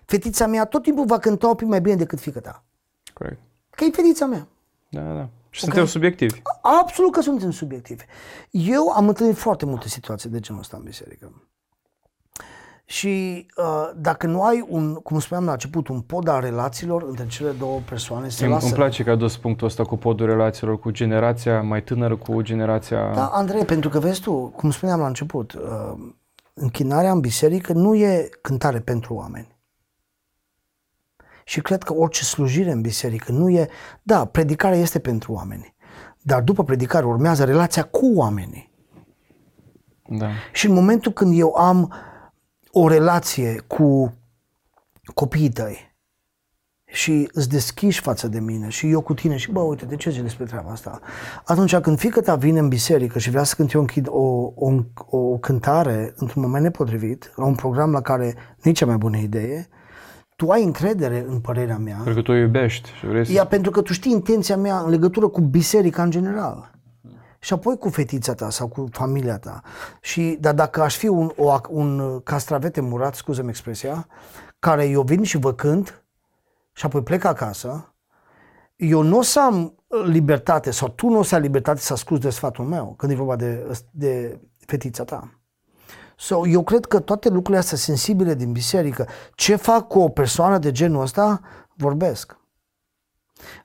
Fetița 0.05 0.47
mea 0.47 0.65
tot 0.65 0.83
timpul 0.83 1.05
va 1.05 1.19
cânta 1.19 1.49
un 1.49 1.55
pic 1.55 1.67
mai 1.67 1.81
bine 1.81 1.97
decât 1.97 2.21
fică 2.21 2.41
ta. 2.41 2.65
Corect. 3.13 3.41
Că 3.71 3.85
e 3.85 3.91
fetița 3.91 4.27
mea. 4.27 4.49
Da, 4.89 5.01
da. 5.01 5.29
Și 5.51 5.65
okay? 5.65 5.75
suntem 5.75 5.87
subiectivi. 5.87 6.43
Absolut 6.63 7.13
că 7.13 7.21
suntem 7.21 7.51
subiectivi. 7.51 8.05
Eu 8.51 8.89
am 8.89 9.09
întâlnit 9.09 9.37
foarte 9.37 9.65
multe 9.65 9.89
situații 9.89 10.31
de 10.31 10.41
genul 10.41 10.61
ăsta 10.61 10.77
în 10.77 10.83
biserică. 10.83 11.33
Și 12.89 13.47
uh, 13.57 13.91
dacă 13.97 14.27
nu 14.27 14.43
ai 14.43 14.67
un, 14.69 14.95
cum 14.95 15.19
spuneam 15.19 15.45
la 15.45 15.53
început, 15.53 15.89
un 15.89 16.01
pod 16.01 16.29
al 16.29 16.41
relațiilor 16.41 17.03
între 17.03 17.27
cele 17.27 17.51
două 17.51 17.81
persoane, 17.89 18.29
se 18.29 18.45
îmi, 18.45 18.53
lasă. 18.53 18.67
Îmi 18.67 18.75
place 18.75 19.05
că 19.05 19.11
a 19.11 19.15
dus 19.15 19.37
punctul 19.37 19.67
ăsta 19.67 19.85
cu 19.85 19.97
podul 19.97 20.27
relațiilor, 20.27 20.79
cu 20.79 20.91
generația 20.91 21.63
mai 21.63 21.83
tânără, 21.83 22.17
cu 22.17 22.43
generația... 22.43 23.13
Da, 23.15 23.27
Andrei, 23.27 23.65
pentru 23.65 23.91
că 23.91 23.99
vezi 23.99 24.21
tu, 24.21 24.53
cum 24.57 24.71
spuneam 24.71 25.01
la 25.01 25.07
început, 25.07 25.53
uh, 25.53 25.93
închinarea 26.55 27.13
în 27.13 27.21
biserică 27.21 27.73
nu 27.73 27.95
e 27.95 28.29
cântare 28.41 28.81
pentru 28.81 29.15
oameni. 29.15 29.57
Și 31.45 31.61
cred 31.61 31.83
că 31.83 31.95
orice 31.95 32.25
slujire 32.25 32.71
în 32.71 32.81
biserică 32.81 33.33
nu 33.33 33.51
e... 33.51 33.69
Da, 34.03 34.25
predicarea 34.25 34.79
este 34.79 34.99
pentru 34.99 35.33
oameni. 35.33 35.75
Dar 36.23 36.43
după 36.43 36.65
predicare 36.65 37.07
urmează 37.07 37.45
relația 37.45 37.83
cu 37.83 38.13
oamenii. 38.15 38.73
Da. 40.09 40.27
Și 40.53 40.67
în 40.67 40.75
momentul 40.75 41.13
când 41.13 41.39
eu 41.39 41.55
am 41.55 41.93
o 42.79 42.89
relație 42.89 43.65
cu 43.67 44.15
copiii 45.15 45.51
tăi 45.51 45.95
și 46.85 47.29
îți 47.33 47.49
deschiși 47.49 48.01
față 48.01 48.29
de 48.29 48.41
mine 48.41 48.69
și 48.69 48.91
eu 48.91 49.01
cu 49.01 49.15
tine 49.15 49.37
și 49.37 49.53
bă, 49.53 49.61
uite, 49.61 49.85
de 49.85 49.97
ce 49.97 50.11
zici 50.11 50.21
despre 50.21 50.45
treaba 50.45 50.71
asta? 50.71 51.01
Atunci 51.45 51.77
când 51.77 51.99
fică 51.99 52.21
ta 52.21 52.35
vine 52.35 52.59
în 52.59 52.69
biserică 52.69 53.19
și 53.19 53.31
vrea 53.31 53.43
să 53.43 53.55
cânte 53.57 53.77
o, 54.09 54.21
o, 54.55 54.75
o, 55.11 55.19
o 55.19 55.39
cântare 55.39 56.15
într-un 56.17 56.43
moment 56.43 56.63
nepotrivit, 56.63 57.33
la 57.37 57.45
un 57.45 57.55
program 57.55 57.91
la 57.91 58.01
care 58.01 58.35
nu 58.63 58.71
e 58.71 58.75
cea 58.75 58.87
mai 58.87 58.97
bună 58.97 59.17
idee, 59.17 59.69
tu 60.37 60.51
ai 60.51 60.63
încredere 60.63 61.25
în 61.29 61.41
părerea 61.41 61.79
mea. 61.79 61.95
Pentru 61.95 62.15
că 62.15 62.23
tu 62.23 62.33
o 62.33 62.35
iubești 62.35 62.89
și 62.99 63.07
vrei 63.07 63.27
să... 63.27 63.33
Ia, 63.33 63.47
pentru 63.47 63.71
că 63.71 63.83
tu 63.83 63.93
știi 63.93 64.13
intenția 64.13 64.57
mea 64.57 64.79
în 64.79 64.91
legătură 64.91 65.29
cu 65.29 65.41
biserica 65.41 66.03
în 66.03 66.11
general. 66.11 66.76
Și 67.47 67.53
apoi 67.53 67.79
cu 67.79 67.89
fetița 67.89 68.35
ta 68.35 68.51
sau 68.51 68.69
cu 68.69 68.89
familia 68.91 69.39
ta. 69.39 69.61
Și, 70.01 70.37
dar 70.41 70.55
dacă 70.55 70.83
aș 70.83 70.97
fi 70.97 71.07
un, 71.09 71.33
o, 71.37 71.61
un 71.69 72.21
castravete 72.21 72.81
murat, 72.81 73.15
scuză-mi 73.15 73.49
expresia, 73.49 74.07
care 74.59 74.85
eu 74.85 75.03
vin 75.03 75.23
și 75.23 75.37
vă 75.37 75.55
cânt 75.55 76.05
și 76.73 76.87
apoi 76.87 77.03
plec 77.03 77.25
acasă, 77.25 77.95
eu 78.77 79.03
nu 79.03 79.19
o 79.19 79.23
să 79.23 79.41
am 79.41 79.75
libertate 80.05 80.71
sau 80.71 80.89
tu 80.89 81.09
nu 81.09 81.19
o 81.19 81.23
să 81.23 81.35
ai 81.35 81.41
libertate 81.41 81.81
să 81.81 81.93
asculti 81.93 82.23
de 82.23 82.31
sfatul 82.31 82.65
meu 82.65 82.95
când 82.97 83.13
e 83.13 83.15
vorba 83.15 83.37
de, 83.37 83.79
de 83.91 84.41
fetița 84.59 85.05
ta. 85.05 85.41
So, 86.17 86.47
eu 86.47 86.63
cred 86.63 86.85
că 86.85 87.01
toate 87.01 87.29
lucrurile 87.29 87.59
astea 87.59 87.77
sensibile 87.77 88.35
din 88.35 88.53
biserică, 88.53 89.09
ce 89.35 89.57
fac 89.57 89.87
cu 89.89 89.99
o 89.99 90.09
persoană 90.09 90.59
de 90.59 90.73
genul 90.73 91.03
ăsta, 91.03 91.41
vorbesc. 91.75 92.37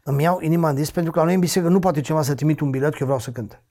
Îmi 0.03 0.23
iau 0.23 0.39
inima 0.41 0.69
în 0.69 0.75
dis 0.75 0.91
pentru 0.91 1.11
că 1.11 1.19
la 1.19 1.25
noi 1.25 1.33
în 1.33 1.39
biserică 1.39 1.71
nu 1.71 1.79
poate 1.79 2.01
cineva 2.01 2.23
să 2.23 2.35
trimit 2.35 2.59
un 2.59 2.69
bilet 2.69 2.91
că 2.91 2.97
eu 2.99 3.05
vreau 3.05 3.19
să 3.19 3.31
cânt. 3.31 3.61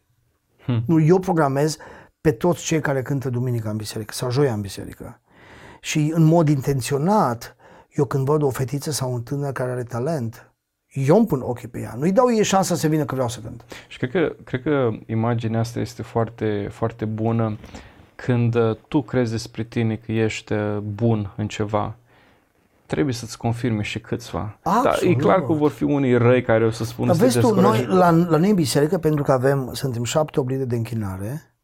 Hmm. 0.64 0.82
Nu, 0.86 1.00
eu 1.00 1.18
programez 1.18 1.76
pe 2.20 2.30
toți 2.30 2.64
cei 2.64 2.80
care 2.80 3.02
cântă 3.02 3.30
duminica 3.30 3.70
în 3.70 3.76
biserică 3.76 4.12
sau 4.12 4.30
joia 4.30 4.52
în 4.52 4.60
biserică. 4.60 5.20
Și 5.80 6.10
în 6.14 6.22
mod 6.22 6.48
intenționat, 6.48 7.56
eu 7.90 8.04
când 8.04 8.24
văd 8.24 8.42
o 8.42 8.50
fetiță 8.50 8.90
sau 8.90 9.12
un 9.12 9.22
tânăr 9.22 9.52
care 9.52 9.70
are 9.70 9.82
talent, 9.82 10.52
eu 10.92 11.16
îmi 11.16 11.26
pun 11.26 11.40
ochii 11.40 11.68
pe 11.68 11.80
ea. 11.80 11.94
Nu-i 11.96 12.12
dau 12.12 12.32
ei 12.32 12.44
șansa 12.44 12.74
să 12.74 12.88
vină 12.88 13.04
că 13.04 13.14
vreau 13.14 13.28
să 13.28 13.40
cânt. 13.40 13.64
Și 13.88 13.98
cred 13.98 14.10
că, 14.10 14.36
cred 14.44 14.62
că 14.62 14.90
imaginea 15.06 15.60
asta 15.60 15.80
este 15.80 16.02
foarte, 16.02 16.68
foarte 16.70 17.04
bună 17.04 17.58
când 18.14 18.54
uh, 18.54 18.76
tu 18.88 19.02
crezi 19.02 19.30
despre 19.30 19.62
tine 19.62 19.96
că 19.96 20.12
ești 20.12 20.52
uh, 20.52 20.78
bun 20.78 21.32
în 21.36 21.48
ceva, 21.48 21.96
trebuie 22.90 23.14
să-ți 23.14 23.38
confirme 23.38 23.82
și 23.82 24.00
câțiva. 24.00 24.58
Dar 24.62 24.98
e 25.02 25.14
clar 25.14 25.44
că 25.44 25.52
vor 25.52 25.70
fi 25.70 25.82
unii 25.82 26.16
răi 26.16 26.42
care 26.42 26.64
o 26.64 26.70
să 26.70 26.84
spună 26.84 27.12
Dar 27.12 27.16
vezi 27.16 27.38
tu, 27.38 27.60
noi, 27.60 27.86
la, 27.86 28.10
la 28.10 28.36
noi 28.36 28.48
în 28.48 28.54
biserică, 28.54 28.98
pentru 28.98 29.22
că 29.22 29.32
avem, 29.32 29.70
suntem 29.72 30.04
șapte 30.04 30.40
oblide 30.40 30.64
de 30.64 30.76
închinare, 30.76 31.54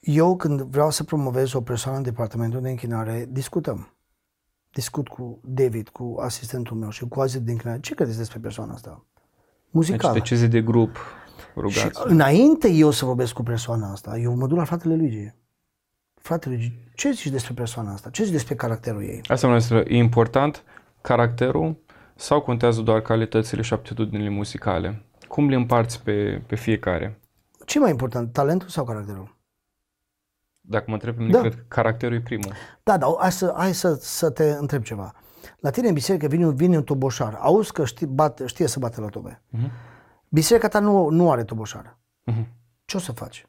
eu 0.00 0.36
când 0.36 0.60
vreau 0.60 0.90
să 0.90 1.04
promovez 1.04 1.52
o 1.52 1.60
persoană 1.60 1.96
în 1.96 2.02
departamentul 2.02 2.60
de 2.60 2.68
închinare, 2.68 3.26
discutăm. 3.30 3.96
Discut 4.70 5.08
cu 5.08 5.40
David, 5.44 5.88
cu 5.88 6.16
asistentul 6.20 6.76
meu 6.76 6.90
și 6.90 7.04
cu 7.08 7.20
alții 7.20 7.40
de 7.40 7.50
închinare. 7.50 7.80
Ce 7.80 7.94
credeți 7.94 8.18
despre 8.18 8.38
persoana 8.38 8.72
asta? 8.72 9.04
Muzicală. 9.70 10.12
Deci 10.12 10.22
decizii 10.22 10.48
de 10.48 10.62
grup 10.62 10.96
rugați. 11.54 11.78
Și 11.78 11.90
înainte 12.04 12.68
eu 12.68 12.90
să 12.90 13.04
vorbesc 13.04 13.32
cu 13.32 13.42
persoana 13.42 13.92
asta, 13.92 14.18
eu 14.18 14.36
mă 14.36 14.46
duc 14.46 14.58
la 14.58 14.64
fratele 14.64 14.96
lui 14.96 15.34
fratele, 16.26 16.72
ce 16.94 17.10
zici 17.10 17.30
despre 17.30 17.54
persoana 17.54 17.92
asta? 17.92 18.10
Ce 18.10 18.22
zici 18.22 18.32
despre 18.32 18.54
caracterul 18.54 19.02
ei? 19.02 19.20
Asta 19.26 19.48
mă 19.48 19.84
e 19.88 19.96
important 19.96 20.64
caracterul 21.00 21.76
sau 22.14 22.40
contează 22.40 22.80
doar 22.80 23.00
calitățile 23.00 23.62
și 23.62 23.72
aptitudinile 23.72 24.28
muzicale? 24.28 25.02
Cum 25.28 25.48
le 25.48 25.54
împarți 25.54 26.02
pe, 26.02 26.42
pe 26.46 26.56
fiecare? 26.56 27.20
Ce 27.64 27.78
mai 27.78 27.90
important, 27.90 28.32
talentul 28.32 28.68
sau 28.68 28.84
caracterul? 28.84 29.36
Dacă 30.60 30.84
mă 30.86 30.92
întreb 30.92 31.16
pe 31.16 31.22
mine, 31.22 31.32
da. 31.32 31.40
cred 31.40 31.54
că 31.54 31.64
caracterul 31.68 32.16
e 32.16 32.20
primul. 32.20 32.52
Da, 32.82 32.98
dar 32.98 33.10
hai 33.18 33.32
să, 33.32 33.54
hai 33.56 33.74
să, 33.74 33.98
să 34.00 34.30
te 34.30 34.50
întreb 34.50 34.82
ceva. 34.82 35.14
La 35.60 35.70
tine 35.70 35.88
în 35.88 35.94
biserică 35.94 36.26
vine, 36.26 36.50
vine 36.50 36.76
un 36.76 36.82
toboșar. 36.82 37.34
Auzi 37.40 37.72
că 37.72 37.84
știe, 37.84 38.06
bate, 38.06 38.46
știe 38.46 38.66
să 38.66 38.78
bate 38.78 39.00
la 39.00 39.06
tobe. 39.06 39.42
Uh-huh. 39.56 39.70
Biserica 40.28 40.68
ta 40.68 40.78
nu, 40.78 41.08
nu 41.08 41.30
are 41.30 41.44
toboșar. 41.44 41.98
Uh-huh. 42.30 42.46
Ce 42.84 42.96
o 42.96 43.00
să 43.00 43.12
faci? 43.12 43.46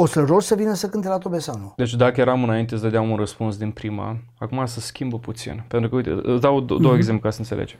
O 0.00 0.06
să-l 0.06 0.26
rogi 0.26 0.46
să 0.46 0.54
vină 0.54 0.72
să 0.72 0.88
cânte 0.88 1.08
la 1.08 1.18
tobe 1.18 1.38
sau 1.38 1.58
nu? 1.58 1.72
Deci 1.76 1.94
dacă 1.94 2.20
eram 2.20 2.42
înainte 2.42 2.76
să 2.76 2.82
dădeam 2.82 3.10
un 3.10 3.16
răspuns 3.16 3.56
din 3.56 3.70
prima, 3.70 4.16
acum 4.38 4.66
să 4.66 4.80
schimbă 4.80 5.18
puțin. 5.18 5.64
Pentru 5.68 5.88
că, 5.88 5.96
uite, 5.96 6.18
îți 6.22 6.40
dau 6.40 6.60
două 6.60 6.92
uh-huh. 6.92 6.96
exemple 6.96 7.22
ca 7.22 7.30
să 7.30 7.38
înțelegi. 7.38 7.78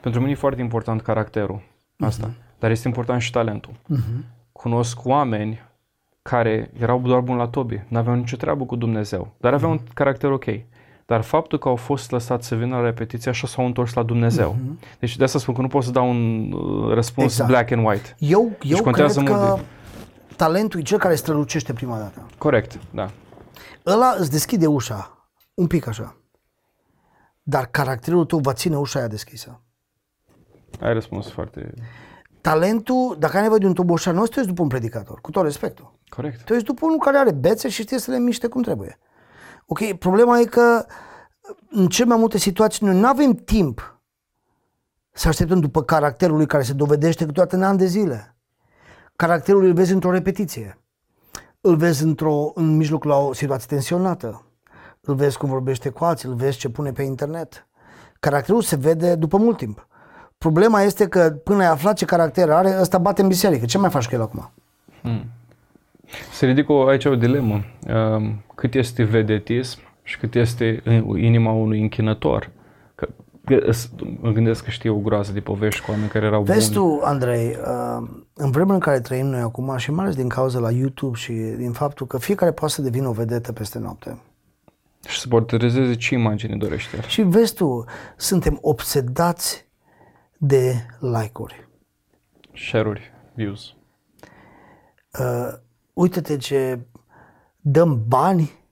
Pentru 0.00 0.20
mine 0.20 0.32
e 0.32 0.34
foarte 0.34 0.60
important 0.60 1.02
caracterul 1.02 1.62
asta, 1.98 2.30
uh-huh. 2.30 2.58
dar 2.58 2.70
este 2.70 2.88
important 2.88 3.20
și 3.20 3.30
talentul. 3.30 3.72
Uh-huh. 3.72 4.24
Cunosc 4.52 5.04
oameni 5.04 5.62
care 6.22 6.70
erau 6.80 7.00
doar 7.00 7.20
buni 7.20 7.38
la 7.38 7.46
tobi, 7.46 7.82
nu 7.88 7.98
aveau 7.98 8.16
nicio 8.16 8.36
treabă 8.36 8.64
cu 8.64 8.76
Dumnezeu, 8.76 9.34
dar 9.38 9.52
aveau 9.52 9.70
uh-huh. 9.74 9.80
un 9.80 9.86
caracter 9.94 10.30
ok. 10.30 10.44
Dar 11.06 11.20
faptul 11.20 11.58
că 11.58 11.68
au 11.68 11.76
fost 11.76 12.10
lăsați 12.10 12.46
să 12.46 12.54
vină 12.54 12.76
la 12.76 12.82
repetiție, 12.82 13.30
așa 13.30 13.46
s-au 13.46 13.66
întors 13.66 13.94
la 13.94 14.02
Dumnezeu. 14.02 14.56
Uh-huh. 14.56 14.98
Deci 14.98 15.16
de 15.16 15.24
asta 15.24 15.38
spun 15.38 15.54
că 15.54 15.60
nu 15.60 15.68
pot 15.68 15.82
să 15.82 15.90
dau 15.90 16.08
un 16.08 16.52
uh, 16.52 16.94
răspuns 16.94 17.32
exact. 17.32 17.50
black 17.50 17.70
and 17.70 17.86
white. 17.86 18.14
Eu, 18.18 18.50
deci 18.58 18.70
eu 18.70 18.82
cred 18.82 19.12
că... 19.12 19.22
De 19.22 19.60
talentul 20.36 20.80
e 20.80 20.82
cel 20.82 20.98
care 20.98 21.14
strălucește 21.14 21.72
prima 21.72 21.98
dată. 21.98 22.26
Corect, 22.38 22.78
da. 22.90 23.10
Ăla 23.86 24.14
îți 24.18 24.30
deschide 24.30 24.66
ușa, 24.66 25.28
un 25.54 25.66
pic 25.66 25.86
așa. 25.86 26.16
Dar 27.42 27.66
caracterul 27.66 28.24
tău 28.24 28.38
va 28.38 28.52
ține 28.52 28.76
ușa 28.76 28.98
aia 28.98 29.08
deschisă. 29.08 29.60
Ai 30.80 30.92
răspuns 30.92 31.30
foarte... 31.30 31.74
Talentul, 32.40 33.16
dacă 33.18 33.36
ai 33.36 33.42
nevoie 33.42 33.58
de 33.58 33.66
un 33.66 33.74
toboșar, 33.74 34.14
nu 34.14 34.22
ești 34.22 34.46
după 34.46 34.62
un 34.62 34.68
predicator, 34.68 35.20
cu 35.20 35.30
tot 35.30 35.44
respectul. 35.44 35.98
Corect. 36.08 36.44
Tu 36.44 36.52
ești 36.52 36.66
după 36.66 36.86
unul 36.86 36.98
care 36.98 37.16
are 37.16 37.32
bețe 37.32 37.68
și 37.68 37.82
știe 37.82 37.98
să 37.98 38.10
le 38.10 38.18
miște 38.18 38.48
cum 38.48 38.62
trebuie. 38.62 38.98
Ok, 39.66 39.92
problema 39.92 40.38
e 40.38 40.44
că 40.44 40.86
în 41.70 41.88
cel 41.88 42.06
mai 42.06 42.16
multe 42.16 42.38
situații 42.38 42.86
noi 42.86 43.00
nu 43.00 43.06
avem 43.06 43.34
timp 43.34 44.00
să 45.10 45.28
așteptăm 45.28 45.60
după 45.60 45.82
caracterul 45.82 46.36
lui 46.36 46.46
care 46.46 46.62
se 46.62 46.72
dovedește 46.72 47.26
câteodată 47.26 47.56
în 47.56 47.62
ani 47.62 47.78
de 47.78 47.86
zile. 47.86 48.33
Caracterul 49.16 49.64
îl 49.64 49.72
vezi 49.72 49.92
într-o 49.92 50.10
repetiție. 50.10 50.78
Îl 51.60 51.76
vezi 51.76 52.02
într-o, 52.02 52.52
în 52.54 52.76
mijloc 52.76 53.04
la 53.04 53.16
o 53.16 53.32
situație 53.32 53.66
tensionată. 53.68 54.44
Îl 55.00 55.14
vezi 55.14 55.38
cum 55.38 55.48
vorbește 55.48 55.88
cu 55.88 56.04
alții, 56.04 56.28
îl 56.28 56.34
vezi 56.34 56.58
ce 56.58 56.68
pune 56.68 56.92
pe 56.92 57.02
internet. 57.02 57.66
Caracterul 58.20 58.62
se 58.62 58.76
vede 58.76 59.14
după 59.14 59.36
mult 59.36 59.56
timp. 59.56 59.86
Problema 60.38 60.82
este 60.82 61.08
că 61.08 61.30
până 61.44 61.62
ai 61.62 61.68
aflat 61.68 61.96
ce 61.96 62.04
caracter 62.04 62.50
are, 62.50 62.76
ăsta 62.80 62.98
bate 62.98 63.22
în 63.22 63.28
biserică. 63.28 63.64
Ce 63.64 63.78
mai 63.78 63.90
faci 63.90 64.08
cu 64.08 64.14
el 64.14 64.22
acum? 64.22 64.50
Hmm. 65.02 65.24
Se 66.32 66.46
ridică 66.46 66.72
aici 66.72 67.04
o 67.04 67.16
dilemă. 67.16 67.64
Cât 68.54 68.74
este 68.74 69.02
vedetism 69.02 69.78
și 70.02 70.18
cât 70.18 70.34
este 70.34 70.82
inima 71.16 71.52
unui 71.52 71.80
închinător 71.80 72.50
mă 74.20 74.30
gândesc 74.30 74.64
că 74.64 74.70
știu 74.70 74.94
o 74.94 74.98
groază 74.98 75.32
de 75.32 75.40
povești 75.40 75.84
cu 75.84 75.90
oameni 75.90 76.08
care 76.08 76.26
erau 76.26 76.42
Vezi 76.42 76.72
buni. 76.72 76.98
tu, 76.98 77.04
Andrei, 77.04 77.56
uh, 77.66 78.08
în 78.34 78.50
vremea 78.50 78.74
în 78.74 78.80
care 78.80 79.00
trăim 79.00 79.26
noi 79.26 79.40
acum 79.40 79.76
și 79.76 79.90
mai 79.90 80.04
ales 80.04 80.16
din 80.16 80.28
cauza 80.28 80.58
la 80.58 80.70
YouTube 80.70 81.16
și 81.16 81.32
din 81.32 81.72
faptul 81.72 82.06
că 82.06 82.18
fiecare 82.18 82.52
poate 82.52 82.74
să 82.74 82.82
devină 82.82 83.08
o 83.08 83.12
vedetă 83.12 83.52
peste 83.52 83.78
noapte. 83.78 84.18
Și 85.06 85.20
să 85.20 85.28
portretizeze 85.28 85.94
ce 85.94 86.14
imagine 86.14 86.56
dorește. 86.56 87.00
Și 87.06 87.22
vezi 87.22 87.54
tu, 87.54 87.84
suntem 88.16 88.58
obsedați 88.60 89.66
de 90.38 90.86
like-uri. 91.00 91.68
Share-uri, 92.54 93.12
views. 93.34 93.74
Uh, 95.20 95.52
uite-te 95.92 96.36
ce 96.36 96.78
dăm 97.60 98.04
bani 98.08 98.62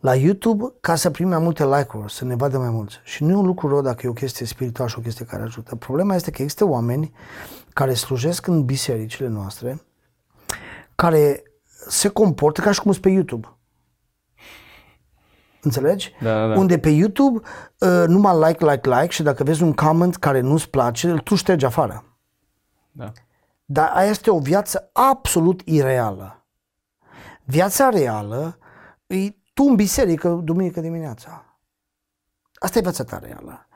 la 0.00 0.14
YouTube 0.14 0.72
ca 0.80 0.94
să 0.94 1.10
primim 1.10 1.32
mai 1.32 1.42
multe 1.42 1.64
like-uri, 1.66 2.12
să 2.12 2.24
ne 2.24 2.34
vadă 2.34 2.58
mai 2.58 2.70
mulți. 2.70 3.00
Și 3.04 3.22
nu 3.24 3.30
e 3.30 3.34
un 3.34 3.46
lucru 3.46 3.68
rău 3.68 3.82
dacă 3.82 4.00
e 4.04 4.08
o 4.08 4.12
chestie 4.12 4.46
spirituală 4.46 4.90
și 4.90 4.98
o 4.98 5.02
chestie 5.02 5.24
care 5.24 5.42
ajută. 5.42 5.76
Problema 5.76 6.14
este 6.14 6.30
că 6.30 6.42
există 6.42 6.64
oameni 6.64 7.12
care 7.72 7.94
slujesc 7.94 8.46
în 8.46 8.64
bisericile 8.64 9.28
noastre, 9.28 9.82
care 10.94 11.42
se 11.88 12.08
comportă 12.08 12.60
ca 12.60 12.72
și 12.72 12.80
cum 12.80 12.90
sunt 12.90 13.04
pe 13.04 13.10
YouTube. 13.10 13.56
Înțelegi? 15.62 16.12
Da, 16.20 16.34
da, 16.34 16.54
da. 16.54 16.58
Unde 16.58 16.78
pe 16.78 16.88
YouTube 16.88 17.40
uh, 17.78 18.04
numai 18.06 18.48
like, 18.48 18.64
like, 18.70 18.88
like 18.88 19.12
și 19.12 19.22
dacă 19.22 19.44
vezi 19.44 19.62
un 19.62 19.72
comment 19.72 20.16
care 20.16 20.40
nu-ți 20.40 20.70
place, 20.70 21.14
tu 21.14 21.34
ștergi 21.34 21.64
afară. 21.64 22.04
Da. 22.90 23.12
Dar 23.64 23.90
aia 23.94 24.10
este 24.10 24.30
o 24.30 24.38
viață 24.38 24.90
absolut 24.92 25.60
ireală. 25.64 26.46
Viața 27.44 27.88
reală 27.88 28.58
e 29.06 29.30
tu 29.54 29.62
în 29.62 29.74
biserică, 29.74 30.28
duminică 30.28 30.80
dimineața. 30.80 31.58
Asta 32.54 32.78
e 32.78 32.82
viața 32.82 33.04
ta 33.04 33.18
reală. 33.18 33.66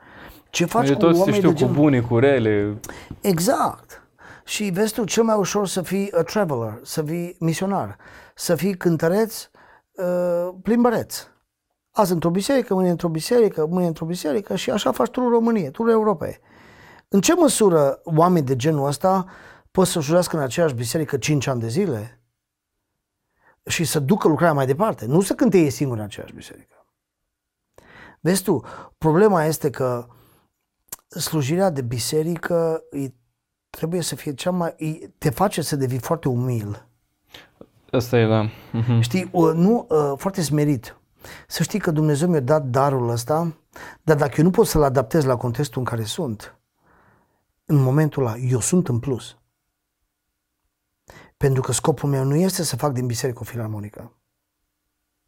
Ce 0.57 0.65
faci 0.65 0.87
Eu 0.87 0.93
cu 0.93 0.99
toți 0.99 1.13
te 1.13 1.19
oamenii 1.19 1.39
știu 1.39 1.51
de 1.53 1.63
cu 1.63 1.71
gen... 1.71 1.81
bune, 1.81 2.01
cu 2.01 2.19
rele. 2.19 2.79
Exact. 3.21 4.07
Și 4.45 4.63
vezi 4.63 4.93
tu, 4.93 5.03
cel 5.03 5.23
mai 5.23 5.35
ușor 5.35 5.67
să 5.67 5.81
fii 5.81 6.13
a 6.13 6.21
traveler, 6.21 6.79
să 6.83 7.03
fii 7.03 7.35
misionar, 7.39 7.97
să 8.35 8.55
fii 8.55 8.77
cântăreț, 8.77 9.49
uh, 9.91 10.49
plimbăreț. 10.61 11.27
Azi 11.91 12.11
într-o 12.11 12.29
biserică, 12.29 12.73
mâine 12.73 12.89
într-o 12.89 13.07
biserică, 13.07 13.65
mâine 13.65 13.87
într-o 13.87 14.05
biserică 14.05 14.55
și 14.55 14.71
așa 14.71 14.91
faci 14.91 15.09
turul 15.09 15.29
României, 15.29 15.71
turul 15.71 15.91
Europei. 15.91 16.39
În 17.07 17.21
ce 17.21 17.33
măsură 17.33 18.01
oameni 18.03 18.45
de 18.45 18.55
genul 18.55 18.87
ăsta 18.87 19.25
pot 19.71 19.87
să 19.87 19.91
slujească 19.91 20.37
în 20.37 20.43
aceeași 20.43 20.73
biserică 20.73 21.17
5 21.17 21.47
ani 21.47 21.59
de 21.59 21.67
zile 21.67 22.21
și 23.65 23.83
să 23.83 23.99
ducă 23.99 24.27
lucrarea 24.27 24.53
mai 24.53 24.65
departe? 24.65 25.05
Nu 25.05 25.21
să 25.21 25.33
cânte 25.33 25.57
ei 25.57 25.69
singuri 25.69 25.99
în 25.99 26.05
aceeași 26.05 26.33
biserică. 26.33 26.85
Vezi 28.19 28.43
tu, 28.43 28.63
problema 28.97 29.43
este 29.43 29.69
că 29.69 30.07
slujirea 31.07 31.69
de 31.69 31.81
biserică 31.81 32.83
îi 32.89 33.15
trebuie 33.69 34.01
să 34.01 34.15
fie 34.15 34.33
cea 34.33 34.51
mai... 34.51 34.73
îi- 34.77 35.13
te 35.17 35.29
face 35.29 35.61
să 35.61 35.75
devii 35.75 35.99
foarte 35.99 36.27
umil. 36.29 36.87
Asta 37.91 38.17
e, 38.19 38.27
da. 38.27 38.49
Mhm. 38.73 38.99
Știi, 38.99 39.29
o, 39.31 39.53
nu, 39.53 39.87
uh, 39.89 40.13
foarte 40.17 40.41
smerit. 40.41 40.97
Să 41.47 41.63
știi 41.63 41.79
că 41.79 41.91
Dumnezeu 41.91 42.27
mi-a 42.27 42.39
dat 42.39 42.63
darul 42.65 43.09
ăsta, 43.09 43.57
dar 44.03 44.15
dacă 44.17 44.33
eu 44.37 44.43
nu 44.43 44.49
pot 44.49 44.67
să-l 44.67 44.83
adaptez 44.83 45.23
la 45.23 45.35
contextul 45.35 45.79
în 45.79 45.85
care 45.85 46.03
sunt, 46.03 46.57
în 47.65 47.75
momentul 47.75 48.25
ăla, 48.25 48.37
eu 48.37 48.59
sunt 48.59 48.87
în 48.87 48.99
plus. 48.99 49.37
Pentru 51.37 51.61
că 51.61 51.71
scopul 51.71 52.09
meu 52.09 52.23
nu 52.23 52.35
este 52.35 52.63
să 52.63 52.75
fac 52.75 52.91
din 52.93 53.05
biserică 53.05 53.39
o 53.41 53.43
filarmonică. 53.43 54.11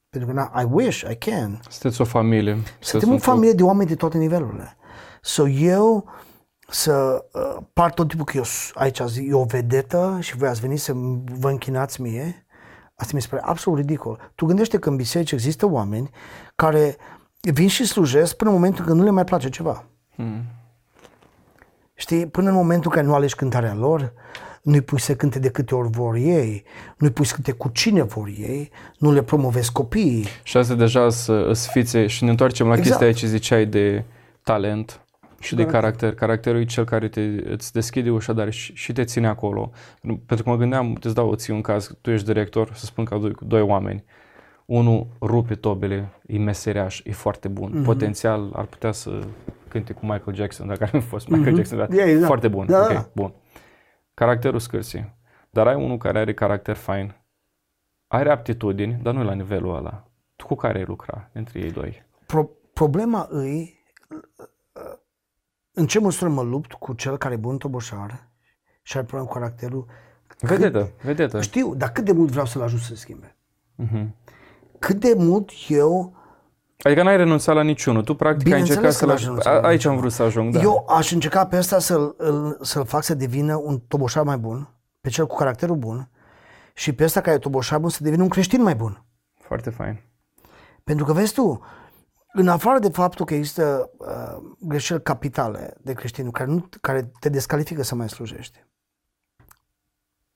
Pentru 0.09 0.29
că, 0.29 0.35
na, 0.35 0.61
I 0.61 0.67
wish, 0.71 0.99
I 1.11 1.15
can. 1.15 1.59
Sunteți 1.69 2.01
o 2.01 2.03
familie. 2.03 2.57
Suntem 2.79 3.13
o 3.13 3.17
familie 3.17 3.53
de 3.53 3.63
oameni 3.63 3.89
de 3.89 3.95
toate 3.95 4.17
nivelurile. 4.17 4.77
So 5.21 5.47
eu 5.47 6.09
să 6.69 7.25
uh, 7.33 7.57
par 7.73 7.91
tot 7.91 8.07
timpul 8.07 8.25
că 8.25 8.37
eu 8.37 8.43
s- 8.43 8.71
aici 8.73 8.99
zi, 9.07 9.25
e 9.29 9.33
o 9.33 9.43
vedetă 9.43 10.17
și 10.21 10.37
voi 10.37 10.47
ați 10.47 10.59
venit 10.61 10.79
să 10.79 10.91
vă 11.39 11.49
închinați 11.49 12.01
mie, 12.01 12.45
asta 12.95 13.11
mi 13.15 13.21
se 13.21 13.27
pare 13.29 13.41
absolut 13.45 13.79
ridicol. 13.79 14.31
Tu 14.35 14.45
gândește 14.45 14.79
că 14.79 14.89
în 14.89 14.95
biserici 14.95 15.31
există 15.31 15.65
oameni 15.67 16.09
care 16.55 16.95
vin 17.39 17.67
și 17.67 17.85
slujesc 17.85 18.35
până 18.35 18.49
în 18.49 18.55
momentul 18.55 18.85
când 18.85 18.97
nu 18.97 19.03
le 19.03 19.09
mai 19.09 19.23
place 19.23 19.49
ceva. 19.49 19.85
Hmm. 20.15 20.43
Știi, 21.93 22.25
până 22.27 22.49
în 22.49 22.55
momentul 22.55 22.89
în 22.89 22.95
care 22.95 23.07
nu 23.07 23.13
alegi 23.15 23.35
cântarea 23.35 23.73
lor, 23.73 24.13
nu-i 24.61 24.81
pui 24.81 24.99
să 24.99 25.15
cânte 25.15 25.39
de 25.39 25.49
câte 25.49 25.75
ori 25.75 25.89
vor 25.89 26.15
ei, 26.15 26.63
nu-i 26.97 27.09
pui 27.11 27.25
să 27.25 27.33
cânte 27.33 27.51
cu 27.51 27.67
cine 27.69 28.03
vor 28.03 28.27
ei, 28.27 28.71
nu 28.97 29.11
le 29.11 29.23
promovezi 29.23 29.71
copiii. 29.71 30.25
Și 30.43 30.57
asta 30.57 30.73
deja 30.73 31.09
să 31.09 31.51
fițe 31.71 32.07
și 32.07 32.23
ne 32.23 32.29
întoarcem 32.29 32.67
la 32.67 32.71
Exact. 32.73 32.87
chestia 32.89 33.07
aia 33.07 33.15
ce 33.15 33.27
ziceai 33.27 33.65
de 33.65 34.03
talent 34.43 35.01
și 35.39 35.55
de 35.55 35.65
caracter. 35.65 36.13
Caracterul 36.15 36.59
e 36.59 36.65
cel 36.65 36.85
care 36.85 37.07
te, 37.07 37.21
îți 37.53 37.73
deschide 37.73 38.09
ușa, 38.09 38.33
dar 38.33 38.49
și, 38.49 38.73
și 38.75 38.93
te 38.93 39.03
ține 39.03 39.27
acolo. 39.27 39.71
Pentru 40.01 40.43
că 40.43 40.49
mă 40.49 40.55
gândeam, 40.57 40.97
îți 41.03 41.13
dau 41.13 41.35
ție 41.35 41.53
un 41.53 41.61
caz, 41.61 41.97
tu 42.01 42.09
ești 42.11 42.25
director, 42.25 42.73
să 42.73 42.85
spun 42.85 43.05
că 43.05 43.17
doi, 43.17 43.33
doi 43.41 43.61
oameni. 43.61 44.03
Unul 44.65 45.07
rupe 45.21 45.55
tobele, 45.55 46.09
e 46.27 46.37
meseriaș, 46.37 47.01
e 47.03 47.11
foarte 47.11 47.47
bun. 47.47 47.71
Mhm. 47.73 47.83
Potențial 47.83 48.51
ar 48.55 48.65
putea 48.65 48.91
să 48.91 49.19
cânte 49.67 49.93
cu 49.93 50.05
Michael 50.05 50.35
Jackson, 50.35 50.67
dacă 50.67 50.83
ar 50.83 50.89
fi 50.89 50.99
fost 50.99 51.27
Michael 51.27 51.55
Jackson. 51.55 51.77
Dar 51.77 51.89
Yeah, 51.91 52.07
exact. 52.07 52.25
Foarte 52.25 52.47
bun, 52.47 52.65
Da, 52.65 52.81
ok, 52.81 52.93
da. 52.93 53.09
bun. 53.15 53.33
Caracterul 54.13 54.59
scârție. 54.59 55.17
Dar 55.49 55.67
ai 55.67 55.75
unul 55.75 55.97
care 55.97 56.19
are 56.19 56.33
caracter 56.33 56.75
fain, 56.75 57.15
are 58.07 58.29
aptitudini, 58.31 58.99
dar 59.01 59.13
nu 59.13 59.23
la 59.23 59.33
nivelul 59.33 59.75
ăla. 59.75 60.07
Tu 60.35 60.45
cu 60.45 60.55
care 60.55 60.77
ai 60.77 60.85
lucra 60.85 61.29
între 61.33 61.59
ei 61.59 61.71
doi? 61.71 62.03
Pro- 62.25 62.49
problema 62.73 63.27
îi 63.29 63.83
în 65.79 65.87
ce 65.87 65.99
măsură 65.99 66.29
mă 66.29 66.41
lupt 66.41 66.73
cu 66.73 66.93
cel 66.93 67.17
care 67.17 67.33
e 67.33 67.37
bun 67.37 67.57
toboșar 67.57 68.27
și 68.81 68.97
are 68.97 69.05
probleme 69.05 69.31
cu 69.31 69.37
caracterul. 69.39 69.85
Vedetă, 70.39 70.91
vedetă. 71.03 71.41
Știu, 71.41 71.75
dar 71.75 71.91
cât 71.91 72.05
de 72.05 72.11
mult 72.11 72.29
vreau 72.29 72.45
să-l 72.45 72.61
ajut 72.61 72.79
să 72.79 72.85
se 72.85 72.95
schimbe. 72.95 73.35
Mhm. 73.75 74.15
Cât 74.79 74.99
de 74.99 75.13
mult 75.17 75.49
eu, 75.67 76.13
Adică 76.81 77.03
n-ai 77.03 77.17
renunțat 77.17 77.55
la 77.55 77.61
niciunul. 77.63 78.03
Tu 78.03 78.15
practic 78.15 78.53
ai 78.53 78.59
Bineînțeles 78.61 78.77
încercat 78.83 78.99
că 78.99 79.05
n-aș 79.05 79.19
să-l... 79.19 79.27
renunța 79.27 79.51
la 79.51 79.57
A- 79.59 79.61
Aici 79.61 79.71
niciunul. 79.75 79.95
am 79.95 80.01
vrut 80.01 80.13
să 80.13 80.23
ajung, 80.23 80.53
da. 80.53 80.59
eu 80.61 80.85
aș 80.89 81.11
încerca 81.11 81.45
pe 81.45 81.57
ăsta 81.57 81.79
să-l, 81.79 82.13
îl- 82.17 82.57
să-l 82.61 82.85
fac 82.85 83.03
să 83.03 83.13
devină 83.13 83.55
un 83.55 83.79
toboșar 83.87 84.23
mai 84.23 84.37
bun, 84.37 84.69
pe 85.01 85.09
cel 85.09 85.27
cu 85.27 85.35
caracterul 85.35 85.75
bun, 85.75 86.09
și 86.73 86.93
pe 86.93 87.03
ăsta 87.03 87.21
care 87.21 87.35
e 87.35 87.39
toboșar 87.39 87.79
bun 87.79 87.89
să 87.89 88.03
devină 88.03 88.23
un 88.23 88.29
creștin 88.29 88.61
mai 88.61 88.75
bun. 88.75 89.03
Foarte 89.41 89.69
fain. 89.69 90.01
Pentru 90.83 91.05
că 91.05 91.13
vezi 91.13 91.33
tu, 91.33 91.61
în 92.33 92.47
afară 92.47 92.79
de 92.79 92.89
faptul 92.89 93.25
că 93.25 93.33
există 93.33 93.89
uh, 93.97 94.55
greșeli 94.59 95.01
capitale 95.01 95.73
de 95.81 95.93
creștini 95.93 96.31
care, 96.31 96.49
nu, 96.49 96.69
care 96.81 97.11
te 97.19 97.29
descalifică 97.29 97.83
să 97.83 97.95
mai 97.95 98.09
slujești, 98.09 98.65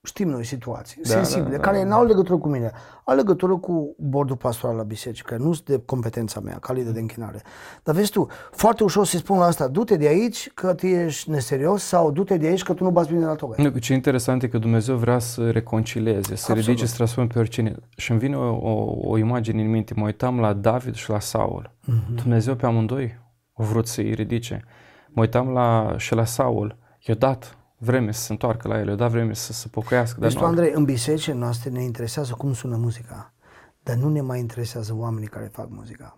știm 0.06 0.30
noi 0.30 0.43
situații 0.45 1.01
Da, 1.01 1.10
sensibile, 1.10 1.49
da, 1.49 1.56
da, 1.56 1.62
care 1.62 1.78
da. 1.78 1.84
nu 1.84 1.93
au 1.93 2.06
legătură 2.06 2.38
cu 2.38 2.47
mine, 2.47 2.72
au 3.04 3.16
legătură 3.16 3.58
cu 3.58 3.95
bordul 3.99 4.36
pastoral 4.36 4.76
la 4.76 4.84
biserică, 4.84 5.26
care 5.30 5.43
nu 5.43 5.54
sunt 5.54 5.68
de 5.68 5.82
competența 5.86 6.39
mea, 6.39 6.58
ca 6.58 6.74
lider 6.74 6.91
de 6.91 6.99
închinare. 6.99 7.41
Dar 7.84 7.95
vezi 7.95 8.12
tu, 8.12 8.28
foarte 8.51 8.84
ușor 8.84 9.06
să-i 9.06 9.20
spun 9.20 9.38
la 9.38 9.45
asta, 9.45 9.68
du-te 9.68 9.97
de 9.97 10.08
aici 10.08 10.51
că 10.54 10.74
tu 10.74 10.86
ești 10.86 11.30
neserios 11.30 11.84
sau 11.84 12.12
du-te 12.12 12.38
de 12.38 12.47
aici 12.47 12.64
că 12.64 12.74
tu 12.74 12.84
nu 12.84 12.91
bați 12.91 13.10
bine 13.10 13.26
la 13.26 13.36
tobă. 13.36 13.56
Nu, 13.58 13.78
Ce 13.78 13.93
interesant 13.93 14.43
e 14.43 14.47
că 14.47 14.58
Dumnezeu 14.58 14.95
vrea 14.95 15.20
să 15.20 15.51
reconcilieze, 15.51 16.22
să 16.22 16.32
Absolut. 16.32 16.64
ridice, 16.64 16.86
să 16.86 16.95
transforme 16.95 17.30
pe 17.34 17.39
oricine. 17.39 17.76
Și 17.97 18.12
îmi 18.12 18.20
vine 18.20 18.38
o, 18.38 18.56
o, 18.56 18.95
o 19.01 19.18
imagine 19.18 19.62
în 19.62 19.70
minte. 19.70 19.93
Mă 19.95 20.06
uitam 20.06 20.39
la 20.39 20.54
David 20.54 20.93
și 20.93 21.10
la 21.10 21.20
Saul. 21.20 21.76
Mhm. 21.86 22.16
Dumnezeu 22.16 22.56
pe 22.56 22.66
amândoi 22.66 23.20
a 23.54 23.64
vrut 23.64 23.88
să-i 23.88 24.14
ridice. 24.14 24.64
Mă 25.10 25.22
uitam 25.22 25.49
la, 25.49 25.93
și 25.97 26.16
la 26.16 26.26
Saul. 26.26 26.78
I-a 26.99 27.16
dat 27.16 27.58
vreme 27.84 28.12
să 28.12 28.22
se 28.22 28.32
întoarcă 28.32 28.68
la 28.68 28.80
el, 28.80 28.88
i-a 28.88 28.96
dat 28.96 29.12
vreme 29.12 29.34
să 29.34 29.54
se 29.54 29.68
pocăiască. 29.68 30.20
Dar 30.20 30.30
Deci 30.30 30.38
tu, 30.38 30.44
nu, 30.44 30.50
Andrei, 30.50 30.72
în 30.74 30.84
bisericile 30.84 31.36
noastre 31.36 31.70
ne 31.70 31.84
interesează 31.84 32.34
cum 32.34 32.54
sună 32.54 32.76
muzica, 32.76 33.34
dar 33.80 33.96
nu 33.96 34.10
ne 34.10 34.22
mai 34.22 34.40
interesează 34.40 34.94
oamenii 34.96 35.28
care 35.28 35.50
fac 35.54 35.70
muzica. 35.70 36.18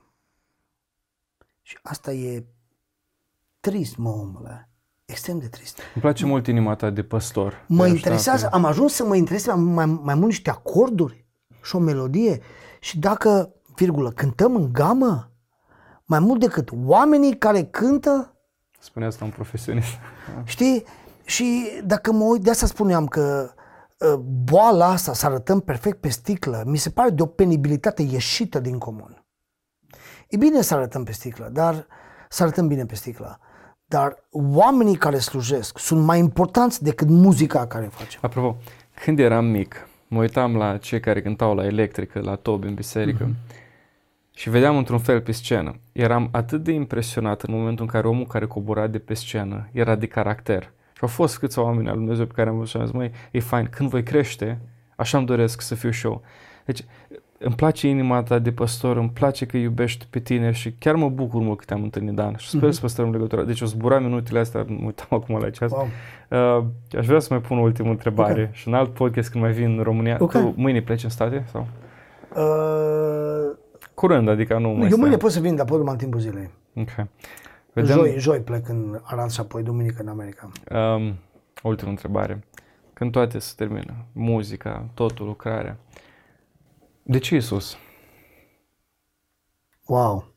Și 1.61 1.77
asta 1.81 2.11
e 2.11 2.45
trist, 3.59 3.97
mă, 3.97 4.09
omule. 4.09 4.69
Extrem 5.05 5.39
de 5.39 5.47
trist. 5.47 5.79
îmi 5.93 6.01
place 6.01 6.25
mult 6.25 6.47
inima 6.47 6.75
ta 6.75 6.89
de 6.89 7.03
păstor. 7.03 7.65
Mă 7.67 7.83
De 7.83 7.89
interesează, 7.89 8.45
așa, 8.45 8.55
am 8.55 8.65
ajuns 8.65 8.93
să 8.93 9.05
mă 9.05 9.15
intereseze 9.15 9.53
mai, 9.53 9.85
mai 9.85 10.15
mult 10.15 10.27
niște 10.27 10.49
acorduri 10.49 11.25
și 11.63 11.75
o 11.75 11.79
melodie 11.79 12.41
și 12.79 12.99
dacă, 12.99 13.53
virgulă, 13.75 14.11
cântăm 14.11 14.55
în 14.55 14.73
gamă, 14.73 15.31
mai 16.05 16.19
mult 16.19 16.39
decât 16.39 16.69
oamenii 16.73 17.37
care 17.37 17.63
cântă, 17.63 18.35
Spune 18.79 19.05
asta 19.05 19.25
un 19.25 19.31
profesionist. 19.31 19.89
Știi? 20.43 20.83
Și 21.25 21.69
dacă 21.83 22.11
mă 22.11 22.23
uit, 22.23 22.41
de 22.41 22.49
asta 22.49 22.65
spuneam 22.65 23.05
că 23.05 23.53
uh, 23.97 24.13
boala 24.43 24.85
asta, 24.85 25.13
să 25.13 25.25
arătăm 25.25 25.59
perfect 25.59 25.99
pe 25.99 26.09
sticlă, 26.09 26.63
mi 26.65 26.77
se 26.77 26.89
pare 26.89 27.09
de 27.09 27.21
o 27.21 27.25
penibilitate 27.25 28.01
ieșită 28.01 28.59
din 28.59 28.77
comun. 28.77 29.25
E 30.27 30.37
bine 30.37 30.61
să 30.61 30.75
arătăm 30.75 31.03
pe 31.03 31.11
sticlă, 31.11 31.49
dar 31.51 31.87
să 32.29 32.43
arătăm 32.43 32.67
bine 32.67 32.85
pe 32.85 32.95
sticlă. 32.95 33.39
Dar 33.85 34.27
oamenii 34.31 34.95
care 34.95 35.17
slujesc 35.17 35.79
sunt 35.79 36.03
mai 36.03 36.19
importanți 36.19 36.83
decât 36.83 37.07
muzica 37.07 37.67
care 37.67 37.85
facem. 37.85 38.19
Apropo, 38.23 38.57
când 39.03 39.19
eram 39.19 39.45
mic, 39.45 39.87
mă 40.07 40.19
uitam 40.19 40.55
la 40.55 40.77
cei 40.77 40.99
care 40.99 41.21
cântau 41.21 41.55
la 41.55 41.65
electrică, 41.65 42.19
la 42.19 42.35
tobi 42.35 42.67
în 42.67 42.73
biserică 42.73 43.29
și 44.35 44.49
vedeam 44.49 44.77
într-un 44.77 44.99
fel 44.99 45.21
pe 45.21 45.31
scenă. 45.31 45.75
Eram 45.91 46.29
atât 46.31 46.63
de 46.63 46.71
impresionat 46.71 47.41
în 47.41 47.53
momentul 47.53 47.85
în 47.85 47.91
care 47.91 48.07
omul 48.07 48.25
care 48.25 48.45
cobora 48.45 48.87
de 48.87 48.99
pe 48.99 49.13
scenă 49.13 49.69
era 49.71 49.95
de 49.95 50.07
caracter. 50.07 50.71
Și 50.95 51.01
au 51.01 51.07
fost 51.07 51.39
câțiva 51.39 51.61
oameni 51.65 51.87
al 51.89 51.95
Dumnezeu 51.95 52.25
pe 52.25 52.33
care 52.35 52.49
am 52.49 52.55
văzut 52.55 52.69
și 52.71 52.77
am 52.77 52.83
zis, 52.85 52.93
măi, 52.93 53.11
e 53.31 53.39
fain, 53.39 53.67
când 53.71 53.89
voi 53.89 54.03
crește, 54.03 54.59
așa 54.95 55.17
îmi 55.17 55.25
doresc 55.27 55.61
să 55.61 55.75
fiu 55.75 55.89
și 55.89 56.05
eu. 56.05 56.21
Deci, 56.65 56.85
îmi 57.37 57.55
place 57.55 57.87
inima 57.87 58.23
ta 58.23 58.39
de 58.39 58.51
păstor, 58.51 58.97
îmi 58.97 59.09
place 59.09 59.45
că 59.45 59.57
iubești 59.57 60.05
pe 60.09 60.19
tineri 60.19 60.55
și 60.55 60.71
chiar 60.71 60.95
mă 60.95 61.09
bucur 61.09 61.41
mult 61.41 61.57
că 61.59 61.65
te-am 61.65 61.83
întâlnit, 61.83 62.13
Dan, 62.13 62.35
și 62.37 62.49
sper 62.49 62.71
să 62.71 62.81
păstrăm 62.81 63.11
legătura. 63.11 63.43
Deci 63.43 63.61
o 63.61 63.65
zbura 63.65 63.99
minutele 63.99 64.39
astea, 64.39 64.65
mă 64.67 64.85
uitam 64.85 65.07
acum 65.09 65.37
la 65.37 65.49
ceas. 65.49 65.71
Wow. 65.71 65.87
Uh, 66.59 66.97
aș 66.97 67.05
vrea 67.05 67.19
să 67.19 67.27
mai 67.29 67.41
pun 67.41 67.57
o 67.57 67.61
ultimă 67.61 67.89
întrebare 67.89 68.43
Ok. 68.43 68.53
și 68.53 68.67
în 68.67 68.73
alt 68.73 68.93
podcast 68.93 69.29
când 69.29 69.43
mai 69.43 69.53
vin 69.53 69.77
în 69.77 69.83
România. 69.83 70.17
Ok. 70.19 70.31
Tu 70.31 70.53
mâine 70.57 70.81
pleci 70.81 71.03
în 71.03 71.09
state? 71.09 71.45
sau? 71.51 71.67
Uh, 72.35 73.55
Curând, 73.93 74.29
adică 74.29 74.53
nu 74.57 74.67
mai 74.69 74.81
eu 74.81 74.87
stai. 74.87 74.99
mâine 74.99 75.17
pot 75.17 75.31
să 75.31 75.39
vin, 75.39 75.55
dar 75.55 75.65
pot 75.65 75.77
numai 75.77 75.93
în 75.93 75.99
timpul 75.99 76.19
zilei. 76.19 76.49
Ok. 76.75 76.89
Vedem, 77.75 77.95
Joi, 77.97 78.19
joi 78.19 78.39
plec 78.41 78.67
în 78.69 78.99
Arad 79.03 79.29
și 79.29 79.39
apoi 79.39 79.63
duminică 79.63 80.01
în 80.01 80.07
America. 80.07 80.51
um, 80.71 81.15
ultimă 81.63 81.89
întrebare. 81.89 82.43
Când 82.93 83.11
toate 83.11 83.39
se 83.39 83.53
termină, 83.55 84.05
muzica, 84.11 84.89
totul, 84.93 85.25
lucrarea, 85.25 85.77
de 87.03 87.17
ce 87.17 87.35
Isus? 87.35 87.77
Wow. 89.85 90.33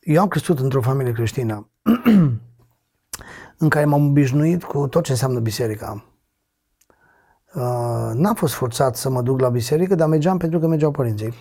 Eu 0.00 0.20
am 0.20 0.28
crescut 0.28 0.58
într-o 0.58 0.80
familie 0.80 1.12
creștină 1.12 1.68
în 3.58 3.68
care 3.68 3.84
m-am 3.84 4.06
obișnuit 4.08 4.62
cu 4.62 4.86
tot 4.88 5.04
ce 5.04 5.10
înseamnă 5.10 5.40
biserica. 5.40 6.04
Uh, 7.54 8.10
n-am 8.14 8.34
fost 8.34 8.54
forțat 8.54 8.96
să 8.96 9.10
mă 9.10 9.22
duc 9.22 9.40
la 9.40 9.48
biserică, 9.48 9.94
dar 9.94 10.08
mergeam 10.08 10.38
pentru 10.38 10.58
că 10.58 10.66
mergeau 10.66 10.90
părinții. 10.90 11.34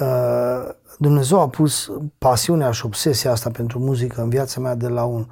Uh, 0.00 0.68
Dumnezeu 0.98 1.40
a 1.40 1.48
pus 1.48 1.90
pasiunea 2.18 2.70
și 2.70 2.86
obsesia 2.86 3.30
asta 3.30 3.50
pentru 3.50 3.78
muzică 3.78 4.20
în 4.20 4.28
viața 4.28 4.60
mea 4.60 4.74
de 4.74 4.88
la 4.88 5.04
un, 5.04 5.26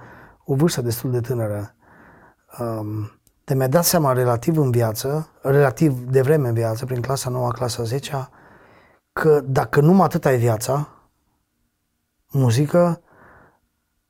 o 0.44 0.54
vârstă 0.54 0.82
destul 0.82 1.10
de 1.10 1.20
tânără. 1.20 1.74
Um, 2.58 3.10
de 3.44 3.54
mi-a 3.54 3.68
dat 3.68 3.84
seama 3.84 4.12
relativ 4.12 4.58
în 4.58 4.70
viață, 4.70 5.28
relativ 5.42 5.98
de 6.10 6.22
vreme 6.22 6.48
în 6.48 6.54
viață, 6.54 6.84
prin 6.84 7.00
clasa 7.00 7.30
9, 7.30 7.50
clasa 7.50 7.82
10 7.82 8.28
că 9.12 9.40
dacă 9.40 9.80
numai 9.80 10.04
atât 10.04 10.24
ai 10.24 10.38
viața, 10.38 10.88
muzică, 12.30 13.00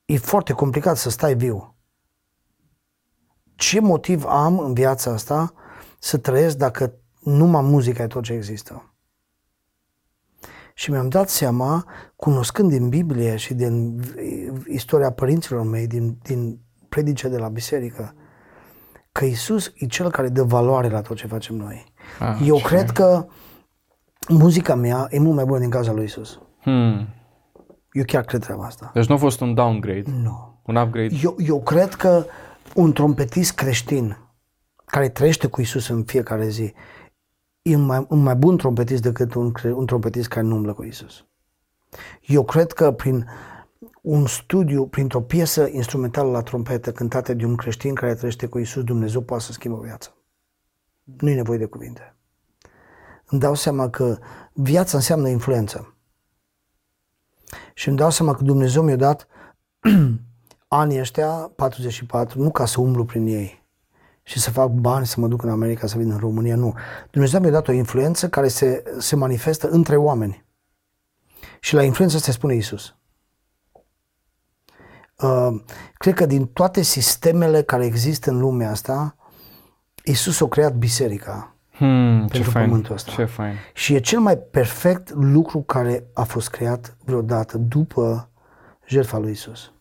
e 0.04 0.18
foarte 0.18 0.52
complicat 0.52 0.96
să 0.96 1.10
stai 1.10 1.34
viu. 1.34 1.75
Ce 3.56 3.80
motiv 3.80 4.24
am 4.24 4.58
în 4.58 4.74
viața 4.74 5.10
asta 5.10 5.52
să 5.98 6.16
trăiesc 6.16 6.56
dacă 6.56 6.92
numai 7.22 7.62
muzica 7.62 8.02
e 8.02 8.06
tot 8.06 8.22
ce 8.22 8.32
există? 8.32 8.90
Și 10.74 10.90
mi-am 10.90 11.08
dat 11.08 11.28
seama, 11.28 11.86
cunoscând 12.16 12.70
din 12.70 12.88
Biblie 12.88 13.36
și 13.36 13.54
din 13.54 14.02
istoria 14.68 15.10
părinților 15.10 15.62
mei, 15.62 15.86
din, 15.86 16.18
din 16.22 16.58
predice 16.88 17.28
de 17.28 17.38
la 17.38 17.48
biserică, 17.48 18.14
că 19.12 19.24
Isus 19.24 19.72
e 19.74 19.86
cel 19.86 20.10
care 20.10 20.28
dă 20.28 20.42
valoare 20.42 20.88
la 20.88 21.00
tot 21.00 21.16
ce 21.16 21.26
facem 21.26 21.56
noi. 21.56 21.92
Ah, 22.18 22.40
Eu 22.46 22.56
ce? 22.56 22.62
cred 22.62 22.90
că 22.90 23.26
muzica 24.28 24.74
mea 24.74 25.06
e 25.10 25.18
mult 25.18 25.34
mai 25.34 25.44
bună 25.44 25.58
din 25.58 25.70
cauza 25.70 25.92
lui 25.92 26.04
Isus. 26.04 26.40
Hmm. 26.60 27.08
Eu 27.92 28.02
chiar 28.06 28.24
cred 28.24 28.40
treaba 28.40 28.64
asta. 28.64 28.90
Deci 28.94 29.06
nu 29.06 29.14
a 29.14 29.18
fost 29.18 29.40
un 29.40 29.54
downgrade? 29.54 30.10
Nu. 30.22 30.60
Un 30.66 30.76
upgrade? 30.76 31.14
Eu, 31.22 31.36
eu 31.38 31.62
cred 31.62 31.94
că 31.94 32.24
un 32.74 32.92
trompetist 32.92 33.52
creștin 33.52 34.18
care 34.84 35.08
trăiește 35.08 35.46
cu 35.46 35.60
Isus 35.60 35.88
în 35.88 36.04
fiecare 36.04 36.48
zi 36.48 36.74
e 37.62 37.76
un 37.76 37.84
mai, 37.84 38.06
un 38.08 38.22
mai 38.22 38.34
bun 38.34 38.56
trompetist 38.56 39.02
decât 39.02 39.34
un, 39.34 39.52
un 39.74 39.86
trompetist 39.86 40.28
care 40.28 40.46
nu 40.46 40.54
umblă 40.54 40.72
cu 40.72 40.84
Isus. 40.84 41.26
Eu 42.20 42.44
cred 42.44 42.72
că 42.72 42.92
prin 42.92 43.28
un 44.02 44.26
studiu, 44.26 44.86
printr-o 44.86 45.20
piesă 45.20 45.68
instrumentală 45.72 46.30
la 46.30 46.42
trompetă 46.42 46.92
cântată 46.92 47.34
de 47.34 47.44
un 47.44 47.56
creștin 47.56 47.94
care 47.94 48.14
trăiește 48.14 48.46
cu 48.46 48.58
Isus, 48.58 48.84
Dumnezeu 48.84 49.20
poate 49.20 49.42
să 49.42 49.52
schimbă 49.52 49.80
viața. 49.82 50.14
Nu 51.04 51.30
e 51.30 51.34
nevoie 51.34 51.58
de 51.58 51.64
cuvinte. 51.64 52.16
Îmi 53.26 53.40
dau 53.40 53.54
seama 53.54 53.90
că 53.90 54.18
viața 54.52 54.96
înseamnă 54.96 55.28
influență. 55.28 55.96
Și 57.74 57.88
îmi 57.88 57.96
dau 57.96 58.10
seama 58.10 58.34
că 58.34 58.42
Dumnezeu 58.42 58.82
mi-a 58.82 58.96
dat 58.96 59.26
anii 60.78 61.00
ăștia, 61.00 61.28
44, 61.56 62.42
nu 62.42 62.50
ca 62.50 62.66
să 62.66 62.80
umblu 62.80 63.04
prin 63.04 63.26
ei 63.26 63.64
și 64.22 64.38
să 64.38 64.50
fac 64.50 64.68
bani, 64.68 65.06
să 65.06 65.20
mă 65.20 65.28
duc 65.28 65.42
în 65.42 65.50
America, 65.50 65.86
să 65.86 65.98
vin 65.98 66.10
în 66.10 66.18
România, 66.18 66.56
nu. 66.56 66.74
Dumnezeu 67.10 67.40
mi-a 67.40 67.50
dat 67.50 67.68
o 67.68 67.72
influență 67.72 68.28
care 68.28 68.48
se, 68.48 68.82
se 68.98 69.16
manifestă 69.16 69.68
între 69.68 69.96
oameni. 69.96 70.44
Și 71.60 71.74
la 71.74 71.82
influență 71.82 72.18
se 72.18 72.32
spune 72.32 72.54
Isus. 72.54 72.94
Uh, 75.16 75.62
cred 75.94 76.14
că 76.14 76.26
din 76.26 76.46
toate 76.46 76.82
sistemele 76.82 77.62
care 77.62 77.84
există 77.84 78.30
în 78.30 78.38
lumea 78.38 78.70
asta, 78.70 79.16
Isus 80.04 80.40
a 80.40 80.46
creat 80.46 80.74
biserica 80.74 81.54
hmm, 81.70 82.18
pentru 82.18 82.50
ce 82.50 82.58
pământul 82.58 82.94
ăsta. 82.94 83.10
Ce 83.10 83.24
fain. 83.24 83.54
Și 83.74 83.94
e 83.94 84.00
cel 84.00 84.20
mai 84.20 84.36
perfect 84.36 85.10
lucru 85.14 85.62
care 85.62 86.06
a 86.14 86.22
fost 86.22 86.50
creat 86.50 86.96
vreodată 87.04 87.58
după 87.58 88.30
jertfa 88.86 89.18
lui 89.18 89.30
Isus. 89.30 89.72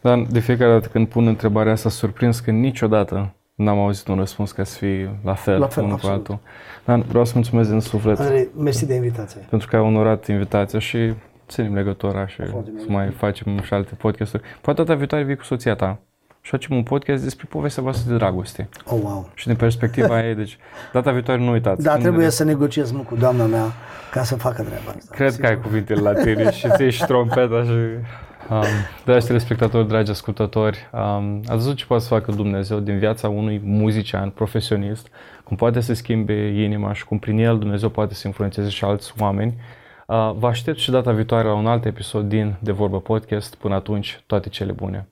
Dar 0.00 0.26
de 0.30 0.40
fiecare 0.40 0.72
dată 0.72 0.88
când 0.88 1.08
pun 1.08 1.26
întrebarea 1.26 1.72
asta, 1.72 1.88
surprins 1.88 2.40
că 2.40 2.50
niciodată 2.50 3.34
n-am 3.54 3.78
auzit 3.78 4.08
un 4.08 4.16
răspuns 4.16 4.52
ca 4.52 4.64
să 4.64 4.76
fie 4.76 5.18
la 5.24 5.34
fel, 5.34 5.58
la 5.58 5.66
fel 5.66 5.84
unul 5.84 5.96
cu 5.96 6.06
altul. 6.06 6.38
Dar 6.84 6.98
vreau 6.98 7.24
să 7.24 7.32
mulțumesc 7.34 7.70
din 7.70 7.80
suflet. 7.80 8.18
Andrei, 8.18 8.48
mersi 8.58 8.86
de 8.86 8.94
invitație. 8.94 9.46
Pentru 9.50 9.68
că 9.68 9.76
ai 9.76 9.82
onorat 9.82 10.26
invitația 10.26 10.78
și 10.78 11.12
ținem 11.48 11.74
legătura 11.74 12.26
și 12.26 12.42
să 12.76 12.84
mai 12.88 13.10
facem 13.10 13.60
și 13.60 13.74
alte 13.74 13.94
podcasturi. 13.94 14.42
Poate 14.60 14.82
data 14.82 14.98
viitoare 14.98 15.24
vii 15.24 15.36
cu 15.36 15.44
soția 15.44 15.74
ta 15.74 15.98
și 16.40 16.50
facem 16.50 16.76
un 16.76 16.82
podcast 16.82 17.22
despre 17.22 17.46
povestea 17.48 17.82
voastră 17.82 18.10
de 18.10 18.16
dragoste. 18.16 18.68
Oh, 18.84 18.98
wow. 19.02 19.30
Și 19.34 19.46
din 19.46 19.56
perspectiva 19.56 20.26
ei, 20.26 20.34
deci 20.34 20.58
data 20.92 21.10
viitoare 21.10 21.40
nu 21.40 21.50
uitați. 21.50 21.82
Da, 21.82 21.96
trebuie 21.96 22.24
de... 22.24 22.30
să 22.30 22.44
negociez 22.44 22.90
mult 22.90 23.06
cu 23.06 23.16
doamna 23.16 23.44
mea 23.44 23.72
ca 24.10 24.22
să 24.22 24.36
facă 24.36 24.62
treaba 24.62 24.92
asta. 24.96 25.14
Cred 25.14 25.30
sigur. 25.30 25.46
că 25.46 25.52
ai 25.52 25.60
cuvintele 25.60 26.00
la 26.00 26.12
tine 26.12 26.50
și 26.50 26.68
ți 26.76 26.82
și 26.82 27.04
trompeta 27.10 27.62
și... 27.62 27.70
Um, 28.50 28.64
dragi 29.04 29.26
telespectatori, 29.26 29.88
dragi 29.88 30.10
ascultători, 30.10 30.78
um, 30.92 31.36
ați 31.36 31.56
văzut 31.56 31.76
ce 31.76 31.84
poate 31.86 32.02
să 32.02 32.08
facă 32.08 32.32
Dumnezeu 32.32 32.78
din 32.78 32.98
viața 32.98 33.28
unui 33.28 33.60
muzician 33.64 34.30
profesionist, 34.30 35.08
cum 35.44 35.56
poate 35.56 35.80
să 35.80 35.94
schimbe 35.94 36.62
inima 36.62 36.92
și 36.92 37.04
cum 37.04 37.18
prin 37.18 37.38
el 37.38 37.58
Dumnezeu 37.58 37.88
poate 37.88 38.14
să 38.14 38.26
influențeze 38.26 38.68
și 38.68 38.84
alți 38.84 39.12
oameni. 39.18 39.54
Uh, 40.06 40.32
vă 40.38 40.46
aștept 40.46 40.78
și 40.78 40.90
data 40.90 41.12
viitoare 41.12 41.48
la 41.48 41.54
un 41.54 41.66
alt 41.66 41.84
episod 41.84 42.28
din 42.28 42.54
De 42.58 42.72
Vorbă 42.72 43.00
Podcast. 43.00 43.54
Până 43.54 43.74
atunci, 43.74 44.20
toate 44.26 44.48
cele 44.48 44.72
bune! 44.72 45.06